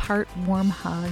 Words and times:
part 0.00 0.28
warm 0.46 0.70
hug. 0.70 1.10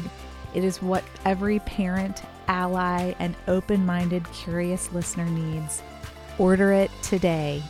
It 0.55 0.65
is 0.65 0.81
what 0.81 1.05
every 1.27 1.59
parent, 1.61 2.23
ally, 2.49 3.15
and 3.19 3.37
open 3.47 3.85
minded, 3.85 4.25
curious 4.33 4.91
listener 4.93 5.27
needs. 5.27 5.83
Order 6.39 6.73
it 6.73 6.91
today. 7.03 7.63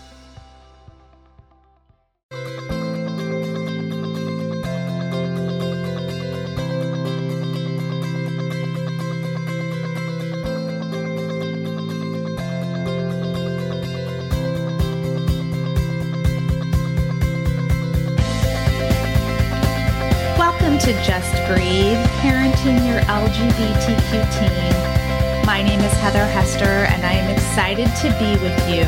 To 20.89 20.95
Just 21.05 21.35
Breathe, 21.47 22.03
Parenting 22.23 22.89
Your 22.89 23.01
LGBTQ 23.01 24.11
Teen. 24.39 25.45
My 25.45 25.63
name 25.63 25.81
is 25.81 25.93
Heather 25.99 26.25
Hester, 26.25 26.65
and 26.65 27.05
I 27.05 27.13
am 27.13 27.31
excited 27.31 27.89
to 27.97 28.09
be 28.19 28.43
with 28.43 28.59
you 28.71 28.85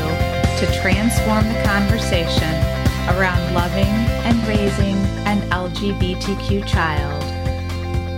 to 0.57 0.81
transform 0.81 1.47
the 1.47 1.61
conversation 1.63 2.55
around 3.15 3.53
loving 3.53 3.93
and 4.25 4.35
raising 4.47 4.97
an 5.27 5.41
LGBTQ 5.51 6.65
child. 6.65 7.23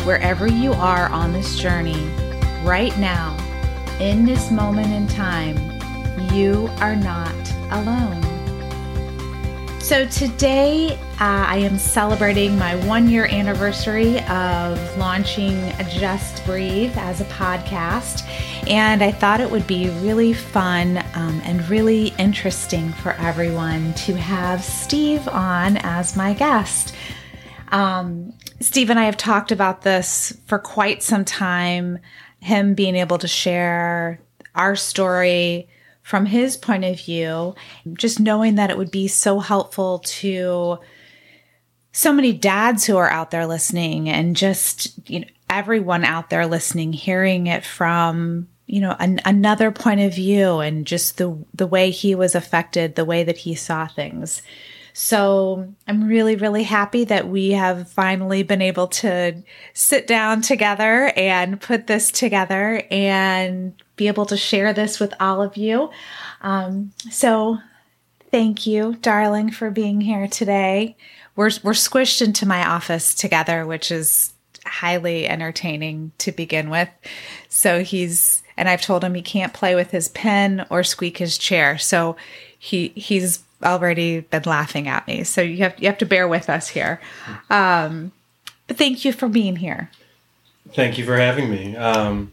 Wherever 0.05 0.47
you 0.47 0.71
are 0.71 1.09
on 1.09 1.33
this 1.33 1.59
journey, 1.59 2.07
right 2.63 2.97
now, 2.97 3.35
in 3.99 4.23
this 4.23 4.49
moment 4.49 4.93
in 4.93 5.07
time, 5.09 5.57
you 6.31 6.69
are 6.79 6.95
not 6.95 7.35
alone. 7.71 8.22
So, 9.83 10.07
today 10.07 10.93
uh, 11.19 11.43
I 11.45 11.57
am 11.57 11.77
celebrating 11.77 12.57
my 12.57 12.77
one 12.87 13.09
year 13.09 13.25
anniversary 13.25 14.21
of 14.27 14.97
launching 14.97 15.73
Just 15.89 16.45
Breathe 16.45 16.93
as 16.95 17.19
a 17.19 17.25
podcast. 17.25 18.25
And 18.69 19.03
I 19.03 19.11
thought 19.11 19.41
it 19.41 19.51
would 19.51 19.67
be 19.67 19.89
really 19.99 20.31
fun 20.31 20.99
um, 21.15 21.41
and 21.43 21.69
really 21.69 22.13
interesting 22.17 22.93
for 22.93 23.11
everyone 23.11 23.93
to 24.05 24.15
have 24.15 24.63
Steve 24.63 25.27
on 25.27 25.75
as 25.75 26.15
my 26.15 26.33
guest. 26.33 26.95
Um, 27.73 28.31
Steve 28.61 28.89
and 28.89 28.97
I 28.97 29.03
have 29.03 29.17
talked 29.17 29.51
about 29.51 29.81
this 29.81 30.31
for 30.45 30.59
quite 30.59 31.03
some 31.03 31.25
time, 31.25 31.99
him 32.39 32.73
being 32.73 32.95
able 32.95 33.17
to 33.17 33.27
share 33.27 34.21
our 34.55 34.77
story 34.77 35.67
from 36.03 36.25
his 36.25 36.57
point 36.57 36.83
of 36.83 36.99
view, 36.99 37.55
just 37.93 38.19
knowing 38.19 38.55
that 38.55 38.69
it 38.69 38.77
would 38.77 38.91
be 38.91 39.07
so 39.07 39.39
helpful 39.39 39.99
to 39.99 40.77
so 41.93 42.11
many 42.11 42.33
dads 42.33 42.85
who 42.85 42.97
are 42.97 43.09
out 43.09 43.31
there 43.31 43.47
listening 43.47 44.09
and 44.09 44.35
just 44.35 45.09
you 45.09 45.21
know 45.21 45.27
everyone 45.49 46.03
out 46.03 46.29
there 46.29 46.45
listening 46.45 46.91
hearing 46.91 47.47
it 47.47 47.63
from 47.63 48.47
you 48.65 48.81
know 48.81 48.95
an, 48.99 49.21
another 49.25 49.71
point 49.71 50.01
of 50.01 50.13
view 50.13 50.59
and 50.59 50.85
just 50.85 51.17
the 51.17 51.37
the 51.53 51.67
way 51.67 51.91
he 51.91 52.15
was 52.15 52.35
affected 52.35 52.95
the 52.95 53.05
way 53.05 53.23
that 53.23 53.37
he 53.37 53.53
saw 53.53 53.87
things 53.87 54.41
so 54.93 55.67
i'm 55.87 56.07
really 56.07 56.35
really 56.35 56.63
happy 56.63 57.03
that 57.03 57.27
we 57.27 57.51
have 57.51 57.89
finally 57.91 58.43
been 58.43 58.61
able 58.61 58.87
to 58.87 59.33
sit 59.73 60.07
down 60.07 60.41
together 60.41 61.11
and 61.15 61.59
put 61.59 61.87
this 61.87 62.11
together 62.11 62.81
and 62.89 63.73
be 63.95 64.07
able 64.07 64.25
to 64.25 64.37
share 64.37 64.73
this 64.73 64.99
with 64.99 65.13
all 65.19 65.41
of 65.41 65.57
you 65.57 65.89
um, 66.41 66.91
so 67.09 67.57
thank 68.31 68.65
you 68.65 68.95
darling 69.01 69.51
for 69.51 69.69
being 69.69 69.99
here 70.01 70.27
today 70.27 70.95
we're 71.35 71.51
we're 71.63 71.73
squished 71.73 72.21
into 72.21 72.45
my 72.45 72.67
office 72.67 73.13
together, 73.13 73.65
which 73.65 73.91
is 73.91 74.33
highly 74.65 75.27
entertaining 75.27 76.11
to 76.19 76.31
begin 76.31 76.69
with. 76.69 76.89
So 77.49 77.83
he's 77.83 78.43
and 78.55 78.69
I've 78.69 78.81
told 78.81 79.03
him 79.03 79.15
he 79.15 79.21
can't 79.21 79.53
play 79.53 79.75
with 79.75 79.91
his 79.91 80.09
pen 80.09 80.65
or 80.69 80.83
squeak 80.83 81.17
his 81.17 81.37
chair. 81.37 81.77
So 81.77 82.15
he 82.57 82.89
he's 82.95 83.43
already 83.63 84.21
been 84.21 84.43
laughing 84.45 84.87
at 84.87 85.07
me. 85.07 85.23
So 85.23 85.41
you 85.41 85.57
have 85.57 85.75
you 85.79 85.87
have 85.87 85.97
to 85.99 86.05
bear 86.05 86.27
with 86.27 86.49
us 86.49 86.67
here. 86.69 86.99
Um, 87.49 88.11
but 88.67 88.77
thank 88.77 89.05
you 89.05 89.11
for 89.11 89.27
being 89.27 89.57
here. 89.57 89.89
Thank 90.73 90.97
you 90.97 91.05
for 91.05 91.17
having 91.17 91.49
me. 91.49 91.75
Um, 91.75 92.31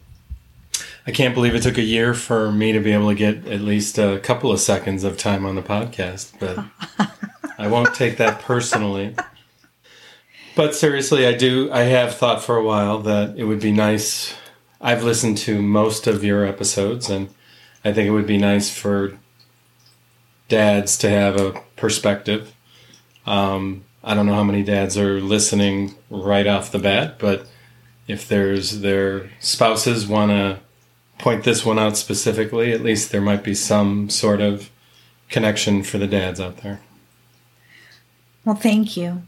I 1.05 1.11
can't 1.11 1.33
believe 1.33 1.55
it 1.55 1.63
took 1.63 1.77
a 1.77 1.83
year 1.83 2.13
for 2.13 2.51
me 2.51 2.71
to 2.71 2.79
be 2.79 2.91
able 2.91 3.09
to 3.09 3.15
get 3.15 3.47
at 3.47 3.61
least 3.61 3.97
a 3.97 4.19
couple 4.19 4.51
of 4.51 4.59
seconds 4.59 5.03
of 5.03 5.17
time 5.17 5.45
on 5.45 5.55
the 5.55 5.61
podcast, 5.61 6.33
but 6.39 7.09
I 7.57 7.67
won't 7.67 7.95
take 7.95 8.17
that 8.17 8.41
personally. 8.41 9.15
But 10.55 10.75
seriously, 10.75 11.25
I 11.25 11.33
do. 11.33 11.71
I 11.71 11.83
have 11.83 12.15
thought 12.15 12.43
for 12.43 12.57
a 12.57 12.63
while 12.63 12.99
that 12.99 13.35
it 13.37 13.45
would 13.45 13.59
be 13.59 13.71
nice. 13.71 14.35
I've 14.79 15.03
listened 15.03 15.37
to 15.39 15.61
most 15.61 16.07
of 16.07 16.23
your 16.23 16.45
episodes, 16.45 17.09
and 17.09 17.29
I 17.83 17.93
think 17.93 18.07
it 18.07 18.11
would 18.11 18.27
be 18.27 18.37
nice 18.37 18.69
for 18.69 19.17
dads 20.51 20.97
to 20.99 21.09
have 21.09 21.39
a 21.39 21.59
perspective. 21.77 22.53
Um, 23.25 23.85
I 24.03 24.13
don't 24.13 24.25
know 24.25 24.35
how 24.35 24.43
many 24.43 24.63
dads 24.63 24.97
are 24.97 25.21
listening 25.21 25.95
right 26.09 26.45
off 26.45 26.71
the 26.71 26.79
bat, 26.79 27.17
but 27.17 27.47
if 28.07 28.27
there's 28.27 28.81
their 28.81 29.29
spouses 29.39 30.05
want 30.05 30.31
to 30.31 30.59
point 31.17 31.45
this 31.45 31.65
one 31.65 31.79
out 31.79 31.95
specifically, 31.95 32.73
at 32.73 32.81
least 32.81 33.11
there 33.11 33.21
might 33.21 33.43
be 33.43 33.55
some 33.55 34.09
sort 34.09 34.41
of 34.41 34.69
connection 35.29 35.83
for 35.83 35.97
the 35.97 36.07
dads 36.07 36.39
out 36.39 36.57
there. 36.57 36.81
Well, 38.43 38.55
thank 38.55 38.97
you. 38.97 39.21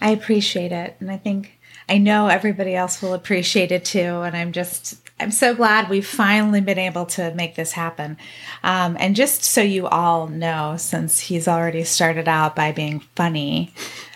I 0.00 0.10
appreciate 0.10 0.72
it. 0.72 0.96
And 1.00 1.10
I 1.10 1.18
think 1.18 1.58
I 1.88 1.98
know 1.98 2.28
everybody 2.28 2.74
else 2.74 3.02
will 3.02 3.12
appreciate 3.12 3.72
it 3.72 3.84
too. 3.84 4.22
And 4.22 4.36
I'm 4.36 4.52
just, 4.52 5.05
I'm 5.18 5.30
so 5.30 5.54
glad 5.54 5.88
we've 5.88 6.06
finally 6.06 6.60
been 6.60 6.78
able 6.78 7.06
to 7.06 7.34
make 7.34 7.54
this 7.54 7.72
happen. 7.72 8.18
Um, 8.62 8.96
and 9.00 9.16
just 9.16 9.44
so 9.44 9.62
you 9.62 9.86
all 9.86 10.26
know, 10.26 10.76
since 10.78 11.20
he's 11.20 11.48
already 11.48 11.84
started 11.84 12.28
out 12.28 12.54
by 12.54 12.72
being 12.72 13.00
funny, 13.14 13.72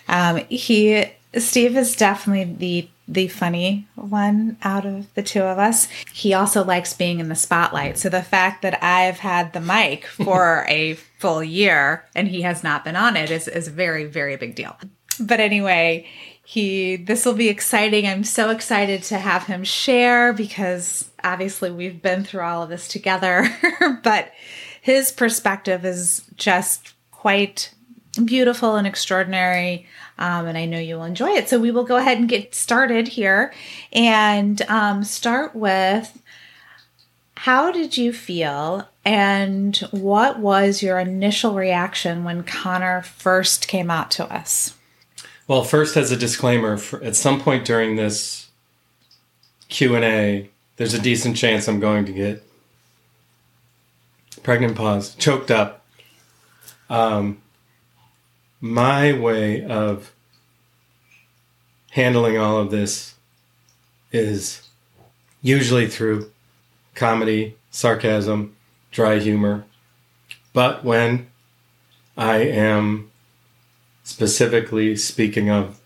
um, 0.08 0.36
he, 0.48 1.06
Steve 1.36 1.76
is 1.76 1.96
definitely 1.96 2.54
the 2.54 2.88
the 3.10 3.26
funny 3.26 3.88
one 3.96 4.56
out 4.62 4.86
of 4.86 5.12
the 5.14 5.22
two 5.22 5.42
of 5.42 5.58
us. 5.58 5.88
He 6.12 6.32
also 6.32 6.64
likes 6.64 6.94
being 6.94 7.18
in 7.18 7.28
the 7.28 7.34
spotlight. 7.34 7.98
So 7.98 8.08
the 8.08 8.22
fact 8.22 8.62
that 8.62 8.82
I've 8.82 9.18
had 9.18 9.52
the 9.52 9.60
mic 9.60 10.06
for 10.06 10.64
a 10.68 10.94
full 11.18 11.42
year 11.42 12.06
and 12.14 12.28
he 12.28 12.42
has 12.42 12.62
not 12.62 12.84
been 12.84 12.94
on 12.94 13.16
it 13.16 13.30
is, 13.32 13.48
is 13.48 13.66
a 13.66 13.72
very, 13.72 14.04
very 14.04 14.36
big 14.36 14.54
deal. 14.54 14.76
But 15.18 15.40
anyway, 15.40 16.06
he 16.50 16.96
this 16.96 17.24
will 17.24 17.34
be 17.34 17.48
exciting. 17.48 18.08
I'm 18.08 18.24
so 18.24 18.50
excited 18.50 19.04
to 19.04 19.18
have 19.18 19.46
him 19.46 19.62
share 19.62 20.32
because 20.32 21.08
obviously 21.22 21.70
we've 21.70 22.02
been 22.02 22.24
through 22.24 22.40
all 22.40 22.64
of 22.64 22.70
this 22.70 22.88
together, 22.88 23.48
but 24.02 24.32
his 24.82 25.12
perspective 25.12 25.84
is 25.84 26.24
just 26.34 26.92
quite 27.12 27.72
beautiful 28.24 28.74
and 28.74 28.84
extraordinary. 28.84 29.86
Um, 30.18 30.46
and 30.46 30.58
I 30.58 30.64
know 30.64 30.80
you'll 30.80 31.04
enjoy 31.04 31.28
it. 31.28 31.48
So 31.48 31.60
we 31.60 31.70
will 31.70 31.84
go 31.84 31.98
ahead 31.98 32.18
and 32.18 32.28
get 32.28 32.52
started 32.52 33.06
here 33.06 33.54
and 33.92 34.60
um, 34.62 35.04
start 35.04 35.54
with 35.54 36.20
how 37.36 37.70
did 37.70 37.96
you 37.96 38.12
feel 38.12 38.88
and 39.04 39.76
what 39.92 40.40
was 40.40 40.82
your 40.82 40.98
initial 40.98 41.54
reaction 41.54 42.24
when 42.24 42.42
Connor 42.42 43.02
first 43.02 43.68
came 43.68 43.88
out 43.88 44.10
to 44.10 44.24
us? 44.34 44.74
Well, 45.50 45.64
first, 45.64 45.96
as 45.96 46.12
a 46.12 46.16
disclaimer, 46.16 46.78
at 47.02 47.16
some 47.16 47.40
point 47.40 47.64
during 47.64 47.96
this 47.96 48.50
Q 49.68 49.96
and 49.96 50.04
A, 50.04 50.48
there's 50.76 50.94
a 50.94 51.02
decent 51.02 51.36
chance 51.36 51.66
I'm 51.66 51.80
going 51.80 52.04
to 52.04 52.12
get 52.12 52.46
pregnant 54.44 54.76
pause, 54.76 55.16
choked 55.16 55.50
up. 55.50 55.84
Um, 56.88 57.42
my 58.60 59.12
way 59.12 59.64
of 59.64 60.12
handling 61.90 62.38
all 62.38 62.58
of 62.58 62.70
this 62.70 63.16
is 64.12 64.68
usually 65.42 65.88
through 65.88 66.30
comedy, 66.94 67.56
sarcasm, 67.72 68.54
dry 68.92 69.18
humor. 69.18 69.64
But 70.52 70.84
when 70.84 71.28
I 72.16 72.36
am 72.36 73.09
specifically 74.10 74.96
speaking 74.96 75.48
of 75.48 75.80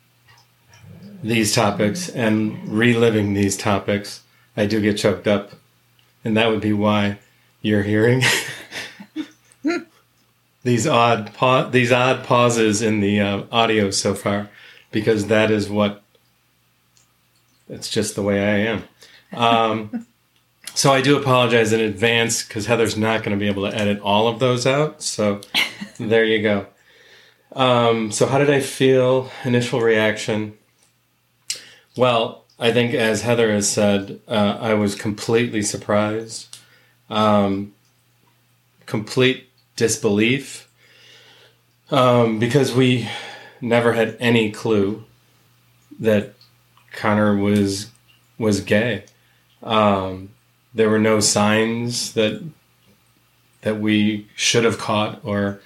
these 1.23 1.55
topics 1.55 2.09
and 2.09 2.67
reliving 2.67 3.35
these 3.35 3.56
topics, 3.56 4.23
I 4.56 4.65
do 4.65 4.81
get 4.81 4.97
choked 4.97 5.29
up. 5.29 5.53
And 6.25 6.35
that 6.37 6.49
would 6.49 6.62
be 6.62 6.73
why 6.73 7.19
you're 7.61 7.82
hearing 7.82 8.23
these 10.62 10.87
odd 10.87 11.35
pa- 11.35 11.69
these 11.69 11.93
odd 11.93 12.25
pauses 12.25 12.81
in 12.81 13.00
the 13.00 13.21
uh, 13.21 13.43
audio 13.53 13.91
so 13.91 14.15
far 14.15 14.49
because 14.91 15.26
that 15.26 15.50
is 15.50 15.69
what 15.69 16.03
it's 17.69 17.91
just 17.91 18.15
the 18.15 18.23
way 18.23 18.41
I 18.41 18.73
am. 18.73 18.85
Um, 19.35 20.06
so 20.75 20.93
I 20.93 21.03
do 21.03 21.19
apologize 21.19 21.75
in 21.75 21.81
advance 21.81 22.43
because 22.43 22.67
Heather's 22.67 22.97
not 22.97 23.23
going 23.23 23.38
to 23.38 23.41
be 23.41 23.49
able 23.49 23.71
to 23.71 23.76
edit 23.76 24.00
all 24.00 24.29
of 24.29 24.38
those 24.38 24.67
out. 24.67 25.03
So 25.03 25.43
there 25.99 26.25
you 26.25 26.43
go. 26.43 26.67
Um, 27.52 28.11
so 28.11 28.26
how 28.26 28.38
did 28.38 28.50
I 28.50 28.61
feel? 28.61 29.31
Initial 29.44 29.81
reaction. 29.81 30.58
Well, 31.96 32.44
I 32.58 32.73
think 32.73 32.94
as 32.94 33.23
Heather 33.23 33.52
has 33.52 33.69
said, 33.69 34.20
uh, 34.29 34.58
I 34.61 34.75
was 34.75 34.94
completely 34.94 35.62
surprised, 35.62 36.56
um, 37.11 37.73
complete 38.87 39.49
disbelief, 39.76 40.69
um, 41.91 42.38
because 42.38 42.73
we 42.75 43.08
never 43.61 43.93
had 43.93 44.17
any 44.20 44.50
clue 44.50 45.05
that 46.00 46.35
Connor 46.93 47.37
was 47.37 47.90
was 48.38 48.61
gay. 48.61 49.05
Um, 49.62 50.31
there 50.75 50.90
were 50.90 50.99
no 50.99 51.20
signs 51.20 52.12
that 52.14 52.43
that 53.62 53.81
we 53.81 54.29
should 54.37 54.64
have 54.64 54.79
caught, 54.79 55.20
or 55.25 55.61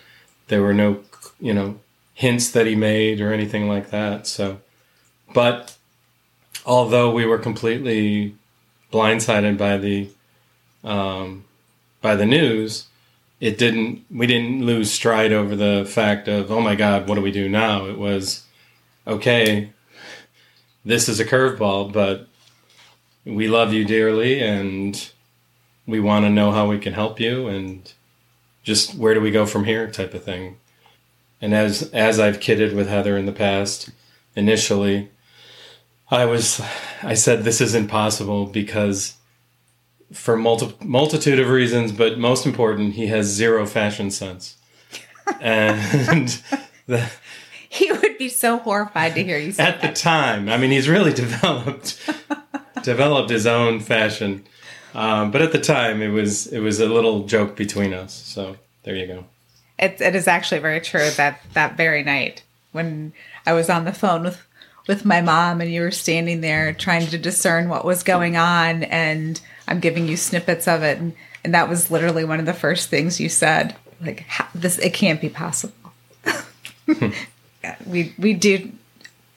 there 0.49 0.63
were 0.63 0.75
no 0.75 1.03
you 1.41 1.55
know 1.55 1.79
hints 2.15 2.51
that 2.51 2.67
he 2.67 2.75
made 2.75 3.21
or 3.21 3.33
anything 3.33 3.69
like 3.69 3.91
that. 3.91 4.27
So, 4.27 4.61
but 5.33 5.77
although 6.67 7.11
we 7.11 7.25
were 7.25 7.39
completely 7.39 8.35
blindsided 8.93 9.57
by 9.57 9.77
the 9.79 10.09
um, 10.85 11.45
by 12.01 12.15
the 12.17 12.27
news, 12.27 12.87
it 13.41 13.59
didn't. 13.59 14.05
We 14.11 14.27
didn't 14.27 14.65
lose 14.65 14.91
stride 14.91 15.33
over 15.33 15.55
the 15.57 15.85
fact 15.89 16.29
of 16.29 16.51
oh 16.51 16.61
my 16.61 16.75
god, 16.75 17.09
what 17.09 17.15
do 17.15 17.23
we 17.23 17.33
do 17.33 17.49
now? 17.49 17.87
It 17.87 17.99
was 17.99 18.45
okay. 19.07 19.71
This 20.85 21.09
is 21.09 21.21
a 21.21 21.25
curveball, 21.25 21.93
but 21.93 22.29
we 23.25 23.49
love 23.49 23.73
you 23.73 23.85
dearly, 23.85 24.41
and 24.41 25.11
we 25.87 26.01
want 26.01 26.25
to 26.25 26.31
know 26.31 26.51
how 26.51 26.69
we 26.69 26.79
can 26.79 26.95
help 26.95 27.21
you, 27.21 27.47
and 27.47 27.93
just 28.63 28.95
where 28.95 29.15
do 29.15 29.21
we 29.21 29.31
go 29.31 29.47
from 29.47 29.65
here, 29.65 29.91
type 29.91 30.15
of 30.15 30.25
thing. 30.25 30.57
And 31.41 31.55
as 31.55 31.91
as 31.93 32.19
I've 32.19 32.41
kidded 32.41 32.75
with 32.75 32.89
Heather 32.89 33.17
in 33.17 33.27
the 33.27 33.33
past, 33.33 33.91
initially 34.35 35.11
I 36.11 36.25
was, 36.25 36.61
I 37.03 37.15
said 37.15 37.45
this 37.45 37.61
is 37.61 37.75
impossible 37.75 38.47
because 38.47 39.17
for 40.13 40.37
multi- 40.37 40.75
multitude 40.83 41.39
of 41.39 41.51
reasons, 41.51 41.93
but 41.93 42.19
most 42.19 42.47
important, 42.47 42.95
he 42.95 43.09
has 43.09 43.27
zero 43.27 43.67
fashion 43.67 44.11
sense. 44.11 44.57
and 45.41 46.43
the, 46.87 47.11
he 47.69 47.93
would 47.93 48.17
be 48.17 48.31
so 48.31 48.59
horrified 48.59 49.15
to 49.17 49.23
hear 49.23 49.39
you 49.39 49.53
say 49.53 49.63
at 49.63 49.83
that. 49.83 49.95
the 49.95 50.01
time, 50.01 50.49
I 50.49 50.57
mean, 50.57 50.71
he's 50.71 50.89
really 50.89 51.13
developed 51.25 52.01
developed 52.83 53.31
his 53.31 53.47
own 53.47 53.81
fashion. 53.81 54.45
Um, 54.95 55.31
but 55.31 55.43
at 55.43 55.53
the 55.53 55.61
time, 55.61 56.01
it 56.01 56.09
was 56.09 56.47
it 56.47 56.61
was 56.61 56.81
a 56.81 56.87
little 56.87 57.25
joke 57.25 57.55
between 57.55 57.93
us. 57.93 58.15
So 58.15 58.57
there 58.85 58.97
you 58.97 59.07
go. 59.07 59.25
It, 59.79 60.01
it 60.01 60.15
is 60.15 60.27
actually 60.27 60.61
very 60.61 60.81
true 60.81 61.11
that 61.11 61.41
that 61.55 61.77
very 61.77 62.03
night 62.03 62.43
when 62.73 63.13
I 63.47 63.53
was 63.53 63.71
on 63.71 63.85
the 63.85 63.93
phone 63.93 64.25
with 64.25 64.45
with 64.87 65.05
my 65.05 65.21
mom 65.21 65.61
and 65.61 65.71
you 65.71 65.83
were 65.83 65.91
standing 65.91 66.41
there 66.41 66.73
trying 66.73 67.07
to 67.09 67.19
discern 67.19 67.69
what 67.69 67.85
was 67.85 68.03
going 68.03 68.37
on 68.37 68.85
and 68.85 69.41
I'm 69.67 69.81
giving 69.81 70.09
you 70.09 70.17
snippets 70.17 70.67
of 70.67 70.83
it 70.83 70.99
and, 70.99 71.15
and 71.45 71.55
that 71.55 71.69
was 71.69 71.91
literally 71.91 72.25
one 72.25 72.41
of 72.41 72.47
the 72.47 72.55
first 72.55 72.89
things 72.89 73.21
you 73.21 73.29
said 73.29 73.77
like 74.01 74.27
this 74.55 74.79
it 74.79 74.95
can't 74.95 75.21
be 75.21 75.29
possible. 75.29 75.75
we 77.87 78.15
we 78.19 78.35
do 78.35 78.73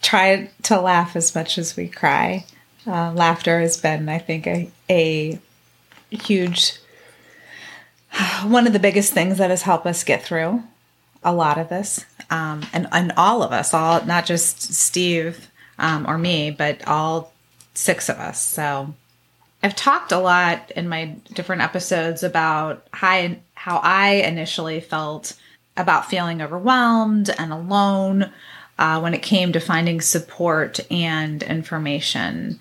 try 0.01 0.49
to 0.63 0.79
laugh 0.79 1.15
as 1.15 1.33
much 1.35 1.57
as 1.57 1.75
we 1.75 1.87
cry. 1.87 2.45
Uh, 2.85 3.11
laughter 3.13 3.59
has 3.59 3.77
been, 3.77 4.09
I 4.09 4.17
think, 4.17 4.47
a, 4.47 4.69
a 4.89 5.39
huge 6.09 6.79
one 8.43 8.67
of 8.67 8.73
the 8.73 8.79
biggest 8.79 9.13
things 9.13 9.37
that 9.37 9.49
has 9.49 9.63
helped 9.63 9.85
us 9.85 10.03
get 10.03 10.23
through 10.23 10.63
a 11.23 11.33
lot 11.33 11.57
of 11.57 11.69
this 11.69 12.05
um, 12.29 12.63
and, 12.73 12.87
and 12.91 13.13
all 13.15 13.43
of 13.43 13.51
us 13.51 13.73
all 13.73 14.03
not 14.05 14.25
just 14.25 14.73
steve 14.73 15.49
um, 15.77 16.05
or 16.07 16.17
me 16.17 16.51
but 16.51 16.85
all 16.87 17.31
six 17.73 18.09
of 18.09 18.17
us. 18.17 18.41
So 18.41 18.93
i've 19.63 19.75
talked 19.75 20.11
a 20.11 20.17
lot 20.17 20.71
in 20.71 20.89
my 20.89 21.15
different 21.33 21.61
episodes 21.61 22.23
about 22.23 22.87
how, 22.91 23.35
how 23.53 23.77
i 23.83 24.13
initially 24.15 24.79
felt 24.79 25.33
about 25.77 26.09
feeling 26.09 26.41
overwhelmed 26.41 27.29
and 27.37 27.53
alone 27.53 28.31
uh, 28.81 28.99
when 28.99 29.13
it 29.13 29.21
came 29.21 29.53
to 29.53 29.59
finding 29.59 30.01
support 30.01 30.79
and 30.91 31.43
information. 31.43 32.59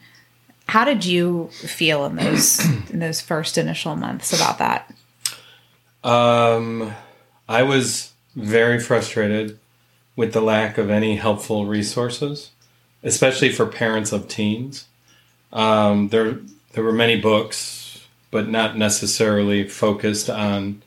How 0.68 0.84
did 0.84 1.04
you 1.04 1.48
feel 1.48 2.04
in 2.04 2.16
those 2.16 2.64
in 2.90 3.00
those 3.00 3.20
first 3.20 3.58
initial 3.58 3.96
months 3.96 4.32
about 4.32 4.58
that 4.58 4.92
Um, 6.02 6.94
I 7.48 7.62
was 7.62 8.12
very 8.34 8.78
frustrated 8.78 9.58
with 10.16 10.32
the 10.32 10.40
lack 10.40 10.78
of 10.78 10.90
any 10.90 11.16
helpful 11.16 11.66
resources, 11.66 12.50
especially 13.02 13.50
for 13.50 13.66
parents 13.66 14.12
of 14.12 14.28
teens. 14.28 14.86
Um, 15.52 16.08
there, 16.08 16.38
there 16.72 16.84
were 16.84 16.92
many 16.92 17.20
books, 17.20 18.06
but 18.30 18.48
not 18.48 18.76
necessarily 18.76 19.68
focused 19.68 20.30
on 20.30 20.82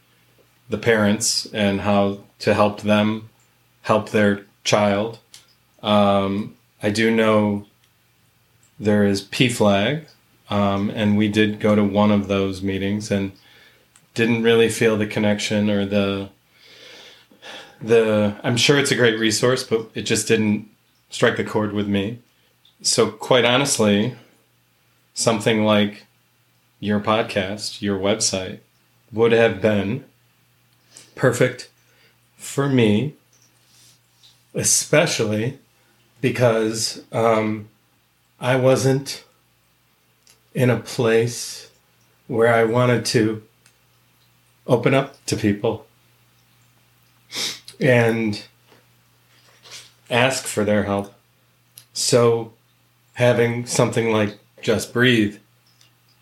the 0.70 0.78
parents 0.78 1.46
and 1.54 1.82
how 1.82 2.20
to 2.40 2.54
help 2.54 2.82
them 2.82 3.30
help 3.82 4.10
their 4.10 4.46
child. 4.64 5.20
Um, 5.82 6.56
I 6.82 6.90
do 6.90 7.12
know 7.12 7.66
there 8.80 9.06
is 9.06 9.22
PFLAG, 9.22 10.08
um, 10.50 10.90
and 10.90 11.18
we 11.18 11.28
did 11.28 11.60
go 11.60 11.76
to 11.76 11.84
one 11.84 12.12
of 12.12 12.28
those 12.28 12.62
meetings 12.62 13.12
and 13.12 13.34
didn't 14.14 14.44
really 14.44 14.70
feel 14.70 14.98
the 14.98 15.08
connection 15.08 15.70
or 15.70 15.86
the 15.86 16.30
the 17.82 18.36
I'm 18.44 18.58
sure 18.58 18.78
it's 18.78 18.92
a 18.92 18.96
great 18.96 19.20
resource, 19.20 19.64
but 19.64 19.90
it 19.94 20.04
just 20.04 20.28
didn't 20.28 20.70
strike 21.10 21.38
the 21.38 21.44
chord 21.44 21.74
with 21.74 21.88
me. 21.88 22.20
So 22.82 23.12
quite 23.12 23.46
honestly, 23.46 24.16
something 25.14 25.64
like 25.64 26.06
your 26.80 27.00
podcast, 27.00 27.82
your 27.82 28.00
website 28.00 28.60
would 29.12 29.32
have 29.32 29.62
been 29.62 30.06
perfect 31.16 31.70
for 32.36 32.68
me, 32.68 33.16
especially 34.54 35.60
because 36.20 37.04
um, 37.12 37.70
I 38.40 38.56
wasn't 38.56 39.24
in 40.54 40.70
a 40.70 40.80
place 40.80 41.70
where 42.28 42.54
I 42.54 42.64
wanted 42.64 43.06
to 43.06 43.44
open 44.68 44.94
up 44.94 45.24
to 45.26 45.36
people 45.36 45.86
and 47.80 48.46
ask 50.10 50.46
for 50.46 50.64
their 50.64 50.84
help. 50.84 51.14
So, 51.94 52.54
having 53.14 53.66
something 53.66 54.12
like 54.12 54.40
Just 54.62 54.94
Breathe, 54.94 55.38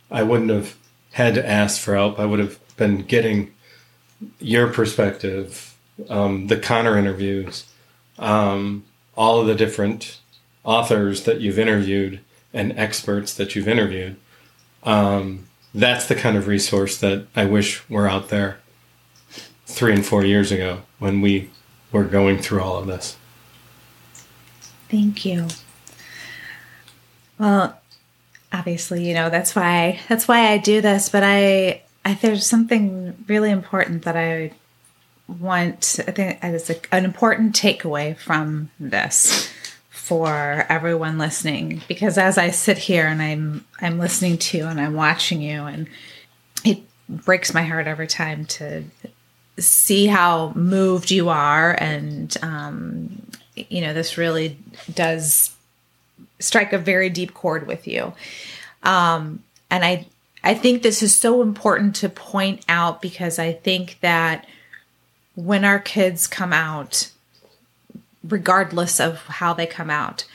I 0.10 0.24
wouldn't 0.24 0.50
have 0.50 0.76
had 1.12 1.36
to 1.36 1.48
ask 1.48 1.80
for 1.80 1.96
help. 1.96 2.20
I 2.20 2.26
would 2.26 2.40
have 2.40 2.60
been 2.78 3.04
getting 3.04 3.54
your 4.40 4.68
perspective, 4.68 5.78
um, 6.10 6.48
the 6.48 6.58
Connor 6.58 6.98
interviews, 6.98 7.66
um, 8.20 8.84
all 9.16 9.40
of 9.42 9.48
the 9.48 9.56
different 9.56 10.20
authors 10.64 11.24
that 11.24 11.42
you've 11.42 11.60
interviewed 11.60 12.20
and 12.54 12.78
experts 12.78 13.34
that 13.36 13.56
you've 13.56 13.68
interviewed. 13.68 14.16
Um, 14.84 15.48
that's 15.74 16.08
the 16.08 16.16
kind 16.16 16.38
of 16.38 16.48
resource 16.48 16.98
that 16.98 17.28
I 17.36 17.46
wish 17.46 17.88
were 17.90 18.08
out 18.08 18.30
there 18.30 18.60
three 19.66 19.94
and 19.94 20.06
four 20.06 20.26
years 20.26 20.52
ago 20.52 20.82
when 21.00 21.22
we 21.22 21.50
were 21.92 22.04
going 22.04 22.40
through 22.40 22.62
all 22.62 22.78
of 22.78 22.88
this. 22.88 23.18
Thank 24.90 25.26
you. 25.26 25.48
Well, 27.40 27.80
obviously, 28.52 29.08
you 29.08 29.14
know, 29.14 29.30
that's 29.30 29.56
why 29.56 30.00
that's 30.10 30.28
why 30.28 30.52
I 30.52 30.58
do 30.58 30.82
this, 30.82 31.10
but 31.10 31.24
I 31.24 31.82
I 32.04 32.14
there's 32.16 32.46
something 32.46 33.16
really 33.28 33.52
important 33.52 34.04
that 34.04 34.18
I 34.18 34.52
want 35.40 36.00
I 36.06 36.12
think 36.12 36.40
it's 36.44 36.70
an 36.92 37.06
important 37.06 37.56
takeaway 37.56 38.18
from 38.18 38.70
this 38.80 39.50
for 40.12 40.66
everyone 40.68 41.18
listening 41.18 41.82
because 41.88 42.18
as 42.18 42.38
I 42.38 42.50
sit 42.50 42.78
here 42.78 43.08
and 43.08 43.22
I'm 43.22 43.66
I'm 43.80 43.98
listening 43.98 44.38
to 44.40 44.58
you 44.58 44.66
and 44.66 44.78
I'm 44.78 44.94
watching 44.94 45.42
you 45.42 45.62
and 45.62 45.88
it 46.66 46.80
breaks 47.08 47.54
my 47.54 47.64
heart 47.64 47.88
every 47.88 48.08
time 48.08 48.44
to 48.48 48.84
see 49.58 50.08
how 50.08 50.52
moved 50.54 51.12
you 51.12 51.30
are 51.30 51.78
and 51.80 52.36
um, 52.42 53.22
you 53.56 53.80
know 53.80 53.94
this 53.94 54.18
really 54.18 54.58
does 54.94 55.56
strike 56.40 56.74
a 56.74 56.78
very 56.78 57.10
deep 57.10 57.34
chord 57.34 57.66
with 57.66 57.88
you. 57.88 58.12
Um, 58.84 59.42
and 59.70 59.86
i 59.86 60.06
i 60.44 60.54
think 60.54 60.84
this 60.84 61.02
is 61.02 61.16
so 61.16 61.42
important 61.42 61.96
to 61.96 62.10
point 62.10 62.66
out 62.68 63.02
because 63.02 63.40
i 63.40 63.54
think 63.54 63.98
that 64.02 64.46
when 65.36 65.64
our 65.64 65.80
kids 65.80 66.28
come 66.28 66.52
out 66.52 67.10
regardless 68.24 69.00
of 69.00 69.20
how 69.28 69.54
they 69.54 69.66
come 69.66 69.90
out 69.90 70.26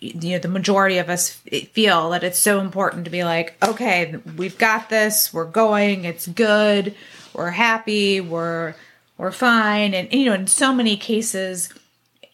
you 0.00 0.32
know 0.32 0.38
the 0.38 0.48
majority 0.48 0.98
of 0.98 1.08
us 1.08 1.30
feel 1.30 2.10
that 2.10 2.24
it's 2.24 2.38
so 2.38 2.60
important 2.60 3.04
to 3.04 3.10
be 3.10 3.22
like 3.22 3.54
okay 3.62 4.16
we've 4.36 4.58
got 4.58 4.88
this 4.88 5.32
we're 5.32 5.44
going 5.44 6.04
it's 6.04 6.26
good 6.26 6.94
we're 7.34 7.50
happy 7.50 8.20
we're 8.20 8.74
we're 9.22 9.30
fine. 9.30 9.94
And 9.94 10.12
you 10.12 10.26
know 10.26 10.34
in 10.34 10.46
so 10.48 10.74
many 10.74 10.96
cases 10.96 11.72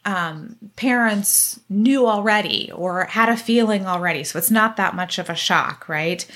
um, 0.06 0.56
parents 0.76 1.60
knew 1.68 2.06
already 2.06 2.70
or 2.72 3.04
had 3.04 3.28
a 3.28 3.36
feeling 3.36 3.86
already 3.86 4.24
so 4.24 4.38
it's 4.38 4.50
not 4.50 4.78
that 4.78 4.94
much 4.94 5.18
of 5.18 5.28
a 5.28 5.34
shock 5.34 5.88
right? 5.88 6.26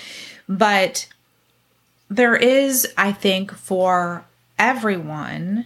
But 0.48 1.08
there 2.10 2.36
is 2.36 2.86
i 2.98 3.10
think 3.10 3.50
for 3.50 4.22
everyone 4.58 5.64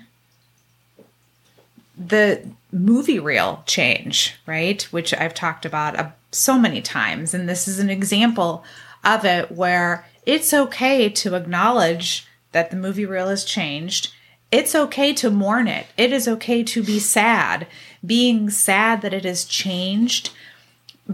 the 1.97 2.47
movie 2.71 3.19
reel 3.19 3.63
change, 3.67 4.35
right? 4.47 4.83
Which 4.85 5.15
I've 5.15 5.35
talked 5.35 5.65
about 5.65 5.99
uh, 5.99 6.11
so 6.31 6.59
many 6.59 6.83
times. 6.83 7.33
And 7.33 7.49
this 7.49 7.67
is 7.67 7.79
an 7.79 7.91
example 7.91 8.65
of 9.03 9.25
it 9.25 9.51
where 9.51 10.07
it's 10.27 10.53
okay 10.53 11.09
to 11.09 11.35
acknowledge 11.35 12.27
that 12.53 12.71
the 12.71 12.77
movie 12.77 13.07
reel 13.07 13.29
has 13.29 13.45
changed. 13.45 14.13
It's 14.53 14.75
okay 14.75 15.13
to 15.15 15.31
mourn 15.31 15.69
it. 15.69 15.87
It 15.97 16.13
is 16.13 16.29
okay 16.29 16.63
to 16.65 16.83
be 16.83 16.99
sad. 16.99 17.67
Being 18.05 18.51
sad 18.51 19.03
that 19.03 19.15
it 19.15 19.25
has 19.25 19.45
changed, 19.45 20.31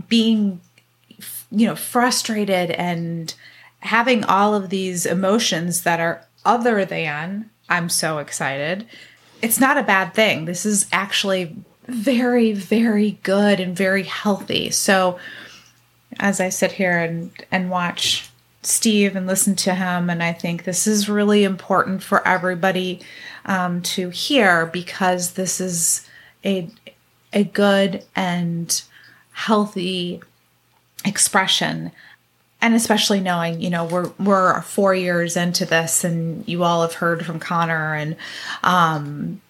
being, 0.09 0.61
you 1.51 1.67
know, 1.67 1.77
frustrated 1.77 2.71
and 2.73 3.33
having 3.81 4.25
all 4.25 4.55
of 4.55 4.71
these 4.71 5.07
emotions 5.07 5.83
that 5.83 6.01
are 6.01 6.27
other 6.45 6.85
than, 6.85 7.51
I'm 7.69 7.89
so 7.89 8.19
excited 8.19 8.87
it's 9.43 9.61
not 9.61 9.77
a 9.77 9.83
bad 9.83 10.15
thing. 10.15 10.45
This 10.45 10.65
is 10.65 10.87
actually 10.93 11.55
very, 11.87 12.53
very 12.53 13.19
good 13.23 13.61
and 13.61 13.77
very 13.77 14.05
healthy. 14.05 14.71
So 14.71 15.19
as 16.21 16.41
I 16.41 16.49
sit 16.49 16.73
here 16.73 16.99
and, 16.99 17.33
and 17.51 17.71
watch 17.71 18.31
Steve 18.63 19.17
and 19.17 19.27
listen 19.27 19.57
to 19.57 19.75
him, 19.75 20.09
and 20.09 20.23
I 20.23 20.33
think 20.33 20.63
this 20.63 20.87
is 20.87 21.09
really 21.09 21.43
important 21.43 22.03
for 22.03 22.27
everybody 22.27 23.01
um, 23.45 23.83
to 23.83 24.11
hear 24.11 24.67
because 24.67 25.33
this 25.33 25.61
is 25.61 26.09
a 26.45 26.71
a 27.35 27.45
good 27.45 28.05
and 28.15 28.83
healthy 29.33 30.21
expression 31.05 31.91
and 32.63 32.75
especially 32.75 33.21
knowing 33.21 33.61
you 33.61 33.69
know 33.69 33.85
we're 33.85 34.11
we're 34.19 34.63
four 34.63 34.95
years 34.95 35.37
into 35.37 35.67
this 35.67 36.05
and 36.05 36.49
you 36.49 36.63
all 36.63 36.83
have 36.83 36.95
heard 36.95 37.27
from 37.27 37.39
connor 37.39 37.95
and 37.95 38.17
um 38.63 39.41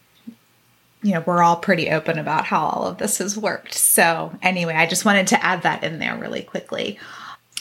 you 1.03 1.13
know 1.13 1.23
we're 1.27 1.43
all 1.43 1.57
pretty 1.57 1.91
open 1.91 2.19
about 2.19 2.47
how 2.47 2.65
all 2.65 2.87
of 2.87 2.99
this 2.99 3.19
has 3.19 3.37
worked. 3.37 3.75
So 3.75 4.37
anyway 4.43 4.75
i 4.75 4.87
just 4.87 5.05
wanted 5.05 5.29
to 5.29 5.45
add 5.45 5.63
that 5.63 5.85
in 5.85 5.99
there 5.99 6.17
really 6.17 6.43
quickly. 6.43 6.99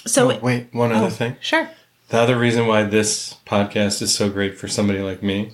So 0.07 0.31
oh, 0.31 0.39
wait 0.39 0.73
one 0.73 0.91
other 0.91 1.07
oh, 1.07 1.09
thing. 1.09 1.35
sure. 1.41 1.69
The 2.09 2.19
other 2.19 2.37
reason 2.37 2.67
why 2.67 2.83
this 2.83 3.37
podcast 3.45 4.01
is 4.01 4.13
so 4.13 4.29
great 4.29 4.57
for 4.57 4.67
somebody 4.67 4.99
like 4.99 5.21
me 5.21 5.53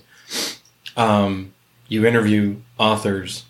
um, 0.96 1.54
you 1.88 2.06
interview 2.06 2.58
authors 2.78 3.46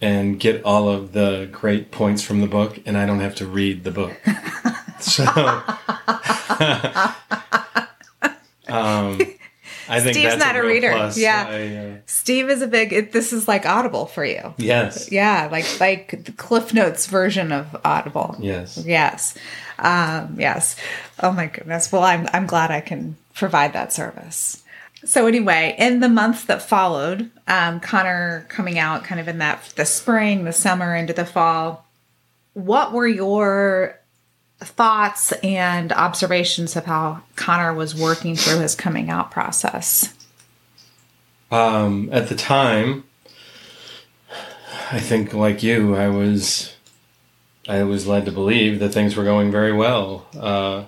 and 0.00 0.40
get 0.40 0.62
all 0.64 0.88
of 0.88 1.12
the 1.12 1.48
great 1.52 1.90
points 1.90 2.22
from 2.22 2.40
the 2.40 2.46
book 2.46 2.80
and 2.86 2.96
i 2.96 3.06
don't 3.06 3.20
have 3.20 3.34
to 3.34 3.46
read 3.46 3.84
the 3.84 3.90
book 3.90 4.16
So, 5.02 5.24
um, 8.68 9.18
I 9.90 10.00
think 10.00 10.14
Steve's 10.14 10.36
not 10.36 10.54
a, 10.54 10.60
a 10.60 10.66
reader. 10.66 10.92
Plus. 10.92 11.18
Yeah, 11.18 11.46
I, 11.48 11.76
uh, 11.76 11.96
Steve 12.06 12.48
is 12.48 12.62
a 12.62 12.68
big. 12.68 12.92
It, 12.92 13.12
this 13.12 13.32
is 13.32 13.48
like 13.48 13.66
Audible 13.66 14.06
for 14.06 14.24
you. 14.24 14.54
Yes. 14.56 15.10
Yeah, 15.10 15.48
like 15.50 15.80
like 15.80 16.24
the 16.24 16.32
Cliff 16.32 16.72
Notes 16.72 17.06
version 17.06 17.50
of 17.50 17.76
Audible. 17.84 18.36
Yes. 18.38 18.82
Yes. 18.84 19.36
Um, 19.78 20.36
yes. 20.38 20.76
Oh 21.22 21.32
my 21.32 21.46
goodness. 21.46 21.90
Well, 21.90 22.04
I'm 22.04 22.28
I'm 22.32 22.46
glad 22.46 22.70
I 22.70 22.80
can 22.80 23.16
provide 23.34 23.72
that 23.72 23.92
service. 23.92 24.62
So 25.04 25.26
anyway, 25.26 25.74
in 25.78 26.00
the 26.00 26.08
months 26.08 26.44
that 26.44 26.62
followed, 26.62 27.30
um, 27.48 27.80
Connor 27.80 28.46
coming 28.48 28.78
out 28.78 29.04
kind 29.04 29.20
of 29.20 29.28
in 29.28 29.38
that 29.38 29.72
the 29.76 29.86
spring, 29.86 30.44
the 30.44 30.52
summer, 30.52 30.94
into 30.94 31.12
the 31.12 31.26
fall. 31.26 31.86
What 32.52 32.92
were 32.92 33.06
your 33.06 33.99
thoughts 34.60 35.32
and 35.42 35.92
observations 35.92 36.76
of 36.76 36.84
how 36.84 37.22
Connor 37.36 37.74
was 37.74 37.94
working 37.94 38.36
through 38.36 38.60
his 38.60 38.74
coming 38.74 39.10
out 39.10 39.30
process? 39.30 40.14
Um, 41.50 42.08
at 42.12 42.28
the 42.28 42.36
time, 42.36 43.04
I 44.92 45.00
think, 45.00 45.32
like 45.32 45.62
you, 45.62 45.96
I 45.96 46.08
was, 46.08 46.74
I 47.68 47.82
was 47.82 48.06
led 48.06 48.26
to 48.26 48.32
believe 48.32 48.78
that 48.80 48.90
things 48.90 49.16
were 49.16 49.24
going 49.24 49.50
very 49.50 49.72
well. 49.72 50.26
Uh, 50.38 50.84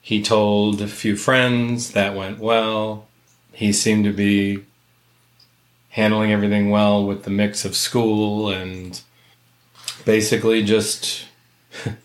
he 0.00 0.22
told 0.22 0.82
a 0.82 0.86
few 0.86 1.16
friends 1.16 1.92
that 1.92 2.14
went 2.14 2.38
well. 2.38 3.06
He 3.52 3.72
seemed 3.72 4.04
to 4.04 4.12
be 4.12 4.64
handling 5.90 6.32
everything 6.32 6.70
well 6.70 7.06
with 7.06 7.22
the 7.22 7.30
mix 7.30 7.64
of 7.64 7.76
school 7.76 8.50
and 8.50 9.00
basically 10.04 10.62
just 10.62 11.26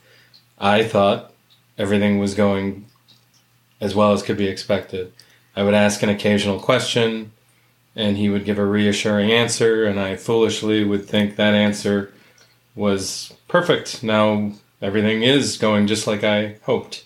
I 0.59 0.83
thought 0.83 1.33
everything 1.77 2.19
was 2.19 2.35
going 2.35 2.85
as 3.79 3.95
well 3.95 4.11
as 4.11 4.23
could 4.23 4.37
be 4.37 4.47
expected. 4.47 5.13
I 5.55 5.63
would 5.63 5.73
ask 5.73 6.03
an 6.03 6.09
occasional 6.09 6.59
question, 6.59 7.31
and 7.95 8.17
he 8.17 8.29
would 8.29 8.45
give 8.45 8.59
a 8.59 8.65
reassuring 8.65 9.31
answer, 9.31 9.85
and 9.85 9.99
I 9.99 10.15
foolishly 10.15 10.83
would 10.83 11.05
think 11.05 11.35
that 11.35 11.53
answer 11.53 12.13
was 12.75 13.33
perfect. 13.47 14.03
Now 14.03 14.53
everything 14.81 15.23
is 15.23 15.57
going 15.57 15.87
just 15.87 16.07
like 16.07 16.23
I 16.23 16.57
hoped. 16.63 17.05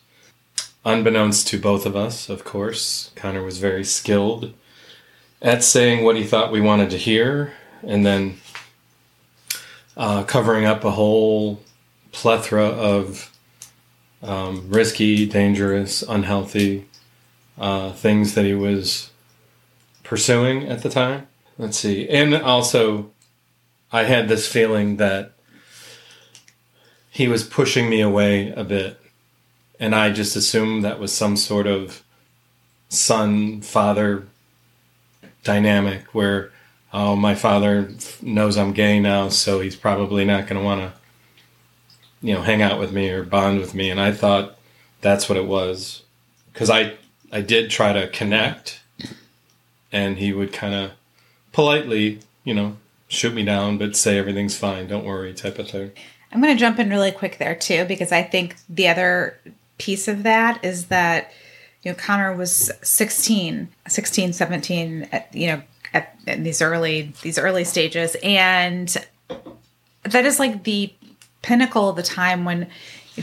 Unbeknownst 0.86 1.48
to 1.48 1.60
both 1.60 1.86
of 1.86 1.96
us, 1.96 2.28
of 2.28 2.44
course, 2.44 3.12
Connor 3.16 3.42
was 3.44 3.58
very 3.58 3.86
skilled 3.86 4.54
at 5.42 5.64
saying 5.64 6.04
what 6.04 6.16
he 6.16 6.24
thought 6.24 6.52
we 6.52 6.60
wanted 6.60 6.90
to 6.90 6.98
hear, 6.98 7.54
and 7.82 8.06
then 8.06 8.38
uh, 9.96 10.24
covering 10.24 10.66
up 10.66 10.84
a 10.84 10.92
whole 10.92 11.62
plethora 12.12 12.66
of 12.66 13.33
um, 14.24 14.70
risky, 14.70 15.26
dangerous, 15.26 16.02
unhealthy 16.02 16.88
uh, 17.58 17.92
things 17.92 18.34
that 18.34 18.46
he 18.46 18.54
was 18.54 19.12
pursuing 20.04 20.68
at 20.68 20.82
the 20.82 20.90
time. 20.90 21.28
Let's 21.58 21.78
see. 21.78 22.08
And 22.10 22.34
also, 22.34 23.12
I 23.92 24.04
had 24.04 24.28
this 24.28 24.48
feeling 24.48 24.98
that 24.98 25.34
he 27.12 27.28
was 27.28 27.44
pushing 27.44 27.90
me 27.90 28.02
away 28.02 28.52
a 28.52 28.64
bit. 28.64 29.00
And 29.80 29.94
I 29.94 30.12
just 30.12 30.36
assumed 30.36 30.84
that 30.84 31.00
was 31.00 31.12
some 31.12 31.38
sort 31.38 31.68
of 31.68 32.04
son 32.90 33.62
father 33.62 34.28
dynamic 35.44 36.06
where, 36.14 36.52
oh, 36.92 37.16
my 37.16 37.36
father 37.36 37.90
knows 38.22 38.58
I'm 38.58 38.72
gay 38.72 39.00
now, 39.00 39.30
so 39.30 39.60
he's 39.60 39.76
probably 39.76 40.26
not 40.26 40.48
going 40.48 40.60
to 40.60 40.66
want 40.66 40.82
to 40.82 41.03
you 42.24 42.34
know 42.34 42.42
hang 42.42 42.62
out 42.62 42.80
with 42.80 42.92
me 42.92 43.10
or 43.10 43.24
bond 43.24 43.60
with 43.60 43.76
me. 43.76 43.90
And 43.90 44.00
i 44.00 44.12
thought 44.12 44.58
that's 45.02 45.30
what 45.30 45.38
it 45.38 45.46
was. 45.46 46.02
Because 46.52 46.70
i 46.70 46.96
i 47.32 47.42
did 47.42 47.70
try 47.70 47.94
to 47.94 48.08
connect 48.10 48.82
and 49.92 50.18
he 50.18 50.34
would 50.34 50.52
kind 50.52 50.74
of 50.74 50.92
politely 51.52 52.20
you 52.44 52.54
know 52.54 52.78
shoot 53.08 53.34
me 53.34 53.44
down 53.44 53.78
but 53.78 53.96
say 53.96 54.18
everything's 54.18 54.58
fine 54.58 54.88
don't 54.88 55.06
worry 55.06 55.34
type 55.34 55.60
of 55.60 55.70
thing. 55.70 55.92
I'm 56.32 56.42
going 56.42 56.56
to 56.56 56.60
jump 56.60 56.80
in 56.80 56.90
really 56.90 57.12
quick 57.12 57.38
there 57.38 57.56
too 57.56 57.86
because 57.86 58.12
i 58.12 58.24
think 58.24 58.56
the 58.68 58.88
other 58.88 59.38
piece 59.78 60.08
of 60.08 60.24
that 60.24 60.64
is 60.66 60.88
that 60.88 61.32
you 61.84 61.92
know 61.92 61.96
connor 61.96 62.36
was 62.36 62.72
16 62.82 63.68
16 63.88 64.34
17 64.34 65.10
at, 65.12 65.36
you 65.36 65.48
know 65.48 65.64
at, 65.94 66.18
at 66.28 66.44
these 66.44 66.62
early 66.62 67.14
these 67.22 67.38
early 67.38 67.64
stages. 67.64 68.16
And 68.24 68.96
that 70.04 70.26
is 70.26 70.40
like 70.40 70.64
the 70.64 70.94
pinnacle 71.44 71.90
of 71.90 71.96
the 71.96 72.04
time 72.04 72.46
when 72.46 72.68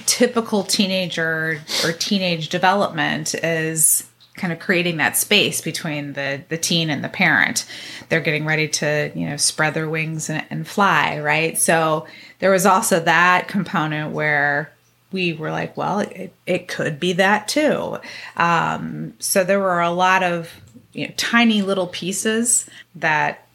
typical 0.06 0.62
teenager 0.62 1.60
or 1.84 1.92
teenage 1.92 2.48
development 2.48 3.34
is 3.34 4.06
kind 4.36 4.52
of 4.52 4.58
creating 4.58 4.96
that 4.98 5.16
space 5.16 5.60
between 5.60 6.12
the 6.12 6.42
the 6.48 6.56
teen 6.56 6.88
and 6.88 7.02
the 7.02 7.08
parent. 7.08 7.66
They're 8.08 8.20
getting 8.20 8.46
ready 8.46 8.68
to 8.68 9.10
you 9.14 9.28
know 9.28 9.36
spread 9.36 9.74
their 9.74 9.88
wings 9.88 10.30
and, 10.30 10.44
and 10.50 10.66
fly 10.66 11.18
right? 11.18 11.58
So 11.58 12.06
there 12.38 12.50
was 12.50 12.66
also 12.66 13.00
that 13.00 13.48
component 13.48 14.12
where 14.12 14.72
we 15.12 15.32
were 15.32 15.50
like 15.50 15.76
well 15.76 16.00
it, 16.00 16.32
it 16.46 16.68
could 16.68 17.00
be 17.00 17.14
that 17.14 17.48
too. 17.48 17.98
Um, 18.36 19.14
so 19.18 19.42
there 19.42 19.60
were 19.60 19.80
a 19.80 19.90
lot 19.90 20.22
of 20.22 20.60
you 20.92 21.08
know, 21.08 21.14
tiny 21.16 21.62
little 21.62 21.88
pieces 21.88 22.66
that 22.94 23.46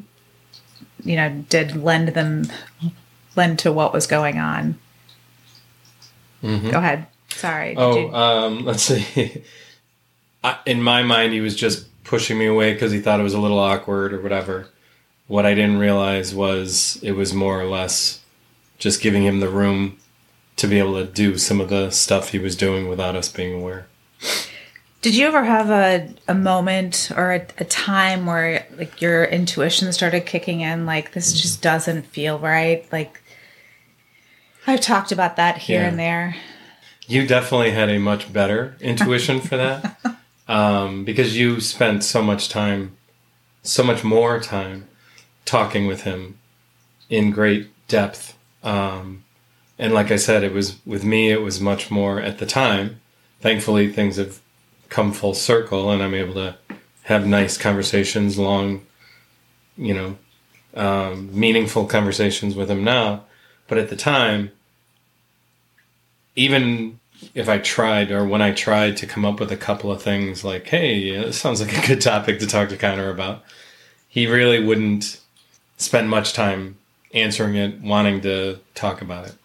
you 1.04 1.16
know 1.16 1.46
did 1.50 1.76
lend 1.76 2.10
them 2.10 2.48
lend 3.36 3.60
to 3.60 3.72
what 3.72 3.94
was 3.94 4.08
going 4.08 4.38
on 4.40 4.78
Mhm. 6.44 6.72
go 6.72 6.78
ahead 6.78 7.08
sorry 7.30 7.76
Oh, 7.76 7.98
you- 7.98 8.14
um, 8.16 8.66
let's 8.70 8.84
see. 8.84 9.44
I, 10.44 10.58
in 10.66 10.82
my 10.82 11.02
mind, 11.02 11.34
he 11.34 11.42
was 11.42 11.56
just 11.56 11.88
pushing 12.04 12.38
me 12.38 12.46
away 12.46 12.74
because 12.74 12.92
he 12.92 13.00
thought 13.00 13.20
it 13.20 13.24
was 13.24 13.34
a 13.34 13.40
little 13.40 13.58
awkward 13.58 14.14
or 14.14 14.22
whatever. 14.22 14.68
What 15.28 15.44
I 15.46 15.56
didn't 15.56 15.80
realize 15.80 16.36
was 16.36 17.00
it 17.02 17.14
was 17.14 17.34
more 17.34 17.60
or 17.60 17.66
less 17.66 18.20
just 18.78 19.02
giving 19.02 19.24
him 19.24 19.40
the 19.40 19.50
room 19.50 19.98
to 20.58 20.68
be 20.68 20.78
able 20.78 20.94
to 21.04 21.06
do 21.12 21.38
some 21.40 21.60
of 21.60 21.70
the 21.70 21.90
stuff 21.90 22.30
he 22.30 22.38
was 22.38 22.56
doing 22.56 22.88
without 22.90 23.16
us 23.16 23.28
being 23.28 23.56
aware. 23.60 23.88
Did 25.02 25.16
you 25.16 25.26
ever 25.28 25.44
have 25.44 25.70
a, 25.72 26.14
a 26.28 26.36
moment 26.36 27.12
or 27.16 27.34
a, 27.34 27.48
a 27.58 27.66
time 27.66 28.28
where 28.28 28.68
like 28.78 29.02
your 29.02 29.26
intuition 29.26 29.92
started 29.94 30.28
kicking 30.28 30.62
in? 30.62 30.86
Like 30.86 31.14
this 31.14 31.34
just 31.34 31.62
doesn't 31.64 32.04
feel 32.06 32.38
right. 32.38 32.86
Like 32.92 33.22
I've 34.68 34.82
talked 34.82 35.12
about 35.12 35.36
that 35.36 35.58
here 35.60 35.82
Yeah. 35.82 35.88
and 35.88 36.00
there. 36.00 36.36
You 37.08 37.28
definitely 37.28 37.72
had 37.72 37.90
a 37.90 38.00
much 38.00 38.34
better 38.34 38.76
intuition 38.82 39.40
for 39.40 39.58
that 39.58 40.00
um, 40.48 41.06
because 41.06 41.38
you 41.38 41.60
spent 41.62 42.04
so 42.04 42.22
much 42.24 42.50
time, 42.50 42.98
so 43.62 43.84
much 43.84 44.04
more 44.04 44.40
time 44.40 44.88
talking 45.46 45.86
with 45.86 46.02
him 46.02 46.40
in 47.10 47.30
great 47.32 47.70
depth. 47.88 48.36
Um, 48.64 49.24
and 49.78 49.94
like 49.94 50.10
I 50.10 50.16
said, 50.16 50.44
it 50.44 50.52
was 50.54 50.78
with 50.86 51.04
me, 51.04 51.30
it 51.32 51.42
was 51.44 51.62
much 51.62 51.92
more 51.92 52.20
at 52.20 52.40
the 52.40 52.46
time. 52.48 53.00
Thankfully, 53.42 53.92
things 53.92 54.16
have 54.18 54.40
come 54.90 55.12
full 55.14 55.36
circle 55.36 55.92
and 55.92 56.02
I'm 56.02 56.16
able 56.16 56.34
to 56.36 56.56
have 57.04 57.28
nice 57.28 57.56
conversations, 57.58 58.40
long, 58.40 58.84
you 59.78 59.94
know, 59.94 60.18
um, 60.76 61.30
meaningful 61.38 61.86
conversations 61.86 62.56
with 62.56 62.72
him 62.72 62.84
now. 62.84 63.26
But 63.68 63.78
at 63.78 63.90
the 63.90 63.96
time, 63.96 64.52
even 66.36 67.00
if 67.34 67.48
I 67.50 67.58
tried 67.58 68.12
or 68.12 68.26
when 68.26 68.42
I 68.42 68.52
tried 68.52 68.98
to 68.98 69.08
come 69.08 69.26
up 69.26 69.40
with 69.40 69.52
a 69.52 69.58
couple 69.58 69.92
of 69.92 70.02
things 70.02 70.44
like, 70.44 70.68
hey, 70.68 71.12
this 71.18 71.40
sounds 71.40 71.62
like 71.62 71.78
a 71.78 71.88
good 71.88 72.02
topic 72.02 72.40
to 72.40 72.48
talk 72.48 72.70
to 72.70 72.78
Connor 72.78 73.10
about, 73.10 73.44
he 74.08 74.28
really 74.28 74.64
wouldn't 74.64 75.20
spend 75.78 76.10
much 76.10 76.34
time 76.34 76.78
answering 77.14 77.56
it, 77.56 77.82
wanting 77.82 78.22
to 78.22 78.60
talk 78.74 79.02
about 79.02 79.28
it. 79.28 79.36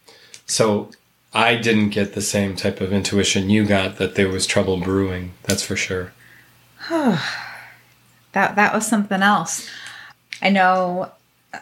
So 0.47 0.90
I 1.32 1.54
didn't 1.54 1.90
get 1.90 2.14
the 2.14 2.20
same 2.20 2.56
type 2.56 2.80
of 2.80 2.92
intuition 2.92 3.50
you 3.50 3.64
got 3.64 3.97
that 3.97 4.16
there 4.16 4.28
was 4.28 4.47
trouble 4.47 4.78
brewing. 4.78 5.32
That's 5.44 5.62
for 5.62 5.76
sure. 5.76 6.12
That 6.88 8.56
that 8.56 8.75
was 8.75 8.87
something 8.87 9.23
else. 9.23 9.68
I 10.42 10.50
know 10.50 11.12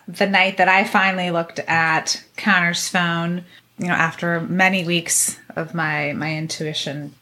the 0.06 0.26
night 0.26 0.56
that 0.58 0.68
I 0.68 0.85
finally 0.85 1.30
looked 1.30 1.58
at 1.61 2.23
Connor's 2.37 2.88
phone, 2.88 3.44
you 3.78 3.87
know, 3.87 3.94
after 3.94 4.40
many 4.40 4.85
weeks 4.85 5.38
of 5.56 5.75
my 5.75 6.12
my 6.12 6.37
intuition 6.37 7.14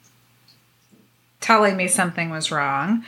telling 1.40 1.76
me 1.76 1.86
something 1.86 2.30
was 2.30 2.50
wrong, 2.50 3.04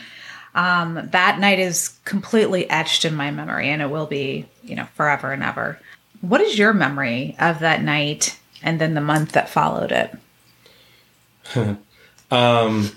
um, 0.55 1.09
that 1.13 1.39
night 1.39 1.59
is 1.59 1.99
completely 2.05 2.69
etched 2.71 3.05
in 3.05 3.15
my 3.15 3.31
memory, 3.31 3.69
and 3.69 3.83
it 3.83 3.91
will 3.91 4.07
be, 4.07 4.47
you 4.63 4.77
know, 4.77 4.87
forever 4.95 5.33
and 5.33 5.43
ever. 5.43 5.79
What 6.21 6.41
is 6.41 6.59
your 6.59 6.73
memory 6.75 7.37
of 7.39 7.61
that 7.61 7.83
night 7.83 8.39
and 8.63 8.81
then 8.81 8.95
the 8.95 9.01
month 9.01 9.33
that 9.33 9.49
followed 9.49 9.93
it? 9.93 11.79
Um, 12.31 12.91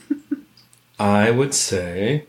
I 0.99 1.31
would 1.31 1.53
say 1.53 2.25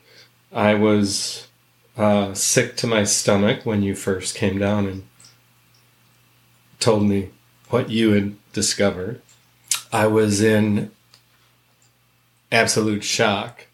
I 0.53 0.75
was 0.75 1.49
uh, 1.97 2.33
sick 2.35 2.77
to 2.77 2.87
my 2.87 3.05
stomach 3.05 3.67
when 3.67 3.83
you 3.83 3.95
first 3.95 4.37
came 4.37 4.59
down 4.59 4.87
and 4.87 5.07
told 6.79 7.05
me 7.05 7.31
what 7.73 7.89
you 7.89 8.13
had 8.13 8.37
discovered. 8.53 9.23
I 9.91 10.07
was 10.07 10.43
in 10.43 10.91
absolute 12.51 13.03
shock, 13.03 13.67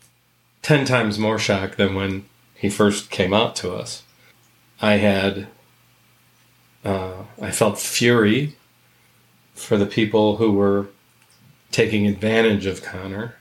10 0.62 0.84
times 0.84 1.18
more 1.18 1.38
shock 1.38 1.74
than 1.76 1.96
when 1.96 2.24
he 2.54 2.68
first 2.70 3.10
came 3.10 3.34
out 3.34 3.56
to 3.56 3.74
us. 3.74 4.04
I 4.80 4.94
had, 4.94 5.48
uh, 6.84 7.24
I 7.42 7.50
felt 7.50 7.80
fury 7.80 8.56
for 9.54 9.76
the 9.76 9.86
people 9.86 10.36
who 10.36 10.52
were 10.52 10.86
taking 11.72 12.06
advantage 12.06 12.66
of 12.66 12.82
Connor. 12.82 13.34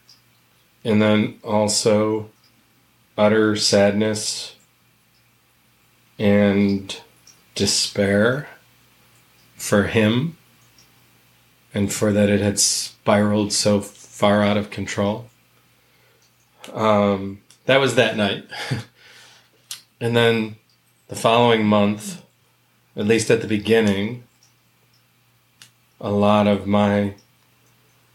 And 0.83 1.01
then 1.01 1.39
also 1.43 2.29
utter 3.17 3.55
sadness 3.55 4.55
and 6.17 6.99
despair 7.53 8.47
for 9.55 9.83
him 9.83 10.36
and 11.77 11.93
for 11.93 12.11
that 12.11 12.27
it 12.27 12.41
had 12.41 12.59
spiraled 12.59 13.53
so 13.53 13.79
far 13.79 14.41
out 14.41 14.57
of 14.57 14.71
control. 14.71 15.27
Um, 16.73 17.41
that 17.67 17.77
was 17.77 17.93
that 17.93 18.17
night. 18.17 18.47
and 20.01 20.15
then 20.15 20.55
the 21.07 21.15
following 21.15 21.67
month, 21.67 22.23
at 22.95 23.05
least 23.05 23.29
at 23.29 23.41
the 23.41 23.47
beginning, 23.47 24.23
a 26.01 26.09
lot 26.09 26.47
of 26.47 26.65
my 26.65 27.13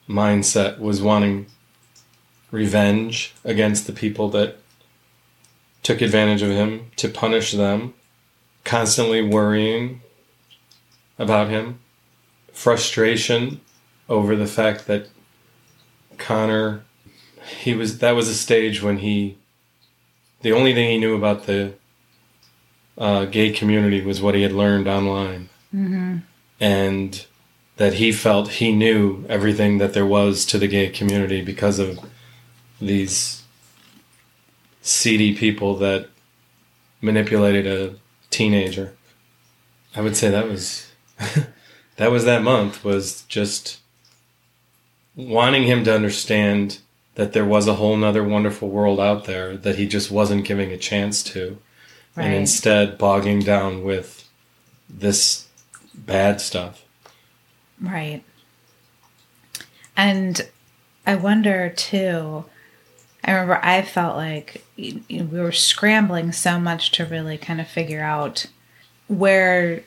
mindset 0.09 0.81
was 0.81 1.01
wanting 1.01 1.47
revenge 2.51 3.33
against 3.45 3.87
the 3.87 3.93
people 3.93 4.29
that 4.31 4.59
took 5.85 6.01
advantage 6.01 6.43
of 6.43 6.51
him 6.51 6.91
to 6.97 7.09
punish 7.09 7.53
them, 7.53 7.95
constantly 8.65 9.23
worrying 9.23 10.01
about 11.17 11.49
him, 11.49 11.79
frustration 12.53 13.61
over 14.09 14.37
the 14.37 14.47
fact 14.47 14.87
that 14.87 15.09
Connor 16.19 16.85
he 17.61 17.75
was 17.75 17.99
that 17.99 18.13
was 18.13 18.29
a 18.29 18.35
stage 18.35 18.83
when 18.83 18.99
he 18.99 19.37
the 20.43 20.53
only 20.53 20.75
thing 20.75 20.91
he 20.91 20.99
knew 20.99 21.17
about 21.17 21.47
the 21.47 21.73
uh, 22.99 23.25
gay 23.25 23.51
community 23.51 24.01
was 24.03 24.21
what 24.21 24.35
he 24.35 24.43
had 24.43 24.53
learned 24.53 24.87
online 24.87 25.49
and 26.61 27.27
that 27.77 27.95
he 27.95 28.13
felt 28.13 28.49
he 28.49 28.71
knew 28.73 29.25
everything 29.29 29.79
that 29.79 29.95
there 29.95 30.07
was 30.07 30.45
to 30.47 30.59
the 30.59 30.69
gay 30.69 30.89
community 30.91 31.43
because 31.43 31.79
of 31.79 31.99
these 32.81 33.43
seedy 34.83 35.35
people 35.35 35.77
that 35.77 36.09
manipulated 37.01 37.67
a 37.67 37.95
teenager. 38.31 38.95
I 39.97 40.01
would 40.03 40.17
say 40.17 40.31
that 40.31 40.47
was 40.49 40.91
that 41.97 42.11
was 42.11 42.25
that 42.25 42.43
month 42.43 42.85
was 42.85 43.23
just 43.23 43.81
wanting 45.15 45.65
him 45.65 45.85
to 45.85 45.95
understand 45.95 46.79
that 47.15 47.33
there 47.33 47.45
was 47.45 47.69
a 47.69 47.75
whole 47.75 47.97
nother 47.97 48.25
wonderful 48.25 48.69
world 48.69 48.99
out 48.99 49.25
there 49.25 49.57
that 49.57 49.77
he 49.77 49.87
just 49.87 50.11
wasn't 50.11 50.45
giving 50.45 50.73
a 50.73 50.79
chance 50.79 51.23
to 51.23 51.59
and 52.17 52.35
instead 52.35 52.99
bogging 52.99 53.41
down 53.41 53.83
with 53.85 54.29
this 54.89 55.49
bad 55.95 56.41
stuff. 56.41 56.85
Right. 57.81 58.23
And 59.97 60.49
I 61.07 61.17
wonder 61.17 61.71
too. 61.71 62.45
I 63.25 63.33
remember 63.33 63.61
I 63.63 63.83
felt 63.83 64.17
like 64.17 64.65
we 64.77 65.23
were 65.31 65.53
scrambling 65.53 66.33
so 66.33 66.59
much 66.59 66.91
to 66.93 67.05
really 67.05 67.39
kind 67.39 67.61
of 67.61 67.69
figure 67.69 68.03
out 68.03 68.47
where 69.09 69.85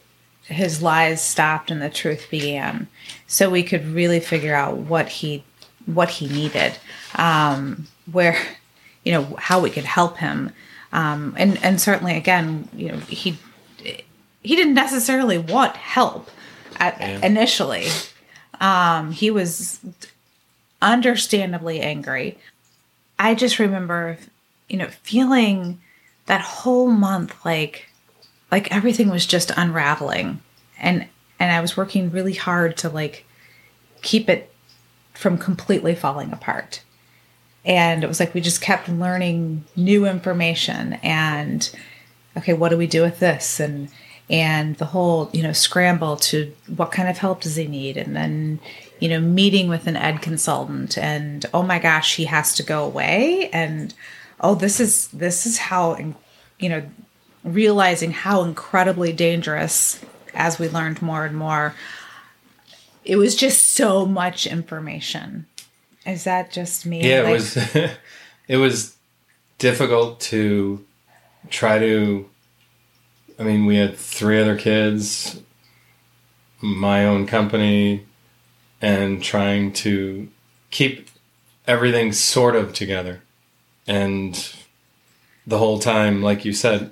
his 0.48 0.82
lies 0.82 1.22
stopped 1.22 1.72
and 1.72 1.82
the 1.82 1.90
truth 1.90 2.28
began, 2.30 2.88
so 3.28 3.50
we 3.50 3.64
could 3.64 3.86
really 3.88 4.20
figure 4.20 4.56
out 4.56 4.78
what 4.78 5.08
he 5.08 5.44
what 5.86 6.10
he 6.10 6.28
needed, 6.28 6.74
um, 7.16 7.88
where 8.12 8.38
you 9.04 9.12
know 9.12 9.36
how 9.38 9.60
we 9.60 9.70
could 9.70 9.86
help 9.86 10.18
him, 10.18 10.52
um, 10.94 11.34
and 11.38 11.64
and 11.64 11.82
certainly 11.82 12.16
again 12.16 12.68
you 12.76 12.92
know 12.92 12.98
he 13.00 13.38
he 14.46 14.56
didn't 14.56 14.76
necessarily 14.76 15.38
want 15.38 15.76
help 15.76 16.30
at, 16.78 17.24
initially. 17.24 17.88
Um, 18.62 19.12
he 19.12 19.32
was 19.32 19.80
understandably 20.82 21.82
angry. 21.82 22.38
I 23.18 23.34
just 23.34 23.60
remember, 23.60 24.18
you 24.70 24.78
know, 24.78 24.88
feeling 24.88 25.82
that 26.28 26.42
whole 26.42 26.90
month 26.90 27.44
like 27.44 27.90
like 28.52 28.74
everything 28.74 29.10
was 29.10 29.26
just 29.26 29.52
unraveling, 29.56 30.42
and 30.80 31.08
and 31.40 31.52
I 31.52 31.62
was 31.62 31.76
working 31.76 32.12
really 32.12 32.34
hard 32.34 32.78
to 32.78 32.90
like 32.90 33.26
keep 34.02 34.30
it 34.30 34.52
from 35.14 35.38
completely 35.38 35.96
falling 35.96 36.32
apart. 36.32 36.84
And 37.64 38.04
it 38.04 38.08
was 38.08 38.20
like 38.20 38.34
we 38.34 38.42
just 38.42 38.62
kept 38.62 38.88
learning 38.88 39.66
new 39.76 40.06
information 40.06 40.94
and 41.02 41.70
okay, 42.38 42.54
what 42.54 42.70
do 42.70 42.78
we 42.78 42.88
do 42.88 43.02
with 43.02 43.20
this? 43.20 43.60
And 43.60 43.90
and 44.30 44.76
the 44.78 44.86
whole, 44.86 45.30
you 45.34 45.44
know, 45.44 45.54
scramble 45.54 46.18
to 46.18 46.52
what 46.76 46.92
kind 46.92 47.10
of 47.10 47.18
help 47.18 47.42
does 47.42 47.56
he 47.56 47.68
need? 47.68 47.96
And 47.96 48.16
then, 48.16 48.60
you 49.00 49.08
know, 49.08 49.20
meeting 49.20 49.68
with 49.68 49.86
an 49.88 49.96
ed 49.96 50.22
consultant 50.22 50.98
and 50.98 51.46
oh 51.54 51.64
my 51.64 51.80
gosh, 51.80 52.16
he 52.16 52.26
has 52.26 52.54
to 52.56 52.64
go 52.64 52.84
away 52.84 53.50
and 53.52 53.94
oh 54.42 54.54
this 54.54 54.80
is 54.80 55.08
this 55.10 55.46
is 55.46 55.58
how 55.58 55.98
you 56.60 56.70
know 56.70 56.84
realizing 57.46 58.12
how 58.12 58.44
incredibly 58.44 59.14
dangerous 59.14 60.04
as 60.34 60.60
we 60.60 60.68
learned 60.68 61.02
more 61.02 61.24
and 61.26 61.38
more 61.38 61.74
it 63.06 63.18
was 63.18 63.36
just 63.36 63.72
so 63.72 64.06
much 64.06 64.48
information. 64.48 65.46
Is 66.06 66.24
that 66.24 66.52
just 66.52 66.86
me? 66.86 67.08
Yeah 67.08 67.22
like, 67.22 67.30
it 67.30 67.34
was 67.34 67.58
it 68.48 68.58
was 68.58 68.98
difficult 69.58 70.20
to 70.20 70.84
try 71.50 71.80
to 71.80 72.28
i 73.40 73.44
mean 73.44 73.66
we 73.66 73.78
had 73.78 73.96
three 73.96 74.42
other 74.42 74.58
kids 74.58 75.40
my 76.62 77.06
own 77.06 77.26
company 77.26 78.04
and 78.82 79.24
trying 79.24 79.72
to 79.72 80.28
keep 80.72 81.08
everything 81.68 82.12
sort 82.12 82.56
of 82.56 82.74
together. 82.74 83.22
And 83.88 84.54
the 85.48 85.60
whole 85.60 85.80
time 85.80 86.24
like 86.24 86.44
you 86.44 86.54
said 86.54 86.92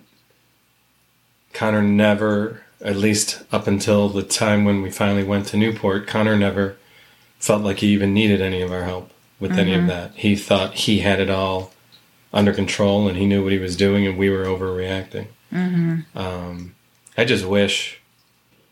connor 1.53 1.81
never 1.81 2.63
at 2.83 2.97
least 2.97 3.41
up 3.51 3.65
until 3.65 4.09
the 4.09 4.23
time 4.23 4.65
when 4.65 4.81
we 4.81 4.91
finally 4.91 5.23
went 5.23 5.47
to 5.47 5.57
Newport, 5.57 6.05
Connor 6.05 6.37
never 6.37 6.75
felt 7.39 7.63
like 7.63 7.79
he 7.79 7.87
even 7.87 8.13
needed 8.13 8.41
any 8.41 8.61
of 8.61 8.71
our 8.71 8.83
help 8.83 9.09
with 9.39 9.51
mm-hmm. 9.51 9.59
any 9.59 9.73
of 9.73 9.79
mm-hmm. 9.79 9.87
that. 9.87 10.15
He 10.15 10.35
thought 10.35 10.73
he 10.73 10.99
had 10.99 11.19
it 11.19 11.29
all 11.29 11.71
under 12.33 12.53
control 12.53 13.07
and 13.07 13.17
he 13.17 13.25
knew 13.25 13.41
what 13.41 13.53
he 13.53 13.59
was 13.59 13.77
doing, 13.77 14.05
and 14.05 14.17
we 14.17 14.29
were 14.29 14.45
overreacting. 14.45 15.27
Mm-hmm. 15.51 16.17
Um, 16.17 16.75
I 17.17 17.25
just 17.25 17.45
wish 17.45 18.01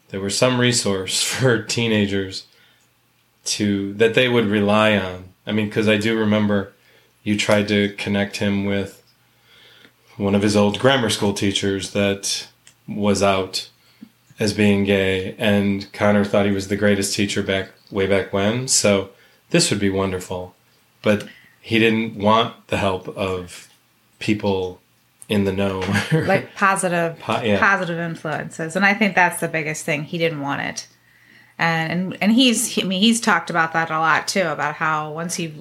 there 0.10 0.20
was 0.20 0.38
some 0.38 0.60
resource 0.60 1.24
for 1.34 1.64
teenagers 1.64 2.48
to 3.44 3.94
that 3.94 4.14
they 4.14 4.28
would 4.28 4.46
rely 4.46 4.98
on. 4.98 5.30
I 5.48 5.54
mean, 5.54 5.68
because 5.68 5.88
I 5.88 5.98
do 5.98 6.20
remember 6.20 6.74
you 7.24 7.38
tried 7.38 7.68
to 7.70 7.94
connect 7.96 8.38
him 8.38 8.66
with 8.66 9.04
one 10.18 10.36
of 10.36 10.42
his 10.42 10.56
old 10.56 10.80
grammar 10.80 11.10
school 11.10 11.34
teachers 11.34 11.92
that 11.92 12.48
was 12.96 13.24
out 13.24 13.70
as 14.40 14.54
being 14.54 14.84
gay, 14.84 15.36
and 15.38 15.92
Connor 15.94 16.26
thought 16.26 16.46
he 16.46 16.52
was 16.52 16.68
the 16.68 16.76
greatest 16.76 17.16
teacher 17.16 17.44
back 17.44 17.70
way 17.92 18.08
back 18.08 18.34
when. 18.34 18.68
So 18.68 19.12
this 19.52 19.70
would 19.70 19.80
be 19.80 19.90
wonderful, 19.90 20.56
but 21.02 21.28
he 21.62 21.78
didn't 21.78 22.16
want 22.16 22.68
the 22.68 22.78
help 22.78 23.08
of 23.10 23.70
people 24.20 24.82
in 25.30 25.46
the 25.46 25.54
know, 25.54 25.80
like 26.12 26.56
positive, 26.56 27.18
po- 27.20 27.42
yeah. 27.42 27.60
positive 27.60 27.98
influences, 27.98 28.76
and 28.76 28.86
I 28.86 28.94
think 28.94 29.16
that's 29.16 29.40
the 29.40 29.48
biggest 29.48 29.86
thing. 29.86 30.04
He 30.04 30.18
didn't 30.18 30.42
want 30.42 30.62
it, 30.62 30.88
and 31.58 31.92
and 31.92 32.18
and 32.22 32.32
he's 32.32 32.78
I 32.78 32.84
mean 32.84 33.00
he's 33.00 33.22
talked 33.22 33.50
about 33.50 33.74
that 33.74 33.92
a 33.92 34.00
lot 34.00 34.28
too 34.28 34.48
about 34.48 34.76
how 34.76 35.12
once 35.12 35.36
he 35.36 35.54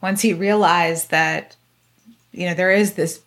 once 0.00 0.22
he 0.22 0.32
realized 0.32 1.10
that 1.10 1.56
you 2.32 2.46
know 2.46 2.54
there 2.54 2.72
is 2.72 2.94
this 2.94 3.20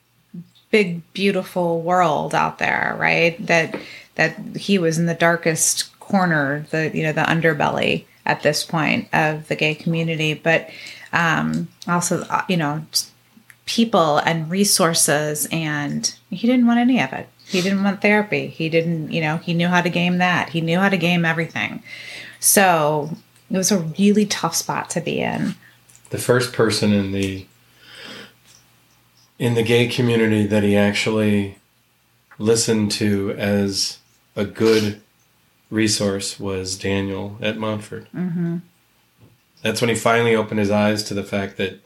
big 0.69 1.01
beautiful 1.13 1.81
world 1.81 2.35
out 2.35 2.59
there 2.59 2.95
right 2.99 3.45
that 3.45 3.79
that 4.15 4.37
he 4.55 4.77
was 4.77 4.97
in 4.97 5.05
the 5.05 5.13
darkest 5.13 5.97
corner, 5.99 6.65
the 6.71 6.91
you 6.93 7.03
know 7.03 7.13
the 7.13 7.21
underbelly 7.21 8.05
at 8.25 8.43
this 8.43 8.63
point 8.63 9.07
of 9.13 9.47
the 9.47 9.55
gay 9.55 9.75
community, 9.75 10.33
but 10.33 10.69
um, 11.13 11.67
also 11.87 12.21
uh, 12.23 12.43
you 12.49 12.57
know 12.57 12.83
people 13.65 14.17
and 14.19 14.49
resources, 14.49 15.47
and 15.51 16.15
he 16.29 16.47
didn't 16.47 16.67
want 16.67 16.79
any 16.79 17.01
of 17.01 17.13
it. 17.13 17.27
He 17.45 17.61
didn't 17.61 17.83
want 17.83 18.01
therapy. 18.01 18.47
He 18.47 18.67
didn't, 18.67 19.11
you 19.11 19.21
know, 19.21 19.37
he 19.37 19.53
knew 19.53 19.67
how 19.67 19.81
to 19.81 19.89
game 19.89 20.17
that. 20.17 20.49
He 20.49 20.59
knew 20.59 20.79
how 20.79 20.89
to 20.89 20.97
game 20.97 21.23
everything. 21.23 21.81
So 22.41 23.09
it 23.49 23.55
was 23.55 23.71
a 23.71 23.79
really 23.79 24.25
tough 24.25 24.53
spot 24.53 24.89
to 24.91 25.01
be 25.01 25.21
in. 25.21 25.55
The 26.09 26.17
first 26.17 26.51
person 26.51 26.91
in 26.91 27.13
the 27.13 27.45
in 29.39 29.53
the 29.53 29.63
gay 29.63 29.87
community 29.87 30.45
that 30.47 30.63
he 30.63 30.75
actually 30.75 31.57
listened 32.39 32.91
to 32.91 33.31
as 33.37 33.99
a 34.35 34.45
good 34.45 35.01
resource 35.69 36.39
was 36.39 36.77
Daniel 36.77 37.37
at 37.41 37.57
Montford. 37.57 38.07
Mm-hmm. 38.15 38.57
That's 39.61 39.81
when 39.81 39.89
he 39.89 39.95
finally 39.95 40.35
opened 40.35 40.59
his 40.59 40.71
eyes 40.71 41.03
to 41.03 41.13
the 41.13 41.23
fact 41.23 41.57
that 41.57 41.79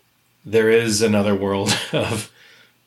there 0.46 0.70
is 0.70 1.02
another 1.02 1.36
world 1.36 1.78
of 1.94 2.32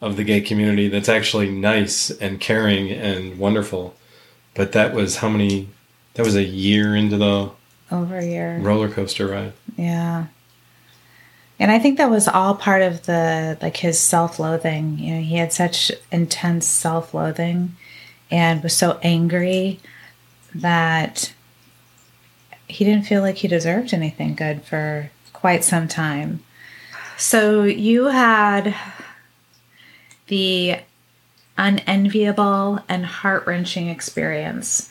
of 0.01 0.17
the 0.17 0.25
gay 0.25 0.41
community 0.41 0.89
that's 0.89 1.09
actually 1.09 1.51
nice 1.51 2.11
and 2.11 2.39
caring 2.39 2.91
and 2.91 3.39
wonderful. 3.39 3.97
But 4.55 4.73
that 4.73 4.93
was 4.93 5.17
how 5.17 5.29
many? 5.29 5.69
That 6.15 6.27
was 6.27 6.37
a 6.37 6.45
year 6.45 6.95
into 6.95 7.17
the 7.17 7.51
over 7.91 8.19
a 8.19 8.25
year 8.25 8.59
roller 8.59 8.89
coaster 8.89 9.27
ride. 9.29 9.53
Yeah. 9.77 10.27
And 11.59 11.71
I 11.71 11.79
think 11.79 11.99
that 11.99 12.11
was 12.11 12.27
all 12.27 12.55
part 12.55 12.83
of 12.83 13.07
the 13.07 13.57
like 13.63 13.77
his 13.77 13.99
self-loathing. 13.99 14.99
You 14.99 15.15
know, 15.15 15.21
he 15.21 15.37
had 15.37 15.53
such 15.53 15.93
intense 16.11 16.67
self-loathing 16.67 17.77
and 18.31 18.63
was 18.63 18.77
so 18.77 18.99
angry 19.03 19.81
that 20.55 21.33
he 22.67 22.85
didn't 22.85 23.05
feel 23.05 23.23
like 23.23 23.37
he 23.37 23.49
deserved 23.49 23.95
anything 23.95 24.35
good 24.35 24.63
for 24.63 25.11
quite 25.33 25.63
some 25.63 25.87
time. 25.87 26.43
So 27.17 27.63
you 27.63 28.07
had 28.07 28.75
the 30.27 30.79
unenviable 31.57 32.81
and 32.89 33.07
heart 33.07 33.47
wrenching 33.47 33.89
experience 33.89 34.91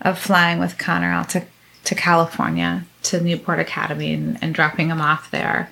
of 0.00 0.18
flying 0.18 0.58
with 0.58 0.76
Connor 0.76 1.10
out 1.10 1.34
to, 1.84 1.94
California 1.94 2.84
to 3.04 3.20
Newport 3.20 3.58
Academy 3.58 4.12
and, 4.12 4.38
and 4.42 4.54
dropping 4.54 4.88
him 4.90 5.00
off 5.00 5.30
there. 5.30 5.70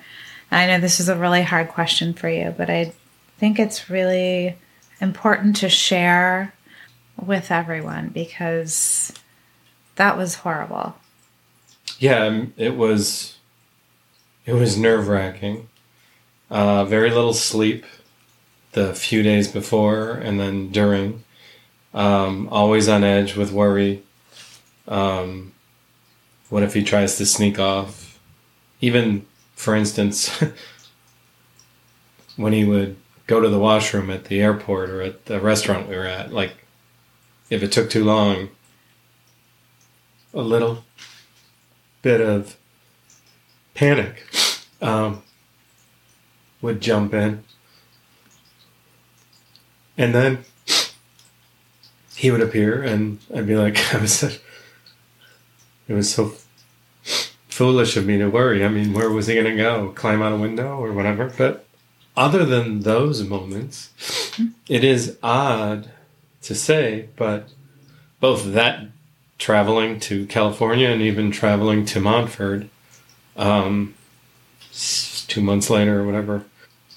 And 0.49 0.59
I 0.59 0.65
know 0.67 0.81
this 0.81 0.99
is 0.99 1.09
a 1.09 1.15
really 1.15 1.43
hard 1.43 1.69
question 1.69 2.13
for 2.13 2.29
you, 2.29 2.53
but 2.57 2.69
I 2.69 2.93
think 3.37 3.59
it's 3.59 3.89
really 3.89 4.55
important 5.01 5.57
to 5.57 5.69
share 5.69 6.53
with 7.17 7.51
everyone 7.51 8.09
because 8.09 9.13
that 9.95 10.17
was 10.17 10.35
horrible. 10.35 10.95
Yeah, 11.99 12.25
um, 12.25 12.53
it 12.57 12.75
was. 12.75 13.37
It 14.45 14.53
was 14.53 14.77
nerve 14.77 15.07
wracking. 15.09 15.67
Uh, 16.49 16.85
very 16.85 17.09
little 17.09 17.33
sleep 17.33 17.85
the 18.71 18.93
few 18.93 19.21
days 19.21 19.47
before 19.49 20.11
and 20.11 20.39
then 20.39 20.69
during. 20.69 21.23
Um, 21.93 22.47
always 22.49 22.87
on 22.87 23.03
edge 23.03 23.35
with 23.35 23.51
worry. 23.51 24.03
Um, 24.87 25.51
what 26.49 26.63
if 26.63 26.73
he 26.73 26.83
tries 26.83 27.17
to 27.17 27.25
sneak 27.25 27.59
off? 27.59 28.19
Even, 28.79 29.25
for 29.55 29.75
instance, 29.75 30.31
when 32.35 32.53
he 32.53 32.63
would 32.63 32.95
go 33.25 33.41
to 33.41 33.49
the 33.49 33.59
washroom 33.59 34.09
at 34.09 34.25
the 34.25 34.39
airport 34.39 34.89
or 34.89 35.01
at 35.01 35.25
the 35.25 35.39
restaurant 35.39 35.89
we 35.89 35.95
were 35.95 36.05
at. 36.05 36.31
Like, 36.31 36.53
if 37.49 37.61
it 37.61 37.71
took 37.71 37.89
too 37.89 38.03
long, 38.03 38.49
a 40.33 40.41
little 40.41 40.85
bit 42.01 42.21
of 42.21 42.55
panic 43.73 44.23
um, 44.81 45.23
would 46.61 46.81
jump 46.81 47.13
in. 47.13 47.43
And 49.97 50.13
then 50.13 50.45
he 52.15 52.31
would 52.31 52.41
appear, 52.41 52.81
and 52.81 53.19
I'd 53.33 53.47
be 53.47 53.55
like, 53.55 53.93
I 53.93 53.99
was 53.99 54.39
it 55.87 55.93
was 55.93 56.13
so 56.13 56.33
foolish 57.47 57.97
of 57.97 58.05
me 58.05 58.17
to 58.17 58.29
worry. 58.29 58.63
I 58.63 58.67
mean, 58.67 58.93
where 58.93 59.09
was 59.09 59.27
he 59.27 59.33
going 59.33 59.45
to 59.45 59.55
go? 59.55 59.91
Climb 59.95 60.21
out 60.21 60.33
a 60.33 60.37
window 60.37 60.77
or 60.77 60.91
whatever? 60.91 61.33
But 61.37 61.65
other 62.15 62.45
than 62.45 62.81
those 62.81 63.23
moments, 63.23 63.91
it 64.67 64.83
is 64.83 65.17
odd 65.23 65.89
to 66.43 66.55
say, 66.55 67.09
but 67.15 67.49
both 68.19 68.53
that 68.53 68.87
traveling 69.37 69.99
to 69.99 70.25
California 70.25 70.89
and 70.89 71.01
even 71.01 71.31
traveling 71.31 71.85
to 71.85 71.99
Montford, 71.99 72.69
um, 73.35 73.93
two 75.27 75.41
months 75.41 75.69
later 75.69 76.01
or 76.01 76.05
whatever, 76.05 76.43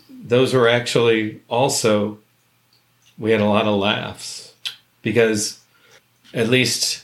those 0.08 0.54
were 0.54 0.68
actually 0.68 1.40
also, 1.48 2.18
we 3.18 3.30
had 3.30 3.40
a 3.40 3.46
lot 3.46 3.66
of 3.66 3.78
laughs 3.78 4.54
because 5.02 5.60
at 6.32 6.48
least 6.48 6.99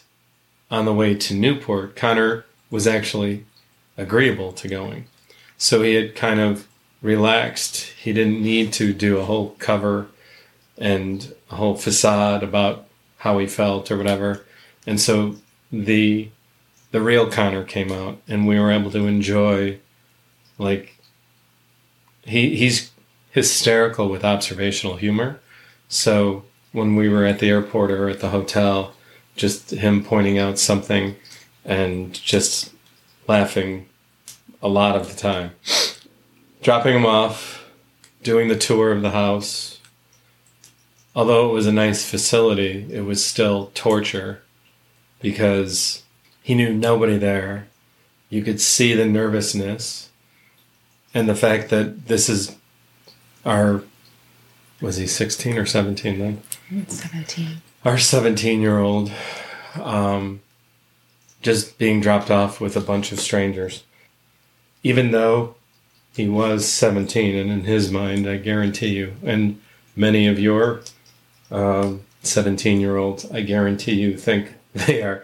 on 0.70 0.84
the 0.84 0.94
way 0.94 1.14
to 1.14 1.34
Newport, 1.34 1.96
Connor 1.96 2.44
was 2.70 2.86
actually 2.86 3.44
agreeable 3.96 4.52
to 4.52 4.68
going. 4.68 5.06
So 5.58 5.82
he 5.82 5.94
had 5.94 6.14
kind 6.14 6.40
of 6.40 6.66
relaxed. 7.02 7.92
He 7.98 8.12
didn't 8.12 8.42
need 8.42 8.72
to 8.74 8.92
do 8.92 9.18
a 9.18 9.24
whole 9.24 9.50
cover 9.58 10.08
and 10.76 11.34
a 11.50 11.56
whole 11.56 11.76
facade 11.76 12.42
about 12.42 12.86
how 13.18 13.38
he 13.38 13.46
felt 13.46 13.90
or 13.90 13.96
whatever. 13.96 14.44
And 14.86 15.00
so 15.00 15.36
the 15.72 16.30
the 16.92 17.00
real 17.00 17.30
Connor 17.30 17.64
came 17.64 17.90
out, 17.92 18.18
and 18.28 18.46
we 18.46 18.58
were 18.58 18.70
able 18.70 18.90
to 18.92 19.06
enjoy, 19.06 19.78
like, 20.56 20.96
he 22.22 22.56
he's 22.56 22.90
hysterical 23.30 24.08
with 24.08 24.24
observational 24.24 24.96
humor. 24.96 25.40
So 25.88 26.44
when 26.72 26.96
we 26.96 27.08
were 27.08 27.24
at 27.24 27.38
the 27.38 27.50
airport 27.50 27.90
or 27.90 28.08
at 28.08 28.20
the 28.20 28.30
hotel, 28.30 28.94
just 29.36 29.70
him 29.70 30.02
pointing 30.02 30.38
out 30.38 30.58
something 30.58 31.16
and 31.64 32.12
just 32.14 32.72
laughing 33.28 33.86
a 34.62 34.68
lot 34.68 34.96
of 34.96 35.08
the 35.08 35.16
time. 35.16 35.52
Dropping 36.62 36.96
him 36.96 37.06
off, 37.06 37.64
doing 38.22 38.48
the 38.48 38.56
tour 38.56 38.92
of 38.92 39.02
the 39.02 39.10
house. 39.10 39.80
Although 41.14 41.48
it 41.50 41.52
was 41.52 41.66
a 41.66 41.72
nice 41.72 42.08
facility, 42.08 42.86
it 42.90 43.02
was 43.02 43.24
still 43.24 43.70
torture 43.74 44.42
because 45.20 46.02
he 46.42 46.54
knew 46.54 46.74
nobody 46.74 47.16
there. 47.16 47.68
You 48.28 48.42
could 48.42 48.60
see 48.60 48.94
the 48.94 49.06
nervousness 49.06 50.10
and 51.16 51.28
the 51.28 51.34
fact 51.34 51.70
that 51.70 52.08
this 52.08 52.28
is 52.28 52.56
our 53.44 53.82
was 54.82 54.96
he 54.96 55.06
16 55.06 55.56
or 55.56 55.64
17 55.64 56.18
then 56.18 56.42
17 56.88 57.62
our 57.86 57.98
17 57.98 58.60
year 58.60 58.78
old 58.78 59.10
um, 59.82 60.40
just 61.40 61.78
being 61.78 62.00
dropped 62.00 62.30
off 62.30 62.60
with 62.60 62.76
a 62.76 62.80
bunch 62.80 63.12
of 63.12 63.20
strangers. 63.20 63.84
Even 64.82 65.10
though 65.12 65.54
he 66.14 66.28
was 66.28 66.66
17 66.66 67.36
and 67.36 67.50
in 67.50 67.64
his 67.64 67.90
mind 67.92 68.26
i 68.26 68.38
guarantee 68.38 68.88
you 68.88 69.14
and 69.22 69.60
many 69.94 70.26
of 70.26 70.38
your 70.38 70.80
17 71.50 72.74
um, 72.74 72.80
year 72.80 72.96
olds 72.96 73.30
i 73.32 73.42
guarantee 73.42 73.92
you 73.92 74.16
think 74.16 74.54
they 74.74 75.02
are 75.02 75.22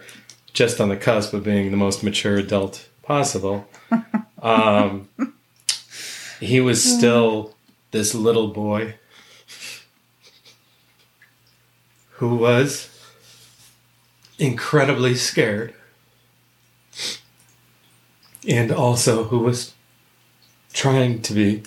just 0.53 0.79
on 0.79 0.89
the 0.89 0.95
cusp 0.95 1.33
of 1.33 1.43
being 1.43 1.71
the 1.71 1.77
most 1.77 2.03
mature 2.03 2.37
adult 2.37 2.87
possible. 3.01 3.67
Um, 4.41 5.07
he 6.41 6.59
was 6.59 6.83
still 6.83 7.55
this 7.91 8.13
little 8.13 8.49
boy 8.49 8.95
who 12.15 12.35
was 12.35 12.89
incredibly 14.37 15.15
scared 15.15 15.73
and 18.47 18.71
also 18.71 19.25
who 19.25 19.39
was 19.39 19.73
trying 20.73 21.21
to 21.21 21.33
be 21.33 21.63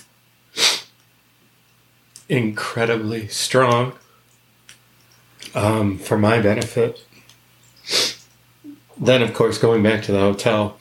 incredibly 2.29 3.29
strong 3.29 3.93
um, 5.55 5.99
for 5.99 6.19
my 6.19 6.41
benefit. 6.41 7.05
Then, 8.99 9.23
of 9.23 9.33
course, 9.35 9.59
going 9.59 9.83
back 9.83 10.03
to 10.05 10.13
the 10.13 10.19
hotel, 10.19 10.79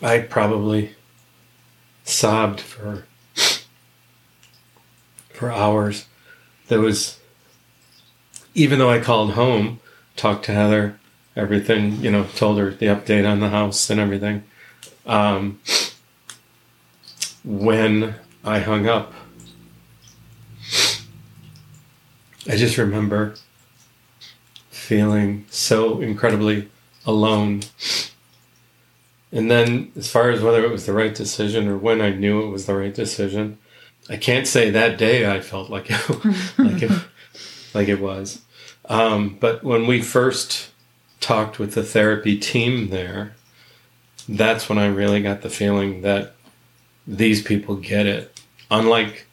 I 0.00 0.20
probably 0.20 0.94
sobbed 2.04 2.60
for 2.60 3.06
for 5.42 5.50
hours. 5.50 6.06
There 6.68 6.80
was, 6.80 7.18
even 8.54 8.78
though 8.78 8.90
I 8.90 9.00
called 9.00 9.32
home, 9.32 9.80
talked 10.16 10.44
to 10.46 10.52
Heather, 10.52 10.98
everything, 11.36 11.96
you 11.96 12.10
know, 12.10 12.24
told 12.36 12.58
her 12.58 12.70
the 12.70 12.86
update 12.86 13.28
on 13.28 13.40
the 13.40 13.48
house 13.48 13.90
and 13.90 13.98
everything. 13.98 14.44
Um, 15.06 15.60
when 17.44 18.14
I 18.44 18.60
hung 18.60 18.86
up, 18.86 19.12
I 22.48 22.56
just 22.56 22.76
remember 22.76 23.34
feeling 24.70 25.46
so 25.48 26.00
incredibly 26.00 26.68
alone. 27.06 27.62
And 29.30 29.50
then, 29.50 29.92
as 29.96 30.10
far 30.10 30.30
as 30.30 30.42
whether 30.42 30.64
it 30.64 30.70
was 30.70 30.84
the 30.86 30.92
right 30.92 31.14
decision 31.14 31.68
or 31.68 31.78
when 31.78 32.00
I 32.00 32.10
knew 32.10 32.42
it 32.42 32.50
was 32.50 32.66
the 32.66 32.74
right 32.76 32.92
decision, 32.92 33.58
I 34.10 34.16
can't 34.16 34.46
say 34.46 34.70
that 34.70 34.98
day 34.98 35.30
I 35.30 35.40
felt 35.40 35.70
like 35.70 35.86
it, 35.88 36.08
like 36.58 36.82
it, 36.82 36.92
like 37.74 37.88
it 37.88 38.00
was. 38.00 38.42
Um, 38.86 39.36
but 39.40 39.62
when 39.62 39.86
we 39.86 40.02
first 40.02 40.70
talked 41.20 41.58
with 41.58 41.74
the 41.74 41.82
therapy 41.82 42.38
team 42.38 42.90
there, 42.90 43.34
that's 44.28 44.68
when 44.68 44.78
I 44.78 44.86
really 44.86 45.22
got 45.22 45.42
the 45.42 45.50
feeling 45.50 46.02
that 46.02 46.34
these 47.06 47.42
people 47.42 47.76
get 47.76 48.06
it. 48.06 48.40
Unlike 48.70 49.26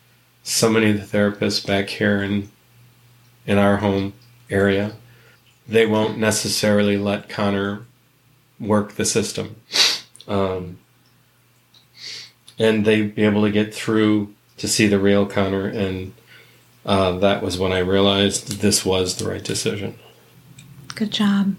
so 0.44 0.70
many 0.70 0.92
of 0.92 1.00
the 1.00 1.18
therapists 1.18 1.66
back 1.66 1.90
here 1.90 2.22
in 2.24 2.52
in 3.46 3.58
our 3.58 3.78
home 3.78 4.14
area, 4.50 4.94
they 5.68 5.86
won't 5.86 6.18
necessarily 6.18 6.98
let 6.98 7.30
Connor 7.30 7.86
work 8.60 8.94
the 8.94 9.06
system. 9.06 9.56
Um, 10.28 10.78
and 12.60 12.86
they'd 12.86 13.16
be 13.16 13.24
able 13.24 13.42
to 13.44 13.52
get 13.52 13.74
through 13.74 14.34
to 14.58 14.68
see 14.68 14.88
the 14.88 15.00
real 15.00 15.26
Connor, 15.26 15.68
and 15.68 16.14
uh, 16.90 17.12
that 17.20 17.44
was 17.44 17.60
when 17.60 17.72
I 17.72 17.80
realized 17.80 18.62
this 18.62 18.84
was 18.84 19.18
the 19.18 19.30
right 19.30 19.44
decision. 19.44 19.94
Good 20.96 21.12
job. 21.12 21.56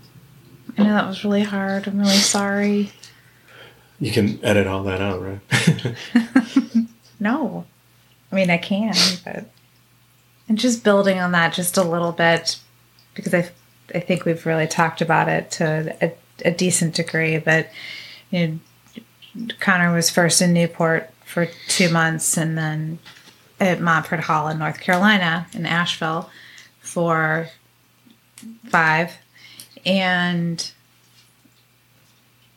I 0.76 0.82
know 0.82 0.92
that 0.92 1.06
was 1.06 1.24
really 1.24 1.44
hard. 1.44 1.86
I'm 1.86 2.00
really 2.00 2.10
sorry. 2.16 2.90
You 4.00 4.10
can 4.10 4.44
edit 4.44 4.66
all 4.66 4.82
that 4.82 5.00
out, 5.00 5.22
right? 5.22 5.96
no. 7.20 7.64
I 8.32 8.34
mean, 8.34 8.50
I 8.50 8.58
can, 8.58 8.94
but. 9.24 9.48
And 10.48 10.58
just 10.58 10.82
building 10.82 11.20
on 11.20 11.30
that 11.30 11.54
just 11.54 11.76
a 11.76 11.84
little 11.84 12.10
bit, 12.10 12.58
because 13.14 13.32
I, 13.32 13.48
I 13.94 14.00
think 14.00 14.24
we've 14.24 14.44
really 14.44 14.66
talked 14.66 15.00
about 15.00 15.28
it 15.28 15.52
to 15.52 15.96
a, 16.02 16.12
a 16.44 16.50
decent 16.50 16.96
degree, 16.96 17.38
but, 17.38 17.68
you 18.30 18.60
know, 19.36 19.46
Connor 19.60 19.94
was 19.94 20.10
first 20.10 20.42
in 20.42 20.52
Newport 20.52 21.08
for 21.24 21.48
two 21.68 21.88
months 21.88 22.36
and 22.36 22.58
then 22.58 22.98
at 23.60 23.80
Montford 23.80 24.20
Hall 24.20 24.48
in 24.48 24.58
North 24.58 24.80
Carolina 24.80 25.46
in 25.52 25.66
Asheville 25.66 26.30
for 26.80 27.48
five. 28.68 29.12
And 29.84 30.70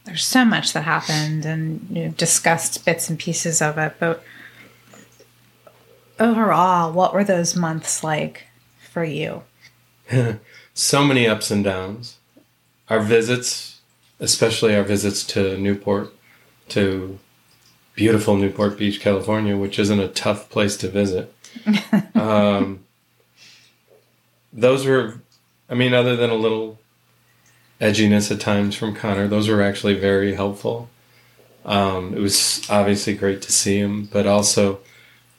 there's 0.05 0.25
so 0.25 0.45
much 0.45 0.73
that 0.73 0.83
happened 0.83 1.45
and 1.45 1.85
you 1.89 2.05
know, 2.05 2.11
discussed 2.11 2.85
bits 2.85 3.09
and 3.09 3.19
pieces 3.19 3.61
of 3.61 3.77
it. 3.77 3.95
But 3.99 4.23
overall, 6.19 6.91
what 6.91 7.13
were 7.13 7.23
those 7.23 7.55
months 7.55 8.03
like 8.03 8.47
for 8.91 9.03
you? 9.03 9.43
so 10.73 11.03
many 11.03 11.27
ups 11.27 11.51
and 11.51 11.63
downs. 11.63 12.17
Our 12.89 12.99
visits, 12.99 13.81
especially 14.19 14.75
our 14.75 14.83
visits 14.83 15.23
to 15.27 15.57
Newport, 15.57 16.13
to 16.69 17.19
beautiful 17.95 18.35
Newport 18.35 18.77
Beach, 18.77 18.99
California, 18.99 19.55
which 19.55 19.79
isn't 19.79 19.99
a 19.99 20.07
tough 20.07 20.49
place 20.49 20.77
to 20.77 20.87
visit. 20.87 21.33
um, 22.15 22.83
those 24.51 24.85
were, 24.85 25.19
I 25.69 25.75
mean, 25.75 25.93
other 25.93 26.15
than 26.15 26.29
a 26.29 26.35
little 26.35 26.79
edginess 27.79 28.31
at 28.31 28.39
times 28.39 28.75
from 28.75 28.95
Connor, 28.95 29.27
those 29.27 29.47
were 29.47 29.61
actually 29.61 29.95
very 29.95 30.35
helpful. 30.35 30.89
Um, 31.65 32.13
it 32.13 32.19
was 32.19 32.65
obviously 32.69 33.13
great 33.13 33.41
to 33.43 33.51
see 33.51 33.77
him, 33.77 34.05
but 34.11 34.27
also 34.27 34.79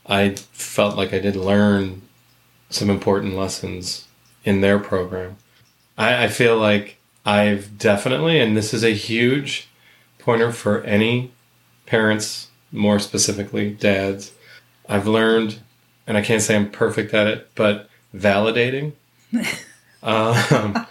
I 0.06 0.30
felt 0.52 0.96
like 0.96 1.12
I 1.12 1.18
did 1.18 1.36
learn 1.36 2.02
some 2.70 2.90
important 2.90 3.36
lessons 3.36 4.06
in 4.44 4.60
their 4.60 4.78
program. 4.78 5.36
I, 5.96 6.24
I 6.24 6.28
feel 6.28 6.56
like 6.56 6.98
I've 7.24 7.78
definitely, 7.78 8.40
and 8.40 8.56
this 8.56 8.74
is 8.74 8.84
a 8.84 8.94
huge 8.94 9.68
pointer 10.18 10.52
for 10.52 10.82
any 10.82 11.30
parents, 11.86 12.48
more 12.72 12.98
specifically 12.98 13.70
dads. 13.70 14.32
I've 14.88 15.06
learned, 15.06 15.60
and 16.06 16.16
I 16.16 16.22
can't 16.22 16.42
say 16.42 16.56
I'm 16.56 16.70
perfect 16.70 17.14
at 17.14 17.26
it, 17.26 17.50
but 17.54 17.88
validating. 18.14 18.92
um, 20.02 20.86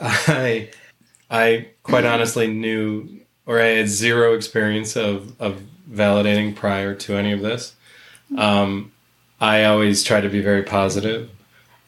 I, 0.00 0.70
I 1.30 1.68
quite 1.82 2.04
honestly 2.04 2.46
knew, 2.46 3.20
or 3.46 3.60
I 3.60 3.66
had 3.66 3.88
zero 3.88 4.34
experience 4.34 4.96
of 4.96 5.40
of 5.40 5.62
validating 5.90 6.54
prior 6.54 6.94
to 6.94 7.14
any 7.14 7.32
of 7.32 7.40
this. 7.40 7.74
Um, 8.36 8.92
I 9.40 9.64
always 9.64 10.02
try 10.04 10.20
to 10.20 10.28
be 10.28 10.40
very 10.40 10.62
positive. 10.62 11.30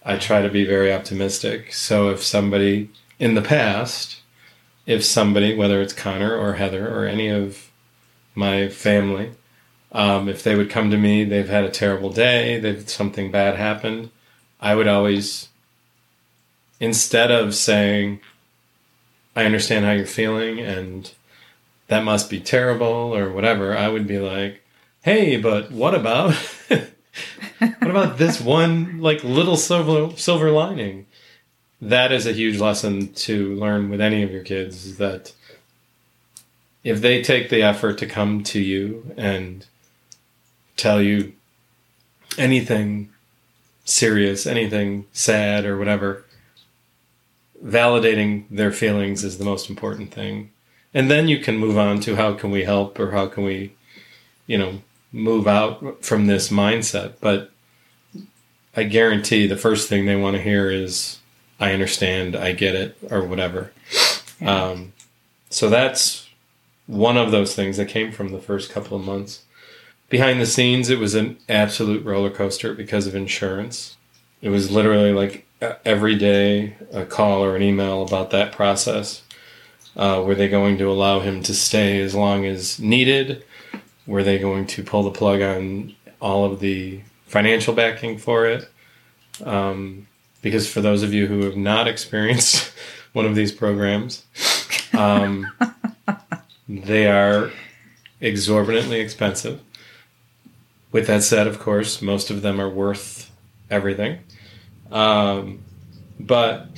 I 0.04 0.16
try 0.16 0.42
to 0.42 0.50
be 0.50 0.64
very 0.64 0.92
optimistic. 0.92 1.72
So 1.72 2.10
if 2.10 2.22
somebody 2.22 2.90
in 3.18 3.34
the 3.34 3.42
past 3.42 4.20
if 4.86 5.04
somebody, 5.04 5.54
whether 5.54 5.80
it's 5.80 5.92
Connor 5.92 6.36
or 6.36 6.54
Heather 6.54 6.88
or 6.88 7.06
any 7.06 7.28
of 7.28 7.70
my 8.34 8.68
family, 8.68 9.32
um, 9.92 10.28
if 10.28 10.42
they 10.42 10.56
would 10.56 10.70
come 10.70 10.90
to 10.90 10.96
me, 10.96 11.24
they've 11.24 11.48
had 11.48 11.64
a 11.64 11.70
terrible 11.70 12.10
day, 12.10 12.58
they've 12.58 12.88
something 12.88 13.30
bad 13.30 13.56
happened, 13.56 14.10
I 14.60 14.74
would 14.74 14.88
always, 14.88 15.48
instead 16.80 17.30
of 17.30 17.54
saying, 17.54 18.20
I 19.36 19.44
understand 19.44 19.84
how 19.84 19.92
you're 19.92 20.06
feeling 20.06 20.58
and 20.60 21.10
that 21.88 22.04
must 22.04 22.30
be 22.30 22.40
terrible 22.40 22.86
or 22.86 23.30
whatever, 23.30 23.76
I 23.76 23.88
would 23.88 24.06
be 24.06 24.18
like, 24.18 24.62
hey, 25.02 25.36
but 25.36 25.70
what 25.70 25.94
about 25.94 26.34
what 27.58 27.90
about 27.90 28.18
this 28.18 28.40
one 28.40 29.00
like 29.00 29.22
little 29.22 29.56
silver 29.56 30.16
silver 30.16 30.50
lining? 30.50 31.06
That 31.90 32.12
is 32.12 32.26
a 32.26 32.32
huge 32.32 32.58
lesson 32.58 33.12
to 33.12 33.54
learn 33.54 33.90
with 33.90 34.00
any 34.00 34.22
of 34.22 34.30
your 34.30 34.42
kids 34.42 34.86
is 34.86 34.98
that 34.98 35.32
if 36.82 37.00
they 37.00 37.22
take 37.22 37.50
the 37.50 37.62
effort 37.62 37.98
to 37.98 38.06
come 38.06 38.42
to 38.44 38.60
you 38.60 39.12
and 39.16 39.66
tell 40.76 41.00
you 41.00 41.32
anything 42.38 43.10
serious, 43.84 44.46
anything 44.46 45.06
sad 45.12 45.64
or 45.64 45.78
whatever, 45.78 46.24
validating 47.64 48.44
their 48.50 48.72
feelings 48.72 49.24
is 49.24 49.38
the 49.38 49.44
most 49.44 49.68
important 49.70 50.12
thing. 50.12 50.50
And 50.92 51.10
then 51.10 51.28
you 51.28 51.38
can 51.38 51.58
move 51.58 51.76
on 51.76 52.00
to 52.00 52.16
how 52.16 52.34
can 52.34 52.50
we 52.50 52.64
help 52.64 52.98
or 52.98 53.10
how 53.10 53.26
can 53.26 53.44
we, 53.44 53.74
you 54.46 54.58
know, 54.58 54.80
move 55.12 55.46
out 55.46 56.04
from 56.04 56.26
this 56.26 56.50
mindset. 56.50 57.14
But 57.20 57.50
I 58.76 58.84
guarantee 58.84 59.46
the 59.46 59.56
first 59.56 59.88
thing 59.88 60.06
they 60.06 60.16
want 60.16 60.36
to 60.36 60.42
hear 60.42 60.70
is, 60.70 61.18
I 61.64 61.72
understand, 61.72 62.36
I 62.36 62.52
get 62.52 62.74
it, 62.74 62.98
or 63.10 63.24
whatever. 63.24 63.72
Yeah. 64.38 64.64
Um, 64.64 64.92
so 65.48 65.70
that's 65.70 66.28
one 66.86 67.16
of 67.16 67.30
those 67.30 67.54
things 67.54 67.78
that 67.78 67.88
came 67.88 68.12
from 68.12 68.32
the 68.32 68.38
first 68.38 68.70
couple 68.70 68.98
of 68.98 69.02
months. 69.02 69.44
Behind 70.10 70.38
the 70.38 70.44
scenes, 70.44 70.90
it 70.90 70.98
was 70.98 71.14
an 71.14 71.38
absolute 71.48 72.04
roller 72.04 72.28
coaster 72.28 72.74
because 72.74 73.06
of 73.06 73.14
insurance. 73.14 73.96
It 74.42 74.50
was 74.50 74.70
literally 74.70 75.14
like 75.14 75.46
every 75.86 76.16
day 76.16 76.76
a 76.92 77.06
call 77.06 77.42
or 77.42 77.56
an 77.56 77.62
email 77.62 78.02
about 78.02 78.28
that 78.28 78.52
process. 78.52 79.22
Uh, 79.96 80.22
were 80.22 80.34
they 80.34 80.48
going 80.48 80.76
to 80.76 80.90
allow 80.90 81.20
him 81.20 81.42
to 81.44 81.54
stay 81.54 82.02
as 82.02 82.14
long 82.14 82.44
as 82.44 82.78
needed? 82.78 83.42
Were 84.06 84.22
they 84.22 84.38
going 84.38 84.66
to 84.66 84.82
pull 84.84 85.02
the 85.02 85.18
plug 85.18 85.40
on 85.40 85.94
all 86.20 86.44
of 86.44 86.60
the 86.60 87.00
financial 87.26 87.72
backing 87.72 88.18
for 88.18 88.44
it? 88.44 88.68
Um, 89.42 90.08
because 90.44 90.70
for 90.70 90.82
those 90.82 91.02
of 91.02 91.14
you 91.14 91.26
who 91.26 91.40
have 91.44 91.56
not 91.56 91.88
experienced 91.88 92.70
one 93.14 93.24
of 93.24 93.34
these 93.34 93.50
programs, 93.50 94.26
um, 94.92 95.50
they 96.68 97.08
are 97.08 97.50
exorbitantly 98.20 99.00
expensive. 99.00 99.62
With 100.92 101.06
that 101.06 101.22
said, 101.22 101.46
of 101.46 101.58
course, 101.58 102.02
most 102.02 102.30
of 102.30 102.42
them 102.42 102.60
are 102.60 102.68
worth 102.68 103.32
everything. 103.70 104.18
Um, 104.92 105.60
but 106.20 106.68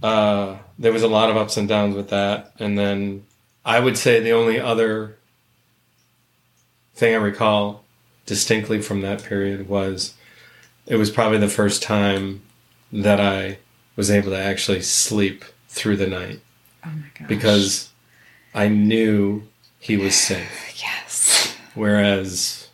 uh, 0.00 0.58
there 0.78 0.92
was 0.92 1.02
a 1.02 1.08
lot 1.08 1.30
of 1.30 1.36
ups 1.36 1.56
and 1.56 1.68
downs 1.68 1.96
with 1.96 2.10
that. 2.10 2.52
And 2.60 2.78
then 2.78 3.26
I 3.64 3.80
would 3.80 3.98
say 3.98 4.20
the 4.20 4.32
only 4.32 4.60
other 4.60 5.16
thing 6.94 7.12
I 7.12 7.18
recall 7.18 7.82
distinctly 8.24 8.80
from 8.80 9.00
that 9.00 9.24
period 9.24 9.68
was 9.68 10.14
it 10.86 10.94
was 10.94 11.10
probably 11.10 11.38
the 11.38 11.48
first 11.48 11.82
time 11.82 12.40
that 12.94 13.20
I 13.20 13.58
was 13.96 14.10
able 14.10 14.30
to 14.30 14.38
actually 14.38 14.80
sleep 14.82 15.44
through 15.68 15.96
the 15.96 16.06
night. 16.06 16.40
Oh 16.86 16.90
my 16.90 17.06
gosh. 17.18 17.28
Because 17.28 17.90
I 18.54 18.68
knew 18.68 19.42
he 19.78 19.96
was 19.96 20.14
safe. 20.30 20.80
yes. 20.80 21.56
Whereas 21.74 22.68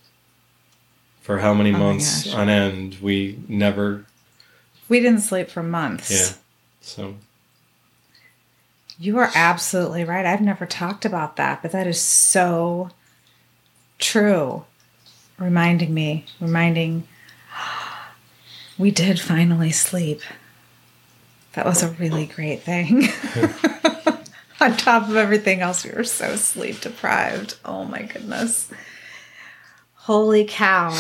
for 1.23 1.39
how 1.39 1.55
many 1.55 1.73
oh 1.75 1.79
months 1.79 2.33
on 2.33 2.49
end 2.49 2.97
we 3.01 3.39
never 3.49 4.05
we 4.89 5.01
didn't 5.01 5.21
sleep 5.21 5.49
for 5.49 5.63
months. 5.63 6.11
Yeah. 6.11 6.37
So 6.81 7.15
you 8.99 9.17
are 9.19 9.31
absolutely 9.35 10.05
right. 10.05 10.27
I've 10.27 10.43
never 10.43 10.67
talked 10.67 11.07
about 11.07 11.37
that, 11.37 11.63
but 11.63 11.73
that 11.73 11.87
is 11.87 12.01
so 12.01 12.91
true. 13.99 14.65
Reminding 15.39 15.95
me, 15.95 16.27
reminding 16.39 17.09
we 18.81 18.91
did 18.91 19.21
finally 19.21 19.71
sleep. 19.71 20.23
That 21.53 21.67
was 21.67 21.83
a 21.83 21.91
really 21.91 22.25
great 22.25 22.63
thing. 22.63 23.03
On 24.61 24.75
top 24.77 25.09
of 25.09 25.17
everything 25.17 25.61
else, 25.61 25.85
we 25.85 25.91
were 25.91 26.05
so 26.05 26.35
sleep 26.37 26.81
deprived. 26.81 27.59
Oh 27.63 27.85
my 27.85 28.03
goodness. 28.03 28.71
Holy 29.95 30.47
cow. 30.47 30.99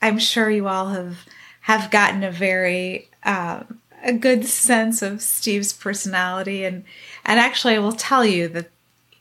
I'm 0.00 0.18
sure 0.18 0.48
you 0.50 0.68
all 0.68 0.90
have 0.90 1.18
have 1.62 1.90
gotten 1.90 2.22
a 2.22 2.30
very 2.30 3.08
um, 3.24 3.80
a 4.04 4.12
good 4.12 4.46
sense 4.46 5.02
of 5.02 5.20
Steve's 5.20 5.72
personality 5.72 6.64
and 6.64 6.84
and 7.24 7.40
actually 7.40 7.74
I 7.74 7.80
will 7.80 7.92
tell 7.92 8.24
you 8.24 8.46
that 8.48 8.70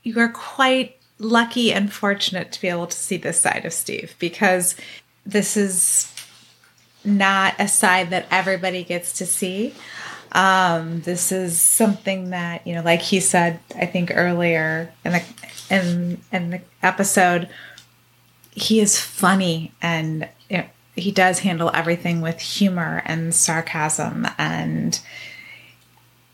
you 0.04 0.20
are 0.20 0.30
quite 0.30 0.98
lucky 1.18 1.72
and 1.74 1.92
fortunate 1.92 2.52
to 2.52 2.62
be 2.62 2.68
able 2.68 2.88
to 2.88 2.98
see 2.98 3.18
this 3.18 3.40
side 3.40 3.66
of 3.66 3.74
Steve 3.74 4.16
because 4.20 4.76
this 5.26 5.56
is 5.56 6.11
not 7.04 7.56
a 7.60 7.68
side 7.68 8.10
that 8.12 8.28
everybody 8.32 8.84
gets 8.84 9.14
to 9.14 9.26
see. 9.26 9.74
Um, 10.34 11.02
this 11.02 11.32
is 11.32 11.60
something 11.60 12.30
that 12.30 12.66
you 12.66 12.74
know, 12.74 12.82
like 12.82 13.02
he 13.02 13.20
said, 13.20 13.60
I 13.76 13.86
think 13.86 14.12
earlier 14.14 14.94
in 15.04 15.12
the 15.14 15.24
in 15.70 16.22
in 16.32 16.50
the 16.52 16.62
episode, 16.82 17.50
he 18.52 18.80
is 18.80 19.00
funny 19.00 19.74
and 19.82 20.28
you 20.50 20.60
know, 20.60 20.66
he 20.96 21.12
does 21.12 21.40
handle 21.40 21.72
everything 21.74 22.22
with 22.22 22.40
humor 22.40 23.02
and 23.06 23.34
sarcasm. 23.34 24.28
And 24.38 25.00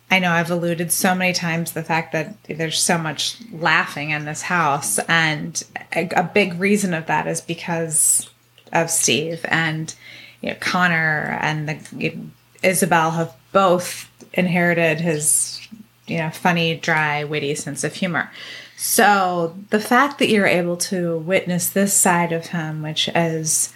I 0.10 0.20
know 0.20 0.32
I've 0.32 0.52
alluded 0.52 0.92
so 0.92 1.14
many 1.14 1.34
times 1.34 1.72
the 1.72 1.84
fact 1.84 2.14
that 2.14 2.36
there's 2.44 2.80
so 2.80 2.98
much 2.98 3.38
laughing 3.52 4.12
in 4.12 4.26
this 4.26 4.44
house. 4.44 5.00
And 5.08 5.64
a, 5.96 6.08
a 6.16 6.24
big 6.24 6.60
reason 6.60 6.94
of 6.94 7.08
that 7.08 7.28
is 7.28 7.42
because 7.42 8.30
of 8.72 8.90
Steve. 8.90 9.46
And 9.48 9.94
you 10.42 10.50
know 10.50 10.58
Connor 10.60 11.38
and 11.42 11.70
the 11.70 11.80
you 11.96 12.16
know, 12.16 12.24
Isabel 12.64 13.12
have 13.12 13.34
both 13.52 14.10
inherited 14.34 15.00
his 15.02 15.66
you 16.08 16.18
know 16.18 16.30
funny 16.30 16.76
dry 16.76 17.24
witty 17.24 17.56
sense 17.56 17.84
of 17.84 17.94
humor 17.94 18.32
so 18.76 19.56
the 19.70 19.80
fact 19.80 20.20
that 20.20 20.30
you're 20.30 20.48
able 20.48 20.78
to 20.78 21.18
witness 21.18 21.70
this 21.70 21.94
side 21.94 22.32
of 22.32 22.48
him 22.48 22.84
which 22.84 23.10
is 23.16 23.74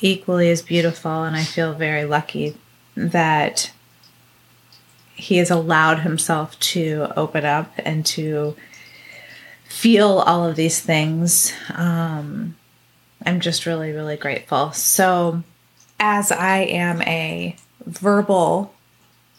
equally 0.00 0.50
as 0.50 0.62
beautiful, 0.62 1.24
and 1.24 1.36
I 1.36 1.44
feel 1.44 1.72
very 1.72 2.04
lucky 2.04 2.56
that 2.94 3.72
he 5.14 5.38
has 5.38 5.50
allowed 5.50 6.00
himself 6.00 6.58
to 6.60 7.08
open 7.16 7.44
up 7.44 7.72
and 7.78 8.04
to 8.06 8.56
feel 9.64 10.18
all 10.18 10.46
of 10.46 10.56
these 10.56 10.80
things. 10.80 11.52
Um, 11.74 12.56
I'm 13.24 13.40
just 13.40 13.66
really, 13.66 13.92
really 13.92 14.16
grateful. 14.16 14.72
So, 14.72 15.42
as 15.98 16.30
I 16.30 16.58
am 16.58 17.02
a 17.02 17.56
verbal 17.84 18.74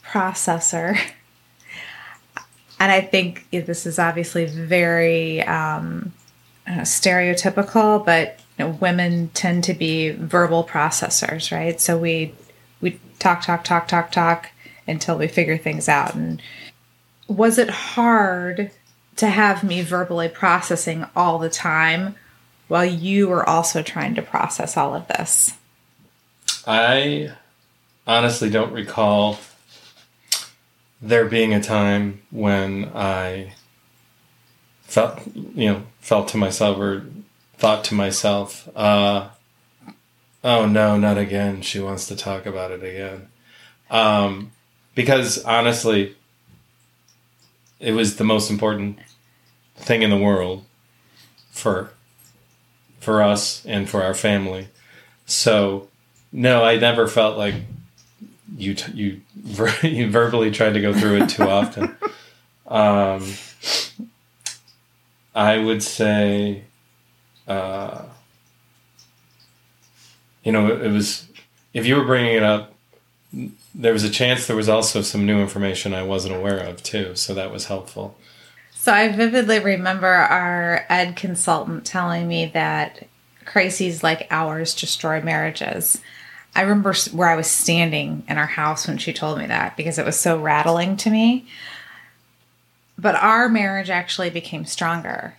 processor, 0.05 0.97
and 2.79 2.91
I 2.91 3.01
think 3.01 3.47
this 3.51 3.85
is 3.85 3.99
obviously 3.99 4.45
very 4.45 5.41
um, 5.43 6.13
stereotypical, 6.67 8.05
but 8.05 8.39
you 8.57 8.65
know, 8.65 8.71
women 8.71 9.29
tend 9.33 9.63
to 9.65 9.73
be 9.73 10.11
verbal 10.11 10.63
processors, 10.63 11.51
right? 11.51 11.79
So 11.79 11.97
we 11.97 12.33
we 12.81 12.99
talk, 13.19 13.43
talk, 13.43 13.63
talk, 13.63 13.87
talk, 13.87 14.11
talk 14.11 14.51
until 14.87 15.17
we 15.17 15.27
figure 15.27 15.57
things 15.57 15.89
out. 15.89 16.15
And 16.15 16.41
was 17.27 17.57
it 17.57 17.69
hard 17.69 18.71
to 19.17 19.27
have 19.27 19.63
me 19.63 19.81
verbally 19.81 20.29
processing 20.29 21.05
all 21.15 21.39
the 21.39 21.49
time 21.49 22.15
while 22.67 22.85
you 22.85 23.27
were 23.27 23.47
also 23.47 23.81
trying 23.81 24.15
to 24.15 24.21
process 24.21 24.77
all 24.77 24.93
of 24.93 25.07
this? 25.07 25.56
I 26.67 27.31
honestly 28.05 28.49
don't 28.49 28.73
recall 28.73 29.39
there 31.01 31.25
being 31.25 31.53
a 31.53 31.63
time 31.63 32.21
when 32.29 32.91
I 32.93 33.53
felt, 34.83 35.19
you 35.33 35.71
know, 35.71 35.83
felt 36.01 36.27
to 36.29 36.37
myself 36.37 36.77
or 36.77 37.05
thought 37.57 37.85
to 37.85 37.93
myself, 37.93 38.67
uh, 38.75 39.29
oh 40.43 40.65
no, 40.65 40.97
not 40.97 41.17
again. 41.17 41.61
She 41.61 41.79
wants 41.79 42.07
to 42.09 42.17
talk 42.17 42.45
about 42.45 42.71
it 42.71 42.83
again. 42.83 43.29
Um, 43.89 44.51
because 44.93 45.43
honestly, 45.45 46.15
it 47.79 47.93
was 47.93 48.17
the 48.17 48.23
most 48.25 48.49
important 48.49 48.99
thing 49.77 50.01
in 50.01 50.09
the 50.09 50.17
world 50.17 50.65
for 51.51 51.91
for 52.99 53.21
us 53.21 53.65
and 53.65 53.89
for 53.89 54.03
our 54.03 54.13
family. 54.13 54.67
So, 55.25 55.87
no, 56.31 56.63
I 56.63 56.77
never 56.77 57.07
felt 57.07 57.37
like 57.37 57.55
you 58.55 58.73
t- 58.73 58.91
you 58.93 59.21
ver- 59.35 59.73
you 59.87 60.09
verbally 60.09 60.51
tried 60.51 60.73
to 60.73 60.81
go 60.81 60.93
through 60.93 61.23
it 61.23 61.29
too 61.29 61.43
often. 61.43 61.95
um, 62.67 63.33
I 65.35 65.57
would 65.59 65.83
say 65.83 66.63
uh, 67.47 68.03
you 70.43 70.51
know, 70.51 70.67
it, 70.67 70.81
it 70.85 70.91
was 70.91 71.27
if 71.73 71.85
you 71.85 71.95
were 71.95 72.05
bringing 72.05 72.35
it 72.35 72.43
up, 72.43 72.73
there 73.75 73.93
was 73.93 74.03
a 74.03 74.09
chance 74.09 74.47
there 74.47 74.55
was 74.55 74.69
also 74.69 75.01
some 75.01 75.25
new 75.25 75.39
information 75.39 75.93
I 75.93 76.03
wasn't 76.03 76.35
aware 76.35 76.59
of 76.59 76.83
too, 76.83 77.15
so 77.15 77.33
that 77.33 77.51
was 77.51 77.65
helpful. 77.65 78.17
So 78.71 78.93
I 78.93 79.09
vividly 79.09 79.59
remember 79.59 80.07
our 80.07 80.85
ed 80.89 81.15
consultant 81.15 81.85
telling 81.85 82.27
me 82.27 82.45
that 82.47 83.07
crises 83.45 84.03
like 84.03 84.27
ours 84.31 84.73
destroy 84.73 85.21
marriages. 85.21 86.01
I 86.55 86.61
remember 86.61 86.93
where 87.11 87.29
I 87.29 87.35
was 87.35 87.47
standing 87.47 88.23
in 88.27 88.37
our 88.37 88.47
house 88.47 88.87
when 88.87 88.97
she 88.97 89.13
told 89.13 89.37
me 89.37 89.45
that 89.45 89.77
because 89.77 89.99
it 89.99 90.05
was 90.05 90.19
so 90.19 90.39
rattling 90.39 90.97
to 90.97 91.09
me. 91.09 91.47
But 92.97 93.15
our 93.15 93.47
marriage 93.47 93.89
actually 93.89 94.31
became 94.31 94.65
stronger. 94.65 95.37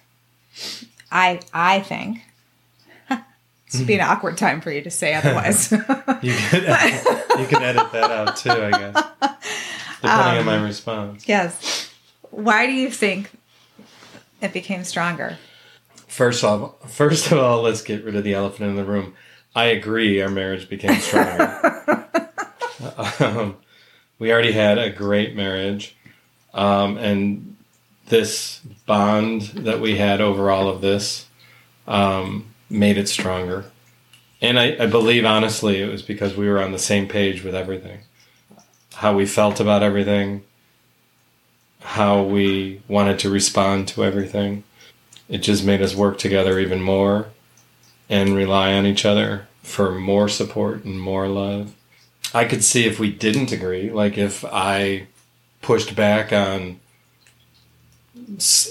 I 1.11 1.41
I 1.53 1.81
think. 1.81 2.21
Would 3.11 3.87
be 3.87 3.95
an 3.95 4.01
mm-hmm. 4.01 4.11
awkward 4.11 4.39
time 4.39 4.61
for 4.61 4.71
you 4.71 4.81
to 4.83 4.91
say 4.91 5.15
otherwise. 5.15 5.73
You 6.21 6.35
can 6.35 6.65
edit, 6.67 7.39
you 7.39 7.47
can 7.47 7.63
edit 7.63 7.93
that 7.93 8.11
out 8.11 8.37
too, 8.37 8.51
I 8.51 8.71
guess. 8.71 9.05
Depending 10.01 10.39
on 10.39 10.45
my 10.45 10.57
um, 10.57 10.65
response. 10.65 11.29
yes. 11.29 11.93
Why 12.31 12.67
do 12.67 12.73
you 12.73 12.91
think 12.91 13.31
it 14.41 14.53
became 14.53 14.83
stronger? 14.85 15.39
First 16.09 16.43
off, 16.43 16.91
first 16.91 17.31
of 17.31 17.39
all, 17.39 17.63
let's 17.63 17.83
get 17.83 18.05
rid 18.05 18.17
of 18.17 18.25
the 18.25 18.35
elephant 18.35 18.71
in 18.71 18.77
the 18.77 18.85
room. 18.85 19.15
I 19.59 19.65
agree, 19.67 20.23
our 20.23 20.31
marriage 20.31 20.69
became 20.69 21.01
stronger. 21.01 22.07
um, 23.19 23.57
we 24.21 24.33
already 24.33 24.53
had 24.53 24.79
a 24.79 24.89
great 24.89 25.35
marriage, 25.35 25.97
um, 26.55 26.97
and 26.99 27.57
this 28.07 28.61
bond 28.87 29.43
that 29.43 29.81
we 29.81 29.97
had 29.97 30.21
over 30.21 30.53
all 30.53 30.69
of 30.69 30.81
this 30.81 31.27
um, 31.89 32.55
made 32.71 32.97
it 32.97 33.09
stronger. 33.09 33.65
And 34.41 34.61
I, 34.61 34.77
I 34.79 34.87
believe, 34.87 35.25
honestly, 35.25 35.83
it 35.83 35.91
was 35.91 36.03
because 36.03 36.37
we 36.37 36.49
were 36.49 36.63
on 36.63 36.71
the 36.71 36.79
same 36.79 37.09
page 37.09 37.43
with 37.43 37.57
everything 37.57 38.03
how 38.95 39.15
we 39.15 39.27
felt 39.27 39.61
about 39.61 39.83
everything, 39.83 40.43
how 41.81 42.23
we 42.23 42.81
wanted 42.89 43.19
to 43.21 43.31
respond 43.31 43.89
to 43.89 44.05
everything 44.05 44.63
it 45.29 45.39
just 45.39 45.65
made 45.65 45.83
us 45.83 45.95
work 45.95 46.19
together 46.19 46.59
even 46.59 46.81
more 46.81 47.29
and 48.09 48.35
rely 48.35 48.73
on 48.73 48.87
each 48.87 49.05
other 49.05 49.48
for 49.63 49.93
more 49.93 50.29
support 50.29 50.85
and 50.85 51.01
more 51.01 51.29
love. 51.29 51.75
I 52.35 52.45
could 52.45 52.63
see 52.63 52.87
if 52.87 52.99
we 52.99 53.13
didn't 53.13 53.53
agree, 53.53 53.91
like 53.91 54.19
if 54.19 54.45
I 54.45 55.07
pushed 55.63 55.97
back 55.97 56.33
on 56.33 56.81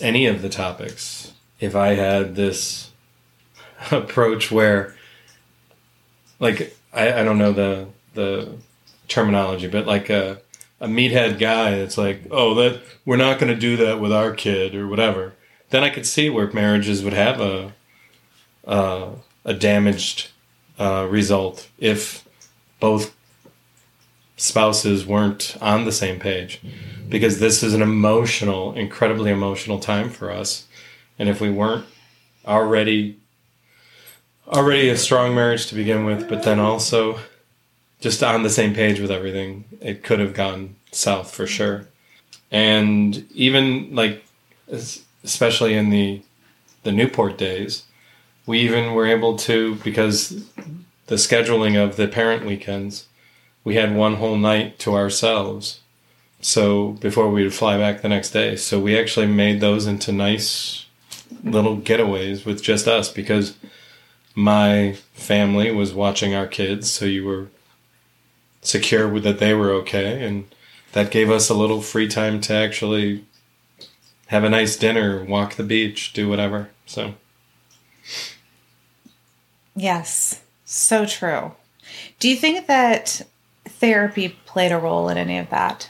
any 0.02 0.28
of 0.28 0.42
the 0.42 0.50
topics, 0.50 1.34
if 1.60 1.76
I 1.76 1.96
had 1.96 2.36
this 2.36 2.92
approach 3.92 4.52
where, 4.52 4.96
like, 6.40 6.76
I, 6.94 7.22
I 7.22 7.24
don't 7.24 7.38
know 7.38 7.52
the 7.52 7.88
the 8.14 8.56
terminology, 9.08 9.68
but 9.68 9.88
like 9.88 10.10
a 10.10 10.42
a 10.80 10.88
meathead 10.88 11.40
guy 11.40 11.72
that's 11.72 11.98
like, 11.98 12.22
oh, 12.30 12.54
that 12.56 12.82
we're 13.06 13.18
not 13.18 13.40
going 13.40 13.52
to 13.52 13.60
do 13.60 13.78
that 13.78 14.00
with 14.00 14.12
our 14.12 14.32
kid 14.32 14.76
or 14.76 14.88
whatever 14.88 15.34
then 15.70 15.84
I 15.84 15.90
could 15.90 16.06
see 16.06 16.30
where 16.30 16.52
marriages 16.52 17.04
would 17.04 17.14
have 17.14 17.42
a 17.42 17.74
uh, 18.66 19.12
a 19.46 19.54
damaged 19.54 20.30
uh, 20.80 21.08
result 21.10 21.70
if 21.80 22.28
both 22.80 23.16
spouses 24.36 25.06
weren't 25.06 25.58
on 25.62 25.86
the 25.86 25.92
same 25.92 26.20
page, 26.20 26.62
because 27.10 27.40
this 27.40 27.64
is 27.64 27.74
an 27.74 27.82
emotional, 27.82 28.74
incredibly 28.74 29.32
emotional 29.32 29.80
time 29.80 30.10
for 30.10 30.32
us, 30.32 30.68
and 31.18 31.30
if 31.30 31.42
we 31.42 31.50
weren't 31.50 31.86
already 32.46 33.18
already 34.48 34.90
a 34.90 34.98
strong 34.98 35.36
marriage 35.36 35.66
to 35.68 35.76
begin 35.76 36.06
with, 36.06 36.30
but 36.30 36.44
then 36.44 36.60
also 36.60 37.20
just 38.00 38.24
on 38.24 38.44
the 38.44 38.50
same 38.50 38.74
page 38.74 39.00
with 39.00 39.12
everything, 39.12 39.66
it 39.82 40.04
could 40.04 40.20
have 40.20 40.34
gone 40.34 40.76
south 40.92 41.32
for 41.32 41.48
sure, 41.48 41.88
and 42.52 43.26
even 43.34 43.94
like. 43.96 44.24
especially 45.24 45.74
in 45.74 45.90
the 45.90 46.22
the 46.84 46.92
Newport 46.92 47.38
days, 47.38 47.84
we 48.48 48.60
even 48.60 48.94
were 48.94 49.06
able 49.06 49.38
to 49.38 49.76
because 49.76 50.44
the 51.06 51.16
scheduling 51.16 51.82
of 51.82 51.98
the 51.98 52.08
parent 52.08 52.46
weekends, 52.46 53.06
we 53.64 53.76
had 53.76 53.94
one 53.94 54.16
whole 54.16 54.38
night 54.38 54.80
to 54.80 54.96
ourselves. 54.96 55.82
So 56.42 56.92
before 56.94 57.30
we 57.30 57.44
would 57.44 57.54
fly 57.54 57.78
back 57.78 58.02
the 58.02 58.10
next 58.10 58.32
day, 58.32 58.56
so 58.56 58.80
we 58.80 58.98
actually 58.98 59.28
made 59.28 59.60
those 59.60 59.86
into 59.86 60.12
nice 60.12 60.86
little 61.44 61.78
getaways 61.78 62.46
with 62.46 62.64
just 62.64 62.88
us 62.88 63.12
because 63.12 63.58
my 64.34 64.94
family 65.14 65.72
was 65.72 65.94
watching 65.94 66.34
our 66.34 66.48
kids, 66.48 66.90
so 66.90 67.06
you 67.06 67.26
were 67.26 67.48
secure 68.62 69.20
that 69.20 69.40
they 69.40 69.54
were 69.54 69.72
okay, 69.72 70.24
and 70.24 70.46
that 70.94 71.12
gave 71.12 71.30
us 71.30 71.50
a 71.50 71.54
little 71.54 71.82
free 71.82 72.08
time 72.08 72.40
to 72.42 72.54
actually 72.54 73.26
have 74.28 74.44
a 74.44 74.50
nice 74.50 74.76
dinner, 74.76 75.24
walk 75.24 75.56
the 75.56 75.64
beach, 75.64 76.14
do 76.14 76.30
whatever. 76.30 76.70
So 76.86 77.16
Yes, 79.78 80.42
so 80.66 81.06
true. 81.06 81.52
Do 82.20 82.28
you 82.30 82.36
think 82.36 82.68
that 82.68 83.22
therapy 83.66 84.30
played 84.46 84.72
a 84.72 84.78
role 84.78 85.08
in 85.10 85.18
any 85.18 85.38
of 85.38 85.50
that? 85.52 85.90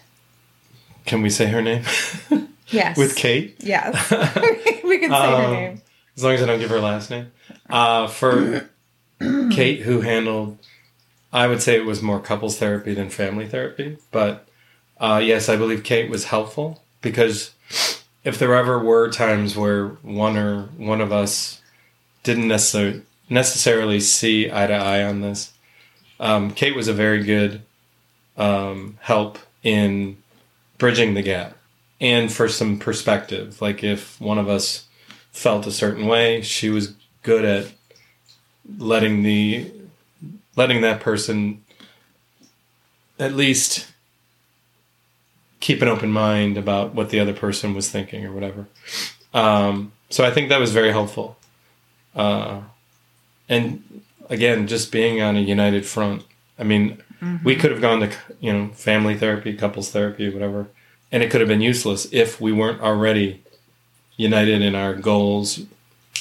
can 1.05 1.21
we 1.21 1.29
say 1.29 1.45
her 1.45 1.61
name 1.61 1.83
Yes. 2.67 2.97
with 2.97 3.15
Kate? 3.15 3.55
Yes. 3.59 3.93
we 4.83 4.97
can 4.99 5.09
say 5.09 5.15
her 5.15 5.45
Um, 5.45 5.51
name. 5.53 5.81
As 6.17 6.23
long 6.25 6.33
as 6.33 6.43
I 6.43 6.45
don't 6.47 6.59
give 6.59 6.69
her 6.69 6.81
last 6.81 7.09
name. 7.09 7.31
Uh, 7.69 8.07
for 8.07 8.69
Kate, 9.51 9.83
who 9.83 10.01
handled, 10.01 10.57
I 11.31 11.47
would 11.47 11.61
say 11.61 11.77
it 11.77 11.85
was 11.85 12.01
more 12.01 12.19
couples 12.19 12.57
therapy 12.57 12.93
than 12.93 13.09
family 13.09 13.47
therapy. 13.47 13.97
But 14.11 14.49
uh, 14.99 15.21
yes, 15.23 15.47
I 15.47 15.55
believe 15.55 15.85
Kate 15.85 16.09
was 16.09 16.25
helpful 16.25 16.83
because 17.01 17.51
if 18.25 18.37
there 18.37 18.53
ever 18.53 18.77
were 18.77 19.09
times 19.09 19.55
where 19.55 19.87
one 20.01 20.35
or 20.35 20.63
one 20.75 20.99
of 20.99 21.13
us 21.13 21.61
didn't 22.23 22.49
necessarily 22.49 23.01
necessarily 23.29 23.99
see 23.99 24.51
eye 24.51 24.67
to 24.67 24.73
eye 24.73 25.03
on 25.03 25.21
this, 25.21 25.53
um, 26.19 26.51
Kate 26.51 26.75
was 26.75 26.87
a 26.87 26.93
very 26.93 27.23
good 27.23 27.61
um, 28.37 28.97
help 29.01 29.39
in 29.63 30.17
bridging 30.77 31.13
the 31.13 31.21
gap 31.21 31.57
and 31.99 32.31
for 32.31 32.47
some 32.47 32.79
perspective. 32.79 33.61
Like 33.61 33.83
if 33.83 34.19
one 34.21 34.37
of 34.37 34.47
us 34.47 34.85
felt 35.31 35.67
a 35.67 35.71
certain 35.71 36.07
way, 36.07 36.41
she 36.41 36.69
was 36.69 36.93
good 37.23 37.45
at 37.45 37.71
letting 38.77 39.23
the 39.23 39.71
letting 40.55 40.81
that 40.81 40.99
person 40.99 41.63
at 43.19 43.33
least 43.33 43.87
keep 45.59 45.81
an 45.81 45.87
open 45.87 46.11
mind 46.11 46.57
about 46.57 46.93
what 46.93 47.09
the 47.09 47.19
other 47.19 47.33
person 47.33 47.73
was 47.73 47.89
thinking 47.89 48.25
or 48.25 48.31
whatever. 48.31 48.67
Um, 49.33 49.91
so 50.09 50.23
I 50.23 50.31
think 50.31 50.49
that 50.49 50.59
was 50.59 50.71
very 50.71 50.91
helpful. 50.91 51.37
Uh, 52.15 52.61
and 53.49 54.01
again, 54.29 54.67
just 54.67 54.91
being 54.91 55.21
on 55.21 55.35
a 55.35 55.41
united 55.41 55.85
front. 55.85 56.23
I 56.59 56.63
mean, 56.63 57.01
mm-hmm. 57.21 57.43
we 57.43 57.55
could 57.55 57.71
have 57.71 57.81
gone 57.81 58.01
to 58.01 58.11
you 58.39 58.53
know 58.53 58.69
family 58.69 59.15
therapy, 59.15 59.53
couples 59.53 59.91
therapy, 59.91 60.29
whatever, 60.29 60.67
and 61.11 61.23
it 61.23 61.31
could 61.31 61.41
have 61.41 61.47
been 61.47 61.61
useless 61.61 62.07
if 62.11 62.41
we 62.41 62.51
weren't 62.51 62.81
already 62.81 63.43
united 64.15 64.61
in 64.61 64.75
our 64.75 64.93
goals 64.93 65.61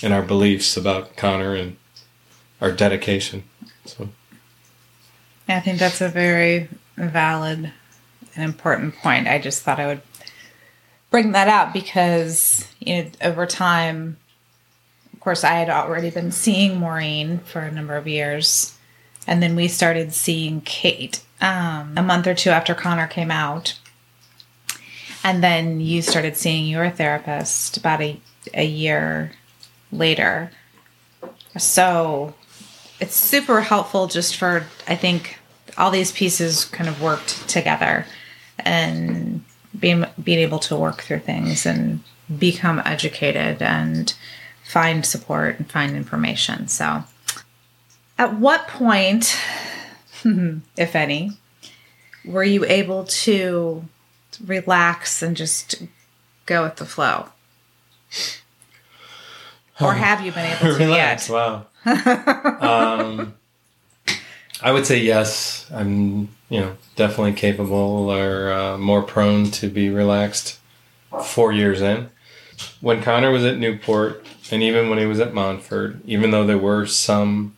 and 0.03 0.13
our 0.13 0.23
beliefs 0.23 0.77
about 0.77 1.17
Connor 1.17 1.55
and 1.55 1.77
our 2.61 2.71
dedication. 2.71 3.45
So 3.85 4.09
I 5.49 5.61
think 5.61 5.79
that's 5.79 6.01
a 6.01 6.09
very 6.09 6.69
valid 6.97 7.73
and 8.35 8.45
important 8.45 8.97
point. 8.97 9.29
I 9.29 9.39
just 9.39 9.63
thought 9.63 9.81
I 9.81 9.87
would 9.87 10.03
bring 11.11 11.33
that 11.33 11.49
out 11.49 11.73
because 11.73 12.69
you 12.81 13.05
know 13.05 13.11
over 13.23 13.47
time, 13.47 14.19
course, 15.27 15.43
I 15.43 15.55
had 15.55 15.69
already 15.69 16.11
been 16.11 16.31
seeing 16.31 16.79
Maureen 16.79 17.41
for 17.41 17.59
a 17.59 17.73
number 17.73 17.97
of 17.97 18.07
years, 18.07 18.79
and 19.27 19.43
then 19.43 19.57
we 19.57 19.67
started 19.67 20.15
seeing 20.15 20.61
Kate 20.61 21.21
um, 21.41 21.95
a 21.97 22.03
month 22.03 22.29
or 22.29 22.35
two 22.35 22.51
after 22.51 22.77
Connor 22.77 23.09
came 23.09 23.33
out, 23.33 23.77
and 25.25 25.43
then 25.43 25.81
you 25.81 26.01
started 26.01 26.37
seeing 26.37 26.67
your 26.67 26.89
therapist 26.91 27.77
about 27.77 28.01
a 28.01 28.21
a 28.55 28.65
year 28.65 29.33
later. 29.91 30.53
So 31.59 32.35
it's 33.01 33.17
super 33.17 33.63
helpful 33.63 34.07
just 34.07 34.37
for 34.37 34.69
I 34.87 34.95
think 34.95 35.41
all 35.77 35.91
these 35.91 36.13
pieces 36.13 36.67
kind 36.67 36.89
of 36.89 37.03
worked 37.03 37.49
together 37.49 38.07
and 38.61 39.43
being 39.77 40.07
being 40.23 40.39
able 40.39 40.61
to 40.61 40.77
work 40.77 41.03
through 41.03 41.19
things 41.19 41.67
and 41.67 42.05
become 42.39 42.81
educated 42.85 43.61
and 43.61 44.15
find 44.67 45.07
support 45.07 45.59
and 45.59 45.71
find 45.71 45.97
information. 45.97 46.67
So 46.69 47.05
at 48.19 48.35
what 48.35 48.67
point 48.69 49.37
if 50.77 50.97
any 50.97 51.33
were 52.25 52.45
you 52.45 52.65
able 52.65 53.05
to 53.05 53.85
relax 54.45 55.23
and 55.23 55.37
just 55.37 55.83
go 56.47 56.65
with 56.65 56.77
the 56.77 56.85
flow? 56.85 57.29
Or 59.81 59.95
have 59.95 60.25
you 60.25 60.33
been 60.33 60.47
able 60.47 60.75
to 60.75 60.79
relax. 60.85 61.29
yet? 61.29 61.35
Wow. 61.35 61.67
um, 62.61 63.35
I 64.63 64.73
would 64.73 64.87
say 64.87 64.99
yes. 64.99 65.71
I'm, 65.73 66.29
you 66.49 66.61
know, 66.61 66.77
definitely 66.97 67.35
capable 67.35 68.11
or 68.11 68.53
uh, 68.53 68.79
more 68.79 69.03
prone 69.03 69.51
to 69.53 69.69
be 69.69 69.91
relaxed. 69.91 70.59
Four 71.25 71.53
years 71.53 71.81
in, 71.81 72.11
when 72.81 73.03
Connor 73.03 73.31
was 73.31 73.45
at 73.45 73.57
Newport, 73.59 74.27
and 74.51 74.63
even 74.63 74.89
when 74.89 74.99
he 74.99 75.07
was 75.07 75.21
at 75.21 75.35
Montford, 75.35 76.01
even 76.05 76.31
though 76.31 76.47
there 76.47 76.59
were 76.59 76.87
some 76.87 77.57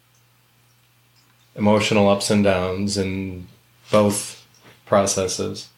emotional 1.55 2.09
ups 2.09 2.31
and 2.31 2.45
downs 2.45 2.97
in 2.97 3.49
both 3.91 4.47
processes. 4.87 5.69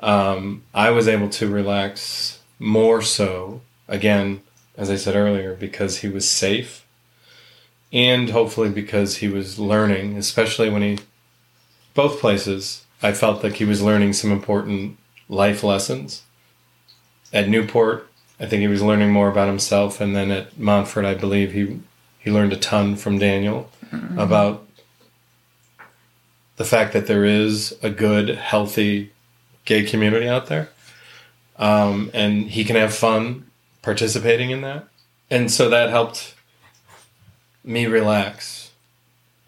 Um, 0.00 0.62
I 0.74 0.90
was 0.90 1.08
able 1.08 1.30
to 1.30 1.48
relax 1.48 2.40
more 2.58 3.02
so, 3.02 3.62
again, 3.88 4.42
as 4.76 4.90
I 4.90 4.96
said 4.96 5.16
earlier, 5.16 5.54
because 5.54 5.98
he 5.98 6.08
was 6.08 6.28
safe 6.28 6.86
and 7.92 8.30
hopefully 8.30 8.68
because 8.68 9.18
he 9.18 9.28
was 9.28 9.58
learning, 9.58 10.16
especially 10.16 10.68
when 10.68 10.82
he, 10.82 10.98
both 11.94 12.20
places, 12.20 12.84
I 13.02 13.12
felt 13.12 13.42
like 13.42 13.54
he 13.54 13.64
was 13.64 13.82
learning 13.82 14.12
some 14.12 14.32
important 14.32 14.98
life 15.28 15.62
lessons. 15.62 16.22
At 17.32 17.48
Newport, 17.48 18.08
I 18.38 18.46
think 18.46 18.60
he 18.60 18.68
was 18.68 18.82
learning 18.82 19.10
more 19.10 19.28
about 19.28 19.48
himself, 19.48 20.00
and 20.00 20.14
then 20.14 20.30
at 20.30 20.58
Montfort, 20.58 21.04
I 21.04 21.14
believe 21.14 21.52
he 21.52 21.80
he 22.18 22.30
learned 22.30 22.52
a 22.52 22.56
ton 22.56 22.96
from 22.96 23.18
Daniel 23.18 23.70
mm-hmm. 23.90 24.18
about 24.18 24.66
the 26.56 26.64
fact 26.64 26.92
that 26.92 27.06
there 27.06 27.24
is 27.24 27.76
a 27.82 27.90
good, 27.90 28.30
healthy 28.30 29.12
gay 29.64 29.84
community 29.84 30.28
out 30.28 30.46
there, 30.46 30.68
um, 31.58 32.10
and 32.12 32.50
he 32.50 32.64
can 32.64 32.76
have 32.76 32.94
fun 32.94 33.46
participating 33.82 34.50
in 34.50 34.60
that, 34.62 34.86
and 35.30 35.50
so 35.50 35.70
that 35.70 35.90
helped 35.90 36.34
me 37.64 37.86
relax. 37.86 38.72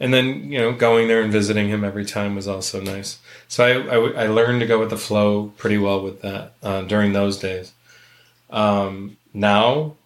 And 0.01 0.15
then 0.15 0.51
you 0.51 0.59
know, 0.59 0.73
going 0.73 1.09
there 1.09 1.21
and 1.21 1.33
visiting 1.33 1.69
him 1.69 1.85
every 1.85 2.05
time 2.05 2.37
was 2.37 2.47
also 2.47 2.81
nice. 2.81 3.19
So 3.49 3.65
I, 3.65 4.23
I, 4.23 4.25
I 4.25 4.27
learned 4.29 4.61
to 4.61 4.67
go 4.67 4.79
with 4.79 4.91
the 4.91 4.97
flow 4.97 5.53
pretty 5.57 5.77
well 5.77 6.03
with 6.03 6.23
that 6.23 6.53
uh, 6.63 6.83
during 6.83 7.13
those 7.13 7.39
days. 7.39 7.73
Um, 8.51 9.17
now, 9.35 9.97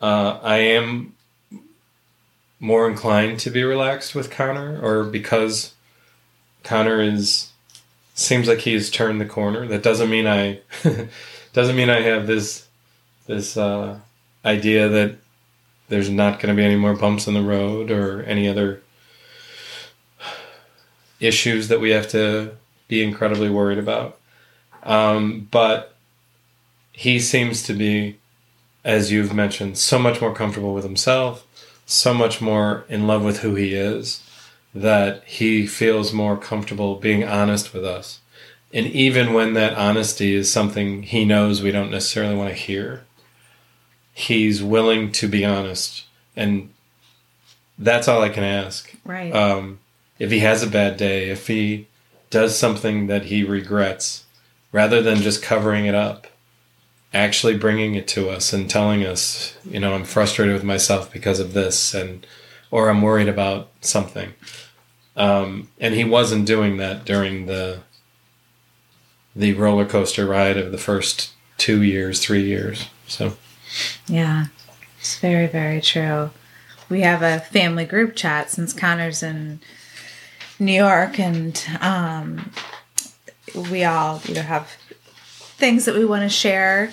uh, 0.00 0.38
I 0.42 0.56
am 0.58 1.14
more 2.58 2.88
inclined 2.88 3.40
to 3.40 3.50
be 3.50 3.64
relaxed 3.64 4.14
with 4.14 4.30
Connor, 4.30 4.80
or 4.82 5.04
because 5.04 5.74
Connor 6.62 7.00
is 7.00 7.50
seems 8.14 8.46
like 8.46 8.58
he's 8.58 8.90
turned 8.90 9.20
the 9.20 9.26
corner. 9.26 9.66
That 9.66 9.82
doesn't 9.82 10.10
mean 10.10 10.26
I 10.26 10.60
doesn't 11.52 11.76
mean 11.76 11.90
I 11.90 12.02
have 12.02 12.26
this 12.26 12.66
this 13.26 13.56
uh, 13.56 13.98
idea 14.44 14.88
that 14.88 15.16
there's 15.88 16.10
not 16.10 16.38
going 16.38 16.54
to 16.54 16.60
be 16.60 16.64
any 16.64 16.76
more 16.76 16.94
bumps 16.94 17.26
in 17.26 17.34
the 17.34 17.42
road 17.42 17.90
or 17.90 18.22
any 18.24 18.48
other 18.48 18.82
issues 21.20 21.68
that 21.68 21.80
we 21.80 21.90
have 21.90 22.08
to 22.08 22.56
be 22.88 23.02
incredibly 23.02 23.50
worried 23.50 23.78
about. 23.78 24.18
Um, 24.82 25.48
but 25.50 25.96
he 27.00 27.18
seems 27.18 27.62
to 27.62 27.72
be, 27.72 28.18
as 28.84 29.10
you've 29.10 29.32
mentioned, 29.32 29.78
so 29.78 29.98
much 29.98 30.20
more 30.20 30.34
comfortable 30.34 30.74
with 30.74 30.84
himself, 30.84 31.46
so 31.86 32.12
much 32.12 32.42
more 32.42 32.84
in 32.90 33.06
love 33.06 33.24
with 33.24 33.38
who 33.38 33.54
he 33.54 33.72
is, 33.72 34.22
that 34.74 35.24
he 35.24 35.66
feels 35.66 36.12
more 36.12 36.36
comfortable 36.36 36.96
being 36.96 37.24
honest 37.24 37.72
with 37.72 37.86
us. 37.86 38.20
And 38.74 38.86
even 38.88 39.32
when 39.32 39.54
that 39.54 39.78
honesty 39.78 40.34
is 40.34 40.52
something 40.52 41.04
he 41.04 41.24
knows 41.24 41.62
we 41.62 41.70
don't 41.70 41.90
necessarily 41.90 42.36
want 42.36 42.50
to 42.50 42.54
hear, 42.54 43.06
he's 44.12 44.62
willing 44.62 45.10
to 45.12 45.26
be 45.26 45.42
honest. 45.42 46.04
And 46.36 46.68
that's 47.78 48.08
all 48.08 48.20
I 48.20 48.28
can 48.28 48.44
ask. 48.44 48.94
Right. 49.06 49.34
Um, 49.34 49.78
if 50.18 50.30
he 50.30 50.40
has 50.40 50.62
a 50.62 50.66
bad 50.66 50.98
day, 50.98 51.30
if 51.30 51.46
he 51.46 51.88
does 52.28 52.58
something 52.58 53.06
that 53.06 53.24
he 53.24 53.42
regrets, 53.42 54.26
rather 54.70 55.00
than 55.00 55.22
just 55.22 55.42
covering 55.42 55.86
it 55.86 55.94
up, 55.94 56.26
actually 57.12 57.56
bringing 57.56 57.94
it 57.94 58.06
to 58.08 58.30
us 58.30 58.52
and 58.52 58.70
telling 58.70 59.04
us, 59.04 59.56
you 59.68 59.80
know, 59.80 59.94
I'm 59.94 60.04
frustrated 60.04 60.54
with 60.54 60.64
myself 60.64 61.12
because 61.12 61.40
of 61.40 61.52
this, 61.52 61.94
and 61.94 62.26
or 62.70 62.88
I'm 62.88 63.02
worried 63.02 63.28
about 63.28 63.68
something. 63.80 64.34
Um, 65.16 65.68
and 65.80 65.94
he 65.94 66.04
wasn't 66.04 66.46
doing 66.46 66.76
that 66.76 67.04
during 67.04 67.46
the 67.46 67.80
the 69.34 69.52
roller 69.54 69.84
coaster 69.86 70.26
ride 70.26 70.56
of 70.56 70.72
the 70.72 70.78
first 70.78 71.32
two 71.56 71.82
years, 71.82 72.24
three 72.24 72.42
years. 72.42 72.88
So, 73.06 73.34
yeah, 74.06 74.46
it's 74.98 75.18
very, 75.18 75.46
very 75.46 75.80
true. 75.80 76.30
We 76.88 77.02
have 77.02 77.22
a 77.22 77.40
family 77.40 77.84
group 77.84 78.16
chat 78.16 78.50
since 78.50 78.72
Connor's 78.72 79.22
in 79.22 79.60
New 80.58 80.72
York, 80.72 81.20
and 81.20 81.62
um, 81.80 82.50
we 83.54 83.84
all, 83.84 84.20
you 84.24 84.34
know, 84.34 84.42
have 84.42 84.68
things 85.60 85.84
that 85.84 85.94
we 85.94 86.04
want 86.04 86.22
to 86.22 86.28
share 86.28 86.92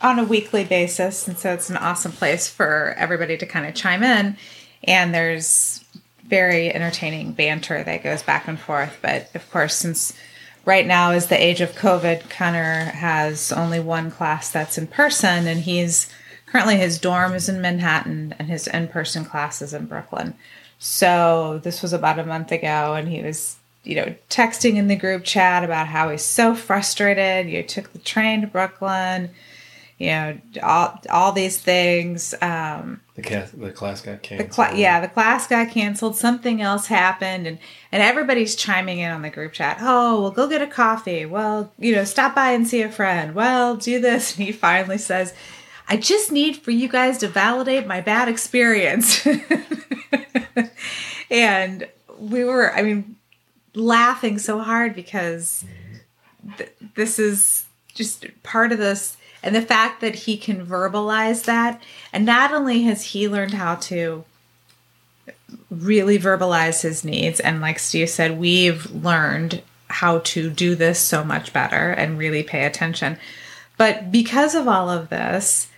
on 0.00 0.18
a 0.18 0.24
weekly 0.24 0.64
basis. 0.64 1.26
And 1.26 1.38
so 1.38 1.52
it's 1.52 1.70
an 1.70 1.76
awesome 1.76 2.12
place 2.12 2.48
for 2.48 2.94
everybody 2.96 3.36
to 3.36 3.46
kind 3.46 3.66
of 3.66 3.74
chime 3.74 4.02
in. 4.02 4.36
And 4.84 5.14
there's 5.14 5.84
very 6.26 6.72
entertaining 6.72 7.32
banter 7.32 7.82
that 7.82 8.04
goes 8.04 8.22
back 8.22 8.46
and 8.46 8.58
forth. 8.58 8.98
But 9.02 9.34
of 9.34 9.50
course, 9.50 9.74
since 9.74 10.12
right 10.64 10.86
now 10.86 11.12
is 11.12 11.26
the 11.26 11.42
age 11.42 11.60
of 11.60 11.72
COVID, 11.72 12.30
Connor 12.30 12.84
has 12.84 13.50
only 13.52 13.80
one 13.80 14.10
class 14.10 14.50
that's 14.50 14.78
in 14.78 14.86
person, 14.86 15.46
and 15.46 15.60
he's 15.60 16.10
currently 16.46 16.76
his 16.76 16.98
dorm 16.98 17.34
is 17.34 17.48
in 17.48 17.60
Manhattan 17.60 18.34
and 18.38 18.48
his 18.48 18.66
in 18.66 18.88
person 18.88 19.24
class 19.24 19.62
is 19.62 19.72
in 19.72 19.86
Brooklyn. 19.86 20.34
So 20.78 21.60
this 21.64 21.82
was 21.82 21.92
about 21.92 22.18
a 22.18 22.24
month 22.24 22.52
ago, 22.52 22.94
and 22.94 23.08
he 23.08 23.22
was 23.22 23.56
you 23.84 23.94
know, 23.94 24.14
texting 24.28 24.76
in 24.76 24.88
the 24.88 24.96
group 24.96 25.24
chat 25.24 25.64
about 25.64 25.86
how 25.86 26.10
he's 26.10 26.22
so 26.22 26.54
frustrated. 26.54 27.48
You 27.48 27.62
took 27.62 27.92
the 27.92 27.98
train 27.98 28.42
to 28.42 28.46
Brooklyn, 28.46 29.30
you 29.98 30.06
know, 30.06 30.38
all 30.62 31.00
all 31.10 31.32
these 31.32 31.58
things. 31.58 32.32
Um, 32.40 33.00
the 33.16 33.22
class, 33.22 33.50
the 33.50 33.72
class 33.72 34.00
got 34.00 34.22
canceled. 34.22 34.50
The 34.50 34.54
cl- 34.54 34.76
yeah, 34.76 35.00
the 35.00 35.08
class 35.08 35.48
got 35.48 35.70
canceled. 35.70 36.16
Something 36.16 36.62
else 36.62 36.86
happened, 36.86 37.48
and 37.48 37.58
and 37.90 38.00
everybody's 38.00 38.54
chiming 38.54 39.00
in 39.00 39.10
on 39.10 39.22
the 39.22 39.30
group 39.30 39.52
chat. 39.52 39.78
Oh, 39.80 40.22
well, 40.22 40.30
go 40.30 40.48
get 40.48 40.62
a 40.62 40.68
coffee. 40.68 41.26
Well, 41.26 41.72
you 41.78 41.96
know, 41.96 42.04
stop 42.04 42.36
by 42.36 42.52
and 42.52 42.66
see 42.66 42.80
a 42.82 42.90
friend. 42.90 43.34
Well, 43.34 43.76
do 43.76 44.00
this. 44.00 44.28
And 44.38 44.46
he 44.46 44.52
finally 44.52 44.98
says, 44.98 45.34
"I 45.88 45.96
just 45.96 46.30
need 46.30 46.56
for 46.56 46.70
you 46.70 46.88
guys 46.88 47.18
to 47.18 47.28
validate 47.28 47.88
my 47.88 48.00
bad 48.00 48.28
experience." 48.28 49.26
and 51.30 51.88
we 52.20 52.44
were, 52.44 52.72
I 52.72 52.82
mean, 52.82 53.16
laughing 53.74 54.38
so 54.38 54.60
hard 54.60 54.94
because 54.94 55.64
th- 56.56 56.72
this 56.94 57.18
is 57.18 57.66
just 57.94 58.26
part 58.44 58.70
of 58.70 58.78
this 58.78 59.16
and 59.42 59.54
the 59.54 59.62
fact 59.62 60.00
that 60.00 60.14
he 60.14 60.36
can 60.36 60.66
verbalize 60.66 61.44
that 61.44 61.82
and 62.12 62.26
not 62.26 62.52
only 62.52 62.82
has 62.82 63.02
he 63.04 63.28
learned 63.28 63.54
how 63.54 63.76
to 63.76 64.24
really 65.70 66.18
verbalize 66.18 66.82
his 66.82 67.04
needs 67.04 67.40
and 67.40 67.60
like 67.60 67.78
steve 67.78 68.10
said 68.10 68.38
we've 68.38 68.90
learned 68.90 69.62
how 69.88 70.18
to 70.18 70.50
do 70.50 70.74
this 70.74 70.98
so 70.98 71.24
much 71.24 71.52
better 71.52 71.90
and 71.90 72.18
really 72.18 72.42
pay 72.42 72.64
attention. 72.64 73.18
But 73.76 74.12
because 74.12 74.54
of 74.54 74.68
all 74.68 74.90
of 74.90 75.08
this 75.08 75.68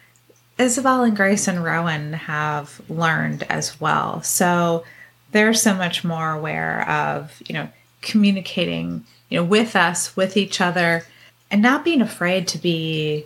isabel 0.59 1.05
and 1.05 1.17
grace 1.17 1.49
and 1.49 1.65
rowan 1.65 2.13
have 2.13 2.81
learned 2.89 3.45
as 3.45 3.81
well. 3.81 4.23
So 4.23 4.85
they're 5.33 5.55
so 5.55 5.75
much 5.75 6.05
more 6.05 6.33
aware 6.33 6.89
of 6.89 7.41
you 7.47 7.55
know 7.55 7.69
communicating, 8.03 9.05
you 9.29 9.39
know, 9.39 9.45
with 9.45 9.77
us, 9.77 10.17
with 10.17 10.37
each 10.37 10.61
other, 10.61 11.05
and 11.51 11.63
not 11.63 11.85
being 11.85 12.03
afraid 12.03 12.49
to 12.49 12.59
be 12.59 13.25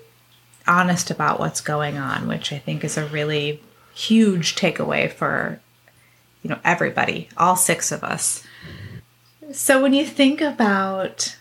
honest 0.66 1.10
about 1.10 1.38
what's 1.38 1.60
going 1.60 1.96
on, 1.96 2.28
which 2.28 2.52
I 2.52 2.58
think 2.58 2.84
is 2.84 2.96
a 2.96 3.06
really 3.06 3.62
huge 3.94 4.56
takeaway 4.56 5.10
for 5.10 5.60
you 6.42 6.50
know 6.50 6.58
everybody, 6.64 7.28
all 7.36 7.56
six 7.56 7.90
of 7.92 8.04
us. 8.04 8.42
So 9.52 9.82
when 9.82 9.92
you 9.92 10.06
think 10.06 10.40
about 10.40 11.36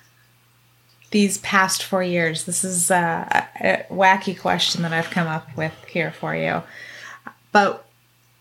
these 1.12 1.38
past 1.40 1.84
four 1.84 2.04
years, 2.04 2.46
this 2.46 2.64
is 2.64 2.90
a, 2.90 3.48
a 3.62 3.86
wacky 3.94 4.38
question 4.38 4.82
that 4.82 4.94
I've 4.94 5.10
come 5.10 5.28
up 5.28 5.56
with 5.56 5.74
here 5.86 6.12
for 6.12 6.36
you. 6.36 6.64
But 7.52 7.86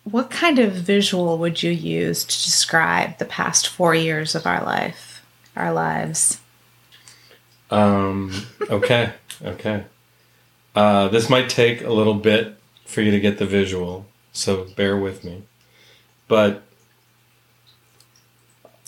what 0.05 0.31
kind 0.31 0.59
of 0.59 0.73
visual 0.73 1.39
would 1.39 1.63
you 1.63 1.71
use 1.71 2.25
to 2.25 2.45
describe 2.45 3.19
the 3.19 3.25
past 3.25 3.69
four 3.69 3.95
years 3.95 4.35
of 4.35 4.47
our 4.47 4.65
life, 4.65 5.25
our 5.55 5.73
lives? 5.73 6.41
Um, 7.71 8.47
okay, 8.69 9.13
okay. 9.45 9.85
Uh, 10.75 11.09
this 11.09 11.29
might 11.29 11.49
take 11.49 11.83
a 11.83 11.93
little 11.93 12.15
bit 12.15 12.57
for 12.85 13.03
you 13.03 13.11
to 13.11 13.21
get 13.21 13.39
the 13.39 13.47
visual, 13.47 14.07
so 14.33 14.65
bear 14.77 14.97
with 14.97 15.25
me. 15.25 15.43
But 16.29 16.63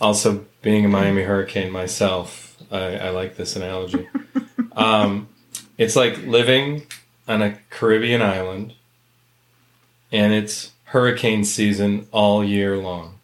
also, 0.01 0.47
being 0.63 0.85
a 0.85 0.89
Miami 0.89 1.23
Hurricane 1.23 1.71
myself, 1.71 2.57
I, 2.71 2.97
I 2.97 3.11
like 3.11 3.37
this 3.37 3.55
analogy. 3.57 4.09
um, 4.73 5.29
it's 5.77 5.97
like 5.97 6.19
living 6.27 6.87
on 7.29 7.43
a 7.43 7.59
Caribbean 7.71 8.23
island, 8.23 8.75
and 10.11 10.33
it's 10.33 10.73
hurricane 10.85 11.45
season 11.45 12.07
all 12.13 12.45
year 12.45 12.77
long. 12.77 13.19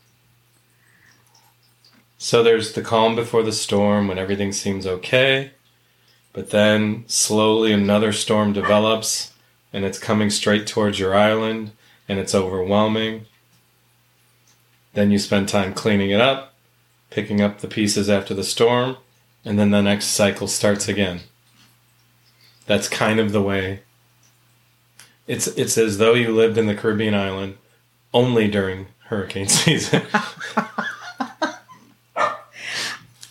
So 2.19 2.43
there's 2.43 2.73
the 2.73 2.83
calm 2.83 3.17
before 3.17 3.43
the 3.43 3.53
storm 3.53 4.09
when 4.09 4.19
everything 4.19 4.53
seems 4.53 4.87
okay, 4.87 5.53
but 6.33 6.51
then 6.51 7.05
slowly 7.07 7.73
another 7.73 8.13
storm 8.13 8.53
develops 8.53 9.33
and 9.73 9.85
it's 9.85 9.99
coming 9.99 10.31
straight 10.31 10.67
towards 10.67 10.99
your 10.99 11.15
island 11.15 11.73
and 12.09 12.19
it's 12.19 12.35
overwhelming. 12.35 13.27
Then 14.95 15.11
you 15.11 15.19
spend 15.19 15.49
time 15.49 15.73
cleaning 15.75 16.11
it 16.11 16.21
up, 16.21 16.55
picking 17.11 17.41
up 17.41 17.61
the 17.61 17.69
pieces 17.69 18.11
after 18.11 18.35
the 18.35 18.45
storm, 18.45 18.97
and 19.45 19.59
then 19.59 19.71
the 19.71 19.83
next 19.83 20.07
cycle 20.07 20.49
starts 20.49 20.89
again. 20.89 21.21
That's 22.67 22.89
kind 22.89 23.21
of 23.21 23.33
the 23.33 23.43
way. 23.43 23.81
It's 25.27 25.47
it's 25.47 25.79
as 25.79 25.99
though 25.99 26.15
you 26.15 26.35
lived 26.35 26.59
in 26.59 26.67
the 26.67 26.75
Caribbean 26.75 27.15
island 27.15 27.57
only 28.13 28.49
during 28.49 28.89
hurricane 29.07 29.49
season. 29.49 30.03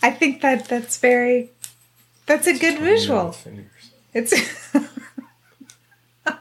I 0.01 0.11
think 0.11 0.41
that 0.41 0.65
that's 0.65 0.97
very 0.97 1.51
that's 2.29 2.45
a 2.45 2.55
good 2.55 2.77
visual. 2.77 3.35
It's 4.13 4.71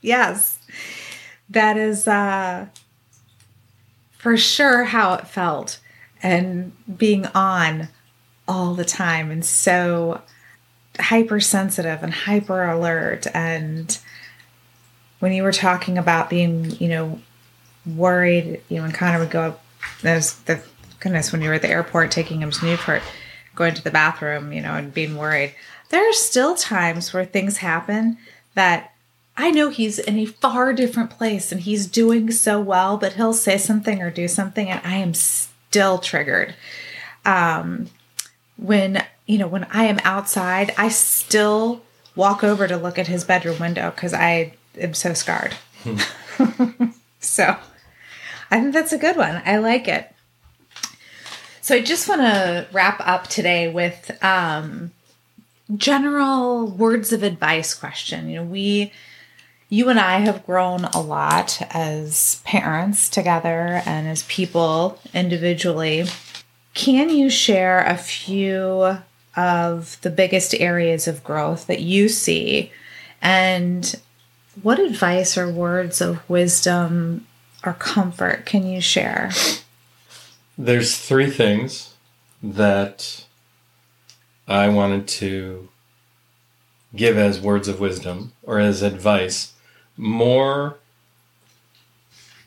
yes. 0.00 0.60
That 1.50 1.76
is 1.76 2.06
uh 2.06 2.66
for 4.12 4.36
sure 4.36 4.84
how 4.84 5.14
it 5.14 5.26
felt 5.26 5.80
and 6.22 6.72
being 6.96 7.26
on 7.26 7.88
all 8.46 8.74
the 8.74 8.84
time 8.84 9.32
and 9.32 9.44
so 9.44 10.22
hypersensitive 11.00 12.04
and 12.04 12.14
hyper 12.14 12.62
alert 12.62 13.26
and 13.34 13.98
when 15.18 15.32
you 15.32 15.42
were 15.42 15.52
talking 15.52 15.98
about 15.98 16.30
being 16.30 16.70
you 16.78 16.88
know 16.88 17.20
worried 17.84 18.60
you 18.68 18.78
know 18.78 18.84
and 18.84 18.94
connor 18.94 19.18
would 19.18 19.30
go 19.30 19.42
up 19.42 19.64
there's 20.02 20.34
the 20.44 20.60
goodness 21.00 21.32
when 21.32 21.42
you 21.42 21.48
were 21.48 21.54
at 21.54 21.62
the 21.62 21.68
airport 21.68 22.10
taking 22.10 22.40
him 22.40 22.50
to 22.50 22.64
newport 22.64 23.02
going 23.56 23.74
to 23.74 23.82
the 23.82 23.90
bathroom 23.90 24.52
you 24.52 24.60
know 24.60 24.74
and 24.74 24.94
being 24.94 25.16
worried. 25.16 25.54
There 25.88 26.08
are 26.08 26.12
still 26.12 26.54
times 26.54 27.12
where 27.12 27.24
things 27.24 27.58
happen 27.58 28.18
that 28.54 28.92
i 29.36 29.50
know 29.50 29.68
he's 29.68 29.98
in 29.98 30.18
a 30.18 30.26
far 30.26 30.72
different 30.72 31.10
place 31.10 31.52
and 31.52 31.60
he's 31.60 31.86
doing 31.86 32.30
so 32.32 32.60
well 32.60 32.96
but 32.96 33.12
he'll 33.12 33.32
say 33.32 33.56
something 33.56 34.02
or 34.02 34.10
do 34.10 34.26
something 34.26 34.68
and 34.68 34.80
i 34.84 34.96
am 34.96 35.14
still 35.14 35.98
triggered. 35.98 36.54
Um 37.24 37.88
when 38.56 39.04
you 39.26 39.38
know 39.38 39.46
when 39.46 39.64
i 39.70 39.84
am 39.84 40.00
outside 40.02 40.74
i 40.78 40.88
still 40.88 41.82
walk 42.14 42.42
over 42.42 42.66
to 42.66 42.76
look 42.76 42.98
at 42.98 43.06
his 43.08 43.24
bedroom 43.24 43.58
window 43.60 43.90
because 43.90 44.14
i 44.14 44.54
am 44.78 44.94
so 44.94 45.14
scarred. 45.14 45.54
So 47.18 47.56
i 48.50 48.60
think 48.60 48.72
that's 48.72 48.92
a 48.92 48.98
good 48.98 49.16
one. 49.16 49.42
I 49.44 49.58
like 49.58 49.88
it 49.88 50.12
so 51.66 51.74
i 51.74 51.80
just 51.80 52.08
want 52.08 52.20
to 52.20 52.66
wrap 52.72 53.00
up 53.00 53.26
today 53.26 53.68
with 53.68 54.16
um 54.22 54.92
general 55.76 56.66
words 56.66 57.12
of 57.12 57.22
advice 57.22 57.74
question 57.74 58.28
you 58.28 58.36
know 58.36 58.44
we 58.44 58.92
you 59.68 59.88
and 59.88 59.98
i 59.98 60.18
have 60.18 60.46
grown 60.46 60.84
a 60.84 61.00
lot 61.00 61.60
as 61.74 62.40
parents 62.44 63.08
together 63.08 63.82
and 63.84 64.06
as 64.06 64.22
people 64.24 64.98
individually 65.12 66.04
can 66.76 67.08
you 67.08 67.30
share 67.30 67.84
a 67.86 67.96
few 67.96 68.98
of 69.36 69.98
the 70.00 70.10
biggest 70.10 70.54
areas 70.54 71.06
of 71.06 71.22
growth 71.22 71.66
that 71.66 71.80
you 71.80 72.08
see? 72.08 72.70
And 73.20 73.94
what 74.62 74.78
advice 74.78 75.36
or 75.36 75.50
words 75.50 76.00
of 76.00 76.28
wisdom 76.28 77.26
or 77.64 77.72
comfort 77.74 78.46
can 78.46 78.66
you 78.66 78.80
share? 78.80 79.30
There's 80.58 80.96
three 80.96 81.30
things 81.30 81.94
that 82.42 83.26
I 84.48 84.68
wanted 84.68 85.06
to 85.08 85.68
give 86.94 87.18
as 87.18 87.40
words 87.40 87.68
of 87.68 87.78
wisdom 87.78 88.32
or 88.42 88.58
as 88.58 88.80
advice 88.80 89.52
more 89.96 90.78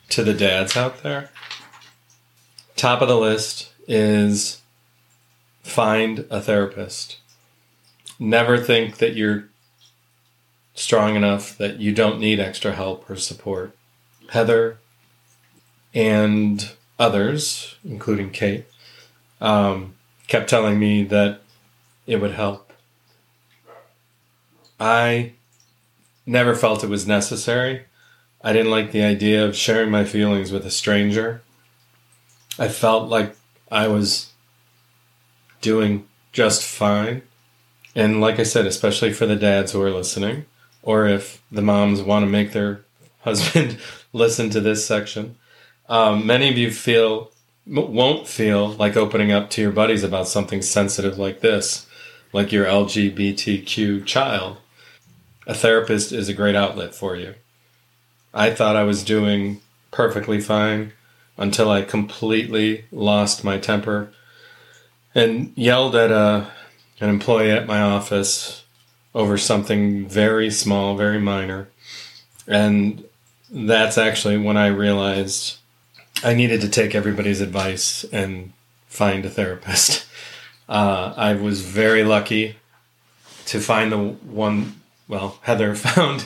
to 0.10 0.24
the 0.24 0.34
dads 0.34 0.76
out 0.76 1.04
there. 1.04 1.30
Top 2.76 3.02
of 3.02 3.08
the 3.08 3.18
list 3.18 3.72
is 3.88 4.62
find 5.62 6.26
a 6.32 6.42
therapist. 6.42 7.18
Never 8.18 8.58
think 8.58 8.98
that 8.98 9.16
you're 9.16 9.46
strong 10.74 11.16
enough 11.16 11.58
that 11.58 11.80
you 11.80 11.94
don't 11.94 12.20
need 12.20 12.40
extra 12.40 12.74
help 12.74 13.08
or 13.10 13.16
support. 13.18 13.76
Heather 14.30 14.78
and 15.94 16.72
others, 17.00 17.76
including 17.84 18.30
Kate, 18.30 18.66
um, 19.42 19.96
kept 20.28 20.50
telling 20.50 20.78
me 20.78 21.04
that 21.06 21.42
it 22.06 22.18
would 22.18 22.34
help. 22.34 22.72
I 24.80 25.34
never 26.26 26.56
felt 26.56 26.84
it 26.84 26.90
was 26.90 27.08
necessary. 27.08 27.86
I 28.42 28.54
didn't 28.54 28.72
like 28.72 28.92
the 28.92 29.04
idea 29.04 29.46
of 29.46 29.56
sharing 29.56 29.90
my 29.90 30.06
feelings 30.06 30.52
with 30.52 30.66
a 30.66 30.72
stranger. 30.72 31.42
I 32.58 32.68
felt 32.68 33.10
like 33.10 33.36
I 33.72 33.88
was 33.88 34.32
doing 35.62 36.08
just 36.32 36.64
fine. 36.64 37.22
And 37.96 38.22
like 38.22 38.40
I 38.40 38.44
said, 38.44 38.66
especially 38.66 39.12
for 39.12 39.26
the 39.26 39.36
dads 39.36 39.72
who 39.72 39.82
are 39.82 39.92
listening, 39.92 40.46
or 40.84 41.08
if 41.08 41.42
the 41.52 41.62
moms 41.62 42.02
want 42.02 42.24
to 42.24 42.30
make 42.30 42.52
their 42.54 42.86
husband 43.22 43.78
listen 44.14 44.50
to 44.52 44.62
this 44.62 44.86
section, 44.86 45.36
um, 45.90 46.26
many 46.26 46.50
of 46.50 46.58
you 46.58 46.72
feel 46.72 47.32
won't 47.66 48.28
feel 48.28 48.70
like 48.70 48.98
opening 48.98 49.32
up 49.32 49.50
to 49.52 49.62
your 49.62 49.72
buddies 49.72 50.04
about 50.04 50.28
something 50.28 50.62
sensitive 50.62 51.20
like 51.20 51.42
this, 51.42 51.88
like 52.34 52.52
your 52.52 52.66
LGBTQ 52.66 54.06
child. 54.06 54.58
A 55.46 55.54
therapist 55.54 56.12
is 56.12 56.30
a 56.30 56.34
great 56.34 56.56
outlet 56.56 56.96
for 56.96 57.16
you. 57.16 57.36
I 58.34 58.52
thought 58.52 58.76
I 58.76 58.84
was 58.84 59.04
doing 59.04 59.62
perfectly 59.92 60.40
fine 60.40 60.94
until 61.38 61.70
I 61.70 61.82
completely 61.84 62.86
lost 62.92 63.44
my 63.44 63.58
temper 63.58 64.12
and 65.16 65.52
yelled 65.56 65.96
at 65.96 66.12
a 66.12 66.52
an 67.00 67.10
employee 67.10 67.52
at 67.52 67.66
my 67.66 67.82
office 67.82 68.64
over 69.16 69.38
something 69.38 70.06
very 70.08 70.52
small, 70.52 70.98
very 70.98 71.20
minor. 71.20 71.70
And 72.46 73.06
that's 73.50 73.98
actually 73.98 74.38
when 74.38 74.58
I 74.58 74.68
realized 74.68 75.59
I 76.24 76.34
needed 76.34 76.62
to 76.62 76.70
take 76.70 76.96
everybody's 76.96 77.42
advice 77.42 78.04
and 78.06 78.54
find 78.88 79.26
a 79.26 79.30
therapist. 79.30 80.06
Uh, 80.70 81.16
I 81.18 81.34
was 81.34 81.62
very 81.62 82.04
lucky 82.04 82.56
to 83.48 83.60
find 83.60 83.92
the 83.92 83.98
one. 83.98 84.80
Well, 85.08 85.40
Heather 85.42 85.74
found 85.88 86.26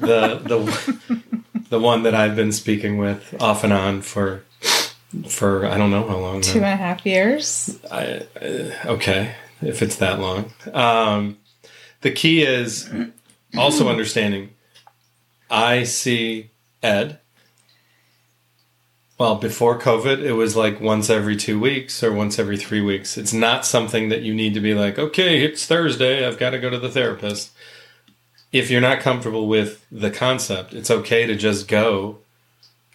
the 0.00 0.38
the 0.38 1.20
the 1.68 1.78
one 1.78 2.02
that 2.04 2.14
I've 2.14 2.34
been 2.34 2.50
speaking 2.50 2.96
with 2.96 3.34
off 3.42 3.62
and 3.62 3.74
on 3.74 4.00
for 4.00 4.42
for 5.28 5.66
I 5.66 5.76
don't 5.76 5.90
know 5.90 6.08
how 6.08 6.16
long. 6.16 6.40
Two 6.40 6.60
and 6.60 6.64
a 6.64 6.76
half 6.76 7.04
years. 7.04 7.78
I, 7.90 8.26
uh, 8.40 8.70
okay, 8.86 9.34
if 9.60 9.82
it's 9.82 9.96
that 9.96 10.18
long. 10.18 10.50
Um, 10.72 11.36
the 12.00 12.10
key 12.10 12.42
is 12.42 12.88
also 13.54 13.88
understanding. 13.90 14.48
I 15.50 15.84
see 15.84 16.48
Ed. 16.82 17.20
Well, 19.16 19.36
before 19.36 19.78
COVID, 19.78 20.22
it 20.22 20.32
was 20.32 20.56
like 20.56 20.80
once 20.80 21.08
every 21.08 21.36
two 21.36 21.60
weeks 21.60 22.02
or 22.02 22.12
once 22.12 22.36
every 22.36 22.56
three 22.56 22.80
weeks. 22.80 23.16
It's 23.16 23.32
not 23.32 23.64
something 23.64 24.08
that 24.08 24.22
you 24.22 24.34
need 24.34 24.54
to 24.54 24.60
be 24.60 24.74
like, 24.74 24.98
okay, 24.98 25.44
it's 25.44 25.66
Thursday, 25.66 26.26
I've 26.26 26.38
got 26.38 26.50
to 26.50 26.58
go 26.58 26.68
to 26.68 26.80
the 26.80 26.90
therapist. 26.90 27.52
If 28.50 28.70
you're 28.70 28.80
not 28.80 29.00
comfortable 29.00 29.46
with 29.46 29.86
the 29.90 30.10
concept, 30.10 30.74
it's 30.74 30.90
okay 30.90 31.26
to 31.26 31.36
just 31.36 31.68
go 31.68 32.18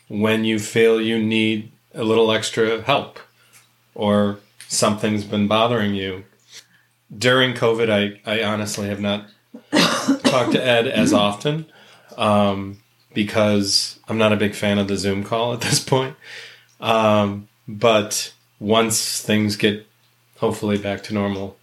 when 0.09 0.43
you 0.43 0.59
feel 0.59 0.99
you 0.99 1.23
need 1.23 1.71
a 1.93 2.03
little 2.03 2.33
extra 2.33 2.81
help 2.81 3.19
or 3.95 4.39
something's 4.67 5.23
been 5.23 5.47
bothering 5.47 5.93
you. 5.93 6.25
During 7.17 7.53
COVID, 7.53 7.89
I, 7.89 8.19
I 8.29 8.43
honestly 8.43 8.89
have 8.89 8.99
not 8.99 9.29
talked 9.71 10.51
to 10.51 10.63
Ed 10.63 10.85
as 10.85 11.13
often 11.13 11.65
um, 12.17 12.81
because 13.13 13.99
I'm 14.07 14.17
not 14.17 14.33
a 14.33 14.37
big 14.37 14.55
fan 14.55 14.77
of 14.77 14.87
the 14.87 14.97
Zoom 14.97 15.23
call 15.23 15.53
at 15.53 15.61
this 15.61 15.79
point. 15.79 16.15
Um, 16.79 17.47
but 17.67 18.33
once 18.59 19.21
things 19.21 19.55
get 19.55 19.87
hopefully 20.37 20.77
back 20.77 21.03
to 21.03 21.13
normal, 21.13 21.57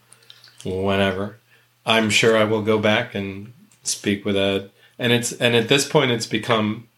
whenever, 0.64 1.38
I'm 1.84 2.10
sure 2.10 2.36
I 2.36 2.44
will 2.44 2.62
go 2.62 2.78
back 2.78 3.14
and 3.14 3.52
speak 3.82 4.24
with 4.24 4.36
Ed. 4.36 4.70
And 4.98 5.12
it's 5.12 5.32
and 5.32 5.54
at 5.54 5.68
this 5.68 5.88
point, 5.88 6.10
it's 6.10 6.26
become. 6.26 6.88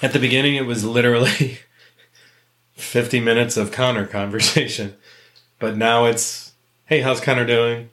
At 0.00 0.12
the 0.12 0.18
beginning, 0.20 0.54
it 0.54 0.66
was 0.66 0.84
literally 0.84 1.58
50 2.74 3.20
minutes 3.20 3.56
of 3.56 3.72
Connor 3.72 4.06
conversation. 4.06 4.96
But 5.58 5.76
now 5.76 6.04
it's, 6.04 6.52
hey, 6.86 7.00
how's 7.00 7.20
Connor 7.20 7.44
doing? 7.44 7.90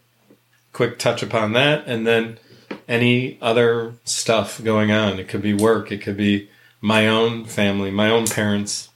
Quick 0.72 1.00
touch 1.00 1.24
upon 1.24 1.54
that. 1.54 1.88
And 1.88 2.06
then 2.06 2.38
any 2.88 3.38
other 3.42 3.96
stuff 4.04 4.64
going 4.64 4.92
on. 4.92 5.20
It 5.20 5.28
could 5.28 5.42
be 5.42 5.54
work, 5.54 5.92
it 5.92 6.02
could 6.02 6.18
be 6.18 6.50
my 6.82 7.08
own 7.08 7.46
family, 7.46 7.92
my 7.92 8.10
own 8.10 8.28
parents, 8.28 8.90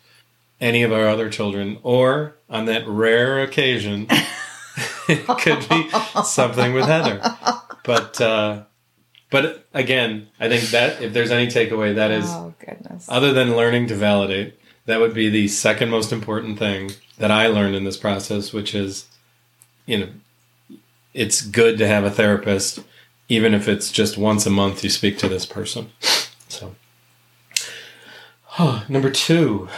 any 0.61 0.83
of 0.83 0.91
our 0.91 1.07
other 1.07 1.29
children, 1.29 1.77
or 1.83 2.35
on 2.49 2.65
that 2.65 2.87
rare 2.87 3.41
occasion, 3.41 4.07
it 5.07 5.25
could 5.39 5.67
be 5.69 5.89
something 6.23 6.73
with 6.73 6.85
Heather. 6.85 7.21
But, 7.83 8.19
uh, 8.21 8.63
but 9.31 9.65
again, 9.73 10.27
I 10.39 10.49
think 10.49 10.65
that 10.71 11.01
if 11.01 11.13
there's 11.13 11.31
any 11.31 11.47
takeaway, 11.47 11.95
that 11.95 12.11
is, 12.11 12.25
oh, 12.29 12.53
goodness. 12.63 13.05
other 13.09 13.33
than 13.33 13.55
learning 13.55 13.87
to 13.87 13.95
validate, 13.95 14.59
That 14.85 14.99
would 14.99 15.13
be 15.13 15.29
the 15.29 15.47
second 15.47 15.89
most 15.89 16.11
important 16.11 16.57
thing 16.59 16.91
that 17.19 17.29
I 17.31 17.47
learned 17.47 17.75
in 17.75 17.83
this 17.83 17.97
process, 17.97 18.51
which 18.53 18.73
is, 18.73 19.05
you 19.85 19.97
know, 19.99 20.09
it's 21.13 21.41
good 21.41 21.77
to 21.77 21.87
have 21.87 22.03
a 22.03 22.09
therapist, 22.11 22.79
even 23.29 23.53
if 23.53 23.67
it's 23.67 23.91
just 23.91 24.17
once 24.17 24.45
a 24.45 24.49
month 24.49 24.83
you 24.83 24.89
speak 24.89 25.17
to 25.19 25.29
this 25.29 25.45
person. 25.45 25.91
So, 26.47 26.75
oh, 28.57 28.83
number 28.89 29.11
two, 29.11 29.69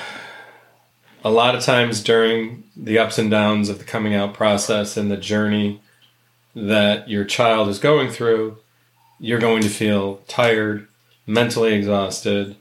a 1.24 1.30
lot 1.30 1.54
of 1.54 1.62
times 1.62 2.02
during 2.02 2.64
the 2.76 2.98
ups 2.98 3.20
and 3.20 3.30
downs 3.30 3.70
of 3.70 3.78
the 3.78 3.84
coming 3.84 4.16
out 4.16 4.34
process 4.34 4.98
and 4.98 5.12
the 5.12 5.18
journey 5.18 5.82
that 6.56 7.10
your 7.10 7.26
child 7.26 7.68
is 7.68 7.78
going 7.78 8.10
through, 8.10 8.58
you're 9.20 9.40
going 9.40 9.62
to 9.62 9.70
feel 9.70 10.18
tired, 10.28 10.88
mentally 11.28 11.74
exhausted, 11.74 12.56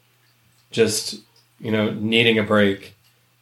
just, 0.70 1.20
you 1.58 1.70
know, 1.70 1.90
needing 1.90 2.38
a 2.38 2.42
break. 2.42 2.94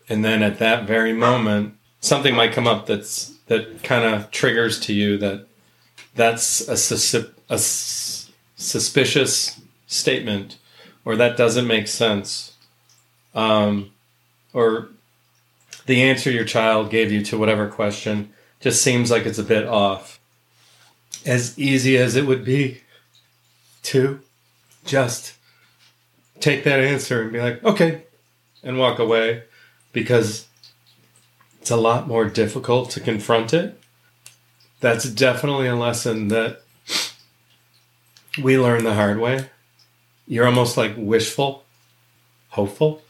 And 0.09 0.25
then 0.25 0.43
at 0.43 0.59
that 0.59 0.87
very 0.87 1.13
moment, 1.13 1.75
something 2.01 2.35
might 2.35 2.53
come 2.53 2.67
up 2.67 2.87
that's 2.87 3.35
that 3.47 3.83
kind 3.83 4.05
of 4.05 4.31
triggers 4.31 4.79
to 4.79 4.93
you 4.93 5.17
that 5.19 5.47
that's 6.15 6.69
a, 6.69 7.27
a 7.49 7.59
suspicious 7.59 9.61
statement 9.87 10.59
or 11.05 11.17
that 11.17 11.37
doesn't 11.37 11.67
make 11.67 11.89
sense. 11.89 12.55
Um, 13.35 13.93
or 14.53 14.89
the 15.87 16.03
answer 16.03 16.31
your 16.31 16.45
child 16.45 16.91
gave 16.91 17.11
you 17.11 17.23
to 17.25 17.39
whatever 17.39 17.69
question 17.69 18.33
just 18.61 18.83
seems 18.83 19.11
like 19.11 19.25
it's 19.25 19.39
a 19.39 19.45
bit 19.45 19.67
off. 19.67 20.21
As 21.25 21.59
easy 21.59 21.97
as 21.97 22.15
it 22.15 22.27
would 22.27 22.45
be 22.45 22.83
to 23.85 24.21
just 24.85 25.35
take 26.41 26.65
that 26.65 26.81
answer 26.81 27.23
and 27.23 27.33
be 27.33 27.41
like, 27.41 27.65
okay, 27.65 28.03
and 28.63 28.79
walk 28.79 28.99
away 28.99 29.45
because 29.93 30.47
it's 31.61 31.71
a 31.71 31.77
lot 31.77 32.07
more 32.07 32.27
difficult 32.27 32.91
to 32.91 33.01
confront 33.01 33.55
it. 33.55 33.81
That's 34.81 35.09
definitely 35.09 35.69
a 35.69 35.77
lesson 35.77 36.29
that 36.29 36.63
we 38.43 38.59
learn 38.59 38.85
the 38.85 38.95
hard 38.95 39.19
way. 39.19 39.51
You're 40.27 40.47
almost 40.47 40.77
like 40.77 40.95
wishful, 40.97 41.65
hopeful 42.51 43.03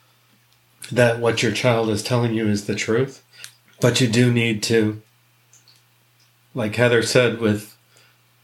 that 0.91 1.19
what 1.19 1.43
your 1.43 1.53
child 1.53 1.91
is 1.91 2.03
telling 2.03 2.35
you 2.35 2.49
is 2.49 2.67
the 2.67 2.75
truth. 2.75 3.23
But 3.81 4.01
you 4.01 4.09
do 4.09 4.33
need 4.33 4.63
to, 4.65 5.03
like 6.55 6.77
Heather 6.77 7.03
said, 7.03 7.41
with 7.41 7.77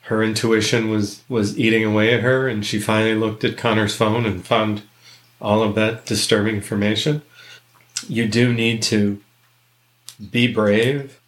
her 0.02 0.22
intuition 0.22 0.90
was 0.90 1.22
was 1.28 1.58
eating 1.58 1.84
away 1.84 2.14
at 2.14 2.20
her, 2.20 2.46
and 2.46 2.64
she 2.64 2.78
finally 2.78 3.14
looked 3.14 3.42
at 3.44 3.56
Connor's 3.56 3.96
phone 3.96 4.26
and 4.26 4.44
found 4.44 4.82
all 5.40 5.62
of 5.62 5.74
that 5.74 6.06
disturbing 6.06 6.56
information. 6.56 7.22
You 8.06 8.28
do 8.28 8.52
need 8.52 8.82
to 8.84 9.20
be 10.30 10.52
brave 10.52 11.20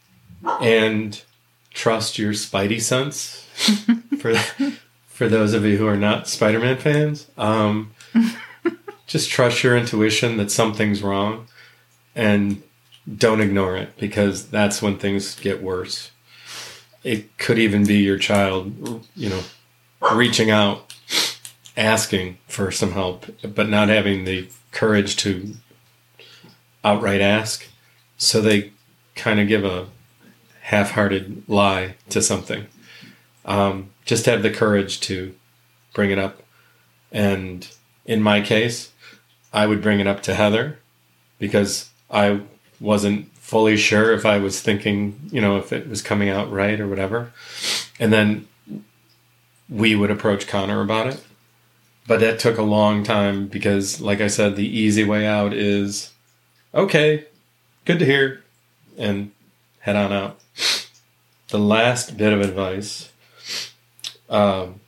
and 0.60 1.20
trust 1.72 2.18
your 2.18 2.32
spidey 2.32 2.80
sense 2.80 3.46
for 4.18 4.34
for 5.16 5.30
those 5.30 5.54
of 5.54 5.64
you 5.64 5.78
who 5.78 5.86
are 5.86 5.96
not 5.96 6.28
Spider-Man 6.28 6.76
fans. 6.76 7.26
Um, 7.38 7.94
just 9.06 9.30
trust 9.30 9.64
your 9.64 9.74
intuition 9.74 10.36
that 10.36 10.50
something's 10.50 11.02
wrong 11.02 11.46
and 12.14 12.62
don't 13.16 13.40
ignore 13.40 13.78
it 13.78 13.96
because 13.96 14.50
that's 14.50 14.82
when 14.82 14.98
things 14.98 15.34
get 15.36 15.62
worse. 15.62 16.10
It 17.02 17.38
could 17.38 17.58
even 17.58 17.86
be 17.86 17.96
your 17.96 18.18
child, 18.18 19.06
you 19.14 19.30
know, 19.30 19.40
reaching 20.12 20.50
out, 20.50 20.94
asking 21.78 22.36
for 22.46 22.70
some 22.70 22.92
help, 22.92 23.24
but 23.42 23.70
not 23.70 23.88
having 23.88 24.26
the 24.26 24.50
courage 24.70 25.16
to 25.16 25.54
outright 26.84 27.22
ask. 27.22 27.66
So 28.18 28.42
they 28.42 28.72
kind 29.14 29.40
of 29.40 29.48
give 29.48 29.64
a 29.64 29.86
half 30.60 30.90
hearted 30.90 31.42
lie 31.48 31.94
to 32.10 32.20
something. 32.20 32.66
Um, 33.46 33.90
just 34.04 34.26
have 34.26 34.42
the 34.42 34.50
courage 34.50 35.00
to 35.02 35.34
bring 35.94 36.10
it 36.10 36.18
up. 36.18 36.42
And 37.10 37.66
in 38.04 38.20
my 38.20 38.40
case, 38.42 38.92
I 39.52 39.66
would 39.66 39.80
bring 39.80 40.00
it 40.00 40.06
up 40.06 40.22
to 40.24 40.34
Heather 40.34 40.78
because 41.38 41.88
I 42.10 42.40
wasn't 42.80 43.32
fully 43.36 43.76
sure 43.76 44.12
if 44.12 44.26
I 44.26 44.38
was 44.38 44.60
thinking, 44.60 45.18
you 45.30 45.40
know, 45.40 45.56
if 45.56 45.72
it 45.72 45.88
was 45.88 46.02
coming 46.02 46.28
out 46.28 46.50
right 46.50 46.80
or 46.80 46.88
whatever. 46.88 47.32
And 47.98 48.12
then 48.12 48.48
we 49.68 49.94
would 49.94 50.10
approach 50.10 50.46
Connor 50.46 50.80
about 50.80 51.06
it. 51.06 51.24
But 52.06 52.20
that 52.20 52.38
took 52.38 52.58
a 52.58 52.62
long 52.62 53.02
time 53.02 53.48
because, 53.48 54.00
like 54.00 54.20
I 54.20 54.28
said, 54.28 54.54
the 54.54 54.66
easy 54.66 55.02
way 55.02 55.26
out 55.26 55.52
is 55.52 56.12
okay, 56.72 57.26
good 57.84 57.98
to 57.98 58.04
hear, 58.04 58.44
and 58.96 59.32
head 59.80 59.96
on 59.96 60.12
out. 60.12 60.38
The 61.48 61.58
last 61.58 62.16
bit 62.16 62.32
of 62.32 62.40
advice, 62.40 63.10
um, 64.28 64.80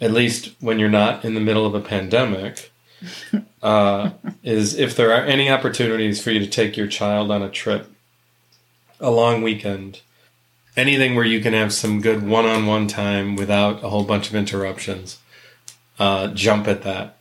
at 0.00 0.12
least 0.12 0.54
when 0.60 0.78
you're 0.78 0.88
not 0.88 1.24
in 1.24 1.34
the 1.34 1.40
middle 1.40 1.66
of 1.66 1.74
a 1.74 1.80
pandemic, 1.80 2.72
uh, 3.62 4.10
is 4.42 4.74
if 4.74 4.96
there 4.96 5.12
are 5.12 5.24
any 5.24 5.50
opportunities 5.50 6.22
for 6.22 6.30
you 6.30 6.40
to 6.40 6.46
take 6.46 6.76
your 6.76 6.86
child 6.86 7.30
on 7.30 7.42
a 7.42 7.50
trip, 7.50 7.90
a 9.00 9.10
long 9.10 9.42
weekend, 9.42 10.00
anything 10.76 11.14
where 11.14 11.24
you 11.24 11.40
can 11.40 11.52
have 11.52 11.72
some 11.72 12.00
good 12.00 12.26
one 12.26 12.46
on 12.46 12.66
one 12.66 12.86
time 12.86 13.36
without 13.36 13.82
a 13.84 13.88
whole 13.88 14.04
bunch 14.04 14.28
of 14.28 14.34
interruptions, 14.34 15.18
uh, 15.98 16.28
jump 16.28 16.66
at 16.66 16.82
that. 16.82 17.16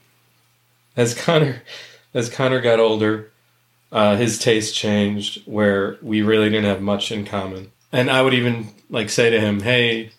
As 0.96 1.14
Connor, 1.14 1.64
as 2.14 2.30
Connor 2.30 2.62
got 2.62 2.80
older, 2.80 3.32
uh, 3.92 4.16
his 4.16 4.40
taste 4.40 4.76
changed 4.76 5.42
where 5.46 5.98
we 6.02 6.22
really 6.22 6.50
didn't 6.50 6.66
have 6.66 6.82
much 6.82 7.12
in 7.12 7.26
common. 7.26 7.72
And 7.92 8.10
I 8.10 8.22
would 8.22 8.34
even 8.34 8.70
like 8.90 9.10
say 9.10 9.30
to 9.30 9.40
him, 9.40 9.62
"Hey, 9.62 10.12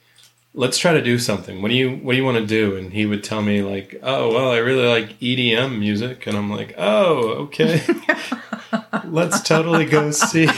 let's 0.54 0.78
try 0.78 0.92
to 0.92 1.02
do 1.02 1.18
something. 1.18 1.62
What 1.62 1.68
do 1.68 1.74
you 1.74 1.96
What 1.96 2.12
do 2.12 2.18
you 2.18 2.24
want 2.24 2.38
to 2.38 2.46
do?" 2.46 2.76
And 2.76 2.92
he 2.92 3.06
would 3.06 3.24
tell 3.24 3.42
me 3.42 3.62
like, 3.62 3.98
"Oh, 4.02 4.32
well, 4.32 4.50
I 4.50 4.58
really 4.58 4.86
like 4.86 5.18
EDM 5.20 5.78
music," 5.78 6.26
and 6.26 6.36
I'm 6.36 6.50
like, 6.50 6.74
"Oh, 6.76 7.18
okay, 7.44 7.82
let's 9.04 9.42
totally 9.42 9.84
go 9.84 10.10
see, 10.10 10.48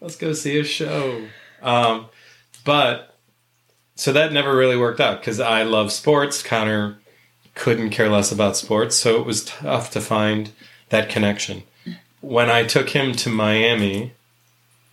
let's 0.00 0.16
go 0.16 0.32
see 0.32 0.58
a 0.58 0.64
show." 0.64 1.26
Um, 1.62 2.06
but 2.64 3.16
so 3.94 4.12
that 4.12 4.32
never 4.32 4.56
really 4.56 4.76
worked 4.76 5.00
out 5.00 5.20
because 5.20 5.40
I 5.40 5.62
love 5.62 5.92
sports. 5.92 6.42
Connor 6.42 6.98
couldn't 7.54 7.90
care 7.90 8.08
less 8.08 8.32
about 8.32 8.56
sports, 8.56 8.96
so 8.96 9.20
it 9.20 9.26
was 9.26 9.44
tough 9.44 9.90
to 9.90 10.00
find 10.00 10.52
that 10.88 11.08
connection. 11.08 11.64
When 12.20 12.50
I 12.50 12.64
took 12.64 12.90
him 12.90 13.12
to 13.12 13.30
Miami 13.30 14.12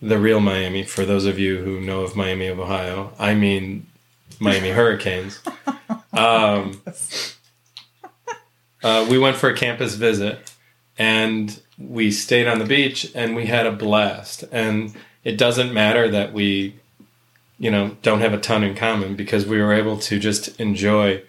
the 0.00 0.18
real 0.18 0.40
Miami, 0.40 0.84
for 0.84 1.04
those 1.04 1.24
of 1.24 1.38
you 1.38 1.58
who 1.58 1.80
know 1.80 2.02
of 2.02 2.14
Miami 2.14 2.46
of 2.46 2.60
Ohio, 2.60 3.12
I 3.18 3.34
mean 3.34 3.86
Miami 4.40 4.70
Hurricanes. 4.70 5.40
Um, 6.10 6.82
uh, 8.82 9.06
we 9.08 9.18
went 9.20 9.36
for 9.36 9.48
a 9.48 9.56
campus 9.56 9.94
visit 9.94 10.52
and 10.98 11.60
we 11.78 12.10
stayed 12.10 12.48
on 12.48 12.58
the 12.58 12.64
beach 12.64 13.12
and 13.14 13.36
we 13.36 13.46
had 13.46 13.66
a 13.66 13.72
blast. 13.72 14.42
And 14.50 14.94
it 15.22 15.38
doesn't 15.38 15.72
matter 15.72 16.08
that 16.08 16.32
we, 16.32 16.74
you 17.58 17.70
know, 17.70 17.96
don't 18.02 18.20
have 18.20 18.32
a 18.32 18.38
ton 18.38 18.64
in 18.64 18.74
common 18.74 19.14
because 19.14 19.46
we 19.46 19.62
were 19.62 19.72
able 19.72 19.96
to 19.98 20.18
just 20.18 20.58
enjoy 20.60 21.22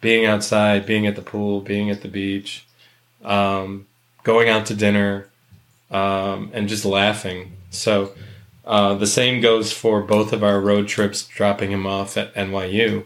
being 0.00 0.24
outside, 0.24 0.86
being 0.86 1.06
at 1.06 1.16
the 1.16 1.22
pool, 1.22 1.60
being 1.60 1.90
at 1.90 2.00
the 2.00 2.08
beach, 2.08 2.64
um, 3.22 3.86
going 4.22 4.48
out 4.48 4.64
to 4.66 4.74
dinner, 4.74 5.28
um, 5.90 6.50
and 6.54 6.68
just 6.68 6.86
laughing 6.86 7.52
so 7.70 8.12
uh, 8.64 8.94
the 8.94 9.06
same 9.06 9.40
goes 9.40 9.72
for 9.72 10.02
both 10.02 10.32
of 10.32 10.44
our 10.44 10.60
road 10.60 10.88
trips, 10.88 11.26
dropping 11.26 11.70
him 11.70 11.86
off 11.86 12.16
at 12.16 12.34
NYU. 12.34 13.04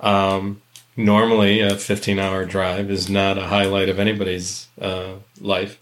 Um, 0.00 0.60
normally, 0.96 1.60
a 1.60 1.76
15 1.76 2.18
hour 2.18 2.44
drive 2.44 2.90
is 2.90 3.08
not 3.08 3.38
a 3.38 3.46
highlight 3.46 3.88
of 3.88 3.98
anybody's 3.98 4.68
uh, 4.80 5.14
life, 5.40 5.78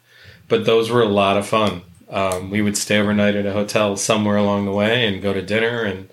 but 0.49 0.67
those 0.67 0.91
were 0.91 1.03
a 1.03 1.09
lot 1.09 1.37
of 1.37 1.47
fun. 1.47 1.83
Um, 2.11 2.51
we 2.51 2.63
would 2.63 2.77
stay 2.77 2.99
overnight 2.99 3.37
at 3.37 3.47
a 3.47 3.53
hotel 3.53 3.97
somewhere 3.97 4.37
along 4.37 4.65
the 4.65 4.73
way 4.73 5.07
and 5.07 5.23
go 5.23 5.33
to 5.33 5.43
dinner 5.43 5.83
and 5.83 6.09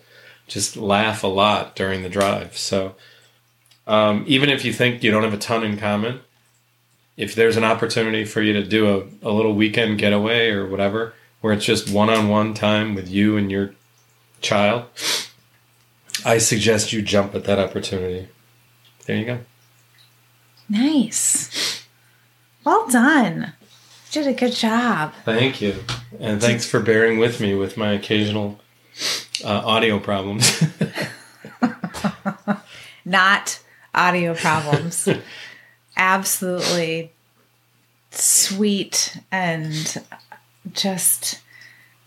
just 0.47 0.75
laugh 0.75 1.23
a 1.23 1.27
lot 1.27 1.75
during 1.75 2.03
the 2.03 2.09
drive. 2.09 2.57
So, 2.57 2.95
um, 3.87 4.23
even 4.27 4.49
if 4.49 4.65
you 4.65 4.73
think 4.73 5.03
you 5.03 5.11
don't 5.11 5.23
have 5.23 5.33
a 5.33 5.37
ton 5.37 5.63
in 5.63 5.77
common, 5.77 6.21
if 7.17 7.33
there's 7.33 7.55
an 7.55 7.63
opportunity 7.63 8.25
for 8.25 8.41
you 8.41 8.53
to 8.53 8.63
do 8.63 9.09
a, 9.23 9.29
a 9.29 9.31
little 9.31 9.53
weekend 9.53 9.99
getaway 9.99 10.49
or 10.49 10.67
whatever, 10.67 11.13
where 11.45 11.53
it's 11.53 11.63
just 11.63 11.91
one 11.91 12.09
on 12.09 12.27
one 12.27 12.55
time 12.55 12.95
with 12.95 13.07
you 13.07 13.37
and 13.37 13.51
your 13.51 13.69
child, 14.41 14.85
I 16.25 16.39
suggest 16.39 16.91
you 16.91 17.03
jump 17.03 17.35
at 17.35 17.43
that 17.43 17.59
opportunity. 17.59 18.29
There 19.05 19.15
you 19.15 19.25
go. 19.25 19.39
Nice. 20.67 21.85
Well 22.63 22.87
done. 22.89 23.53
You 23.61 24.23
did 24.23 24.27
a 24.27 24.33
good 24.33 24.53
job. 24.53 25.13
Thank 25.23 25.61
you. 25.61 25.83
And 26.19 26.41
thanks 26.41 26.67
for 26.67 26.79
bearing 26.79 27.19
with 27.19 27.39
me 27.39 27.53
with 27.53 27.77
my 27.77 27.91
occasional 27.91 28.59
uh, 29.43 29.61
audio 29.63 29.99
problems. 29.99 30.63
Not 33.05 33.59
audio 33.93 34.33
problems. 34.33 35.07
Absolutely 35.95 37.13
sweet 38.09 39.19
and 39.31 40.01
just, 40.73 41.41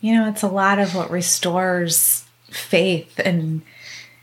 you 0.01 0.15
know, 0.15 0.29
it's 0.29 0.43
a 0.43 0.49
lot 0.49 0.79
of 0.79 0.95
what 0.95 1.11
restores 1.11 2.25
faith 2.51 3.19
and 3.19 3.63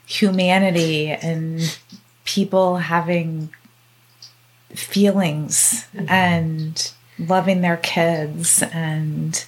humanity 0.05 1.09
and 1.09 1.77
people 2.25 2.77
having 2.77 3.49
feelings 4.69 5.87
and 6.07 6.91
loving 7.17 7.61
their 7.61 7.77
kids. 7.77 8.61
And 8.61 9.45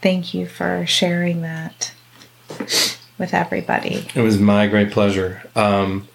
thank 0.00 0.34
you 0.34 0.46
for 0.46 0.84
sharing 0.86 1.42
that 1.42 1.92
with 3.18 3.34
everybody. 3.34 4.06
It 4.14 4.22
was 4.22 4.38
my 4.38 4.66
great 4.66 4.90
pleasure. 4.90 5.48
Um, 5.54 6.08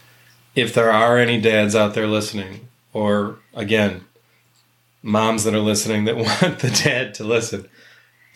if 0.55 0.73
there 0.73 0.91
are 0.91 1.17
any 1.17 1.39
dads 1.39 1.75
out 1.75 1.93
there 1.93 2.07
listening, 2.07 2.67
or 2.93 3.37
again, 3.53 4.05
moms 5.03 5.43
that 5.43 5.53
are 5.53 5.59
listening 5.59 6.05
that 6.05 6.15
want 6.17 6.59
the 6.59 6.81
dad 6.83 7.13
to 7.15 7.23
listen, 7.23 7.69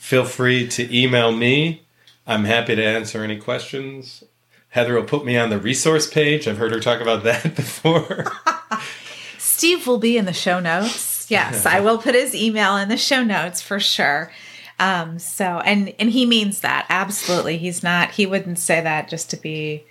feel 0.02 0.26
free 0.26 0.68
to 0.68 0.98
email 0.98 1.32
me. 1.32 1.84
I'm 2.26 2.46
happy 2.46 2.76
to 2.76 2.84
answer 2.84 3.24
any 3.24 3.38
questions. 3.38 4.24
Heather 4.70 4.96
will 4.96 5.04
put 5.04 5.24
me 5.24 5.38
on 5.38 5.52
the 5.52 5.60
resource 5.60 6.10
page. 6.10 6.48
I've 6.48 6.58
heard 6.58 6.72
her 6.72 6.80
talk 6.80 7.02
about 7.02 7.24
that 7.24 7.44
before. 7.56 8.26
Steve 9.38 9.86
will 9.86 10.00
be 10.00 10.18
in 10.18 10.26
the 10.26 10.34
show 10.34 10.60
notes. 10.60 11.30
Yes, 11.30 11.68
I 11.68 11.82
will 11.82 12.00
put 12.00 12.16
his 12.16 12.34
email 12.34 12.78
in 12.78 12.90
the 12.90 12.98
show 12.98 13.24
notes 13.24 13.62
for 13.62 13.80
sure. 13.80 14.32
Um, 14.80 15.20
so 15.20 15.60
and 15.60 15.94
and 16.00 16.10
he 16.10 16.26
means 16.26 16.62
that 16.62 16.88
absolutely. 16.90 17.58
He's 17.58 17.84
not. 17.84 18.12
He 18.12 18.26
wouldn't 18.26 18.58
say 18.58 18.82
that 18.82 19.08
just 19.08 19.30
to 19.30 19.38
be 19.38 19.84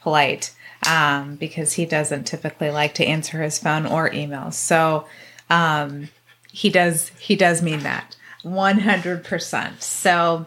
polite 0.00 0.54
um, 0.86 1.36
because 1.36 1.74
he 1.74 1.84
doesn't 1.84 2.24
typically 2.24 2.70
like 2.70 2.94
to 2.94 3.04
answer 3.04 3.42
his 3.42 3.58
phone 3.58 3.84
or 3.84 4.08
emails. 4.08 4.54
So 4.54 5.06
um, 5.50 6.08
he 6.50 6.70
does. 6.70 7.10
He 7.20 7.36
does 7.36 7.62
mean 7.62 7.80
that 7.80 8.16
one 8.52 8.78
hundred 8.80 9.24
percent. 9.24 9.82
So 9.82 10.46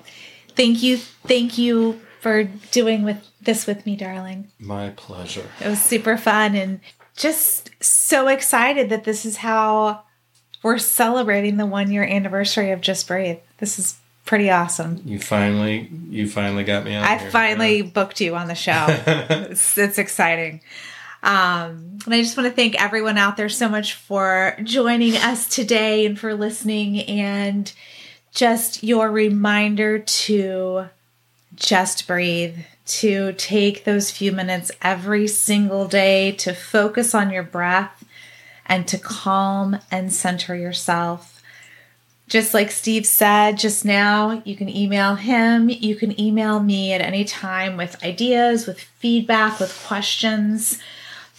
thank 0.50 0.82
you. 0.84 0.98
Thank 0.98 1.58
you 1.58 2.02
for 2.20 2.44
doing 2.72 3.04
with 3.04 3.26
this 3.42 3.66
with 3.66 3.86
me, 3.86 3.96
darling. 3.96 4.50
My 4.60 4.90
pleasure. 4.90 5.46
It 5.60 5.68
was 5.68 5.82
super 5.82 6.18
fun 6.18 6.56
and 6.56 6.80
just 7.16 7.72
so 7.84 8.28
excited 8.28 8.90
that 8.90 9.04
this 9.04 9.26
is 9.26 9.38
how 9.38 10.04
we're 10.64 10.78
celebrating 10.78 11.58
the 11.58 11.66
one 11.66 11.92
year 11.92 12.04
anniversary 12.04 12.72
of 12.72 12.82
Just 12.82 13.08
Breathe. 13.08 13.38
This 13.58 13.80
is 13.80 13.98
pretty 14.26 14.50
awesome. 14.52 15.02
You 15.06 15.20
finally, 15.20 15.90
you 16.10 16.28
finally 16.30 16.64
got 16.64 16.86
me 16.86 16.96
on. 16.96 17.04
I 17.04 17.18
here. 17.18 17.32
finally 17.32 17.78
Yeah. 17.78 17.84
booked 17.90 18.22
you 18.22 18.36
on 18.36 18.48
the 18.48 18.56
show. 18.56 18.86
it's, 18.88 19.78
it's 19.78 19.98
exciting. 19.98 20.62
Um, 21.24 22.00
and 22.06 22.14
I 22.14 22.22
just 22.22 22.36
want 22.36 22.50
to 22.50 22.56
thank 22.56 22.82
everyone 22.82 23.18
out 23.18 23.38
there 23.38 23.50
so 23.50 23.70
much 23.70 23.94
for 23.94 24.58
joining 24.64 25.16
us 25.18 25.48
today 25.48 26.06
and 26.06 26.18
for 26.18 26.34
listening 26.34 27.02
and 27.02 27.72
just 28.34 28.84
your 28.84 29.12
reminder 29.12 30.00
to 30.00 30.86
just 31.56 32.08
breathe, 32.08 32.58
to 32.86 33.34
take 33.34 33.84
those 33.84 34.10
few 34.10 34.32
minutes 34.32 34.72
every 34.82 35.28
single 35.28 35.88
day 35.88 36.32
to 36.34 36.54
focus 36.54 37.14
on 37.14 37.30
your 37.30 37.44
breath 37.44 38.04
and 38.66 38.88
to 38.88 38.98
calm 38.98 39.78
and 39.92 40.12
center 40.12 40.56
yourself. 40.56 41.42
Just 42.28 42.54
like 42.54 42.72
Steve 42.72 43.06
said 43.06 43.58
just 43.58 43.84
now, 43.84 44.42
you 44.46 44.56
can 44.56 44.70
email 44.70 45.16
him. 45.16 45.70
You 45.70 45.96
can 45.96 46.20
email 46.20 46.62
me 46.62 46.94
at 46.94 47.02
any 47.02 47.26
time 47.26 47.76
with 47.76 48.02
ideas, 48.02 48.66
with 48.66 48.80
feedback, 48.80 49.60
with 49.60 49.78
questions. 49.86 50.80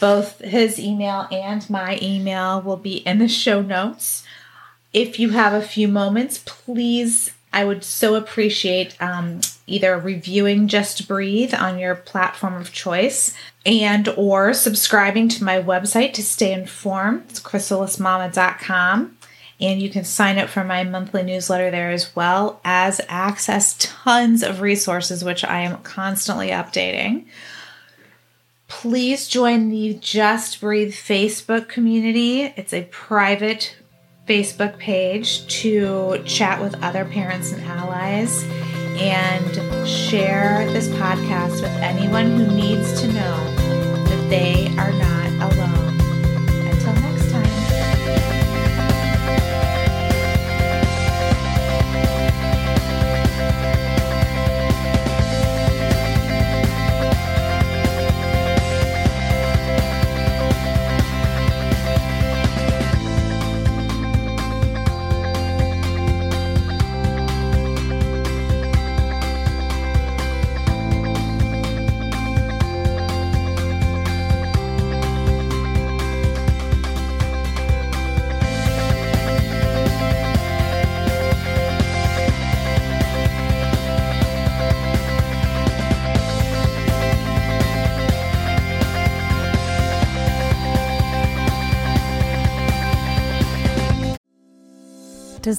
Both 0.03 0.41
his 0.41 0.81
email 0.81 1.29
and 1.31 1.71
my 1.71 1.97
email 2.03 2.61
will 2.61 2.77
be 2.77 2.97
in 3.07 3.19
the 3.19 3.29
show 3.29 3.63
notes. 3.63 4.25
If 4.93 5.21
you 5.21 5.31
have 5.31 5.53
a 5.53 5.65
few 5.65 5.87
moments, 5.87 6.43
please, 6.45 7.31
I 7.53 7.65
would 7.65 7.85
so 7.85 8.17
appreciate 8.17 9.01
um, 9.01 9.43
either 9.69 9.97
reviewing 9.97 10.67
Just 10.67 11.07
Breathe 11.07 11.55
on 11.55 11.79
your 11.79 11.95
platform 11.95 12.55
of 12.55 12.73
choice 12.73 13.33
and 13.65 14.09
or 14.17 14.53
subscribing 14.53 15.29
to 15.29 15.45
my 15.45 15.63
website 15.63 16.15
to 16.15 16.23
stay 16.25 16.53
informed. 16.53 17.27
It's 17.29 17.39
chrysalismama.com. 17.39 19.17
And 19.61 19.81
you 19.81 19.89
can 19.89 20.03
sign 20.03 20.37
up 20.37 20.49
for 20.49 20.65
my 20.65 20.83
monthly 20.83 21.23
newsletter 21.23 21.71
there 21.71 21.93
as 21.93 22.17
well 22.17 22.61
as 22.65 23.01
access 23.09 23.77
tons 23.79 24.43
of 24.43 24.63
resources, 24.63 25.23
which 25.23 25.45
I 25.45 25.61
am 25.61 25.81
constantly 25.83 26.49
updating. 26.49 27.27
Please 28.75 29.29
join 29.29 29.69
the 29.69 29.95
Just 30.01 30.61
Breathe 30.61 30.93
Facebook 30.93 31.69
community. 31.69 32.53
It's 32.57 32.73
a 32.73 32.83
private 32.91 33.77
Facebook 34.27 34.77
page 34.79 35.47
to 35.61 36.21
chat 36.25 36.61
with 36.61 36.83
other 36.83 37.05
parents 37.05 37.53
and 37.53 37.63
allies 37.65 38.43
and 38.99 39.87
share 39.87 40.67
this 40.73 40.89
podcast 40.89 41.61
with 41.61 41.71
anyone 41.81 42.31
who 42.33 42.47
needs 42.57 43.01
to 43.03 43.07
know 43.09 43.55
that 43.55 44.27
they 44.31 44.67
are 44.79 44.93
not 44.93 45.22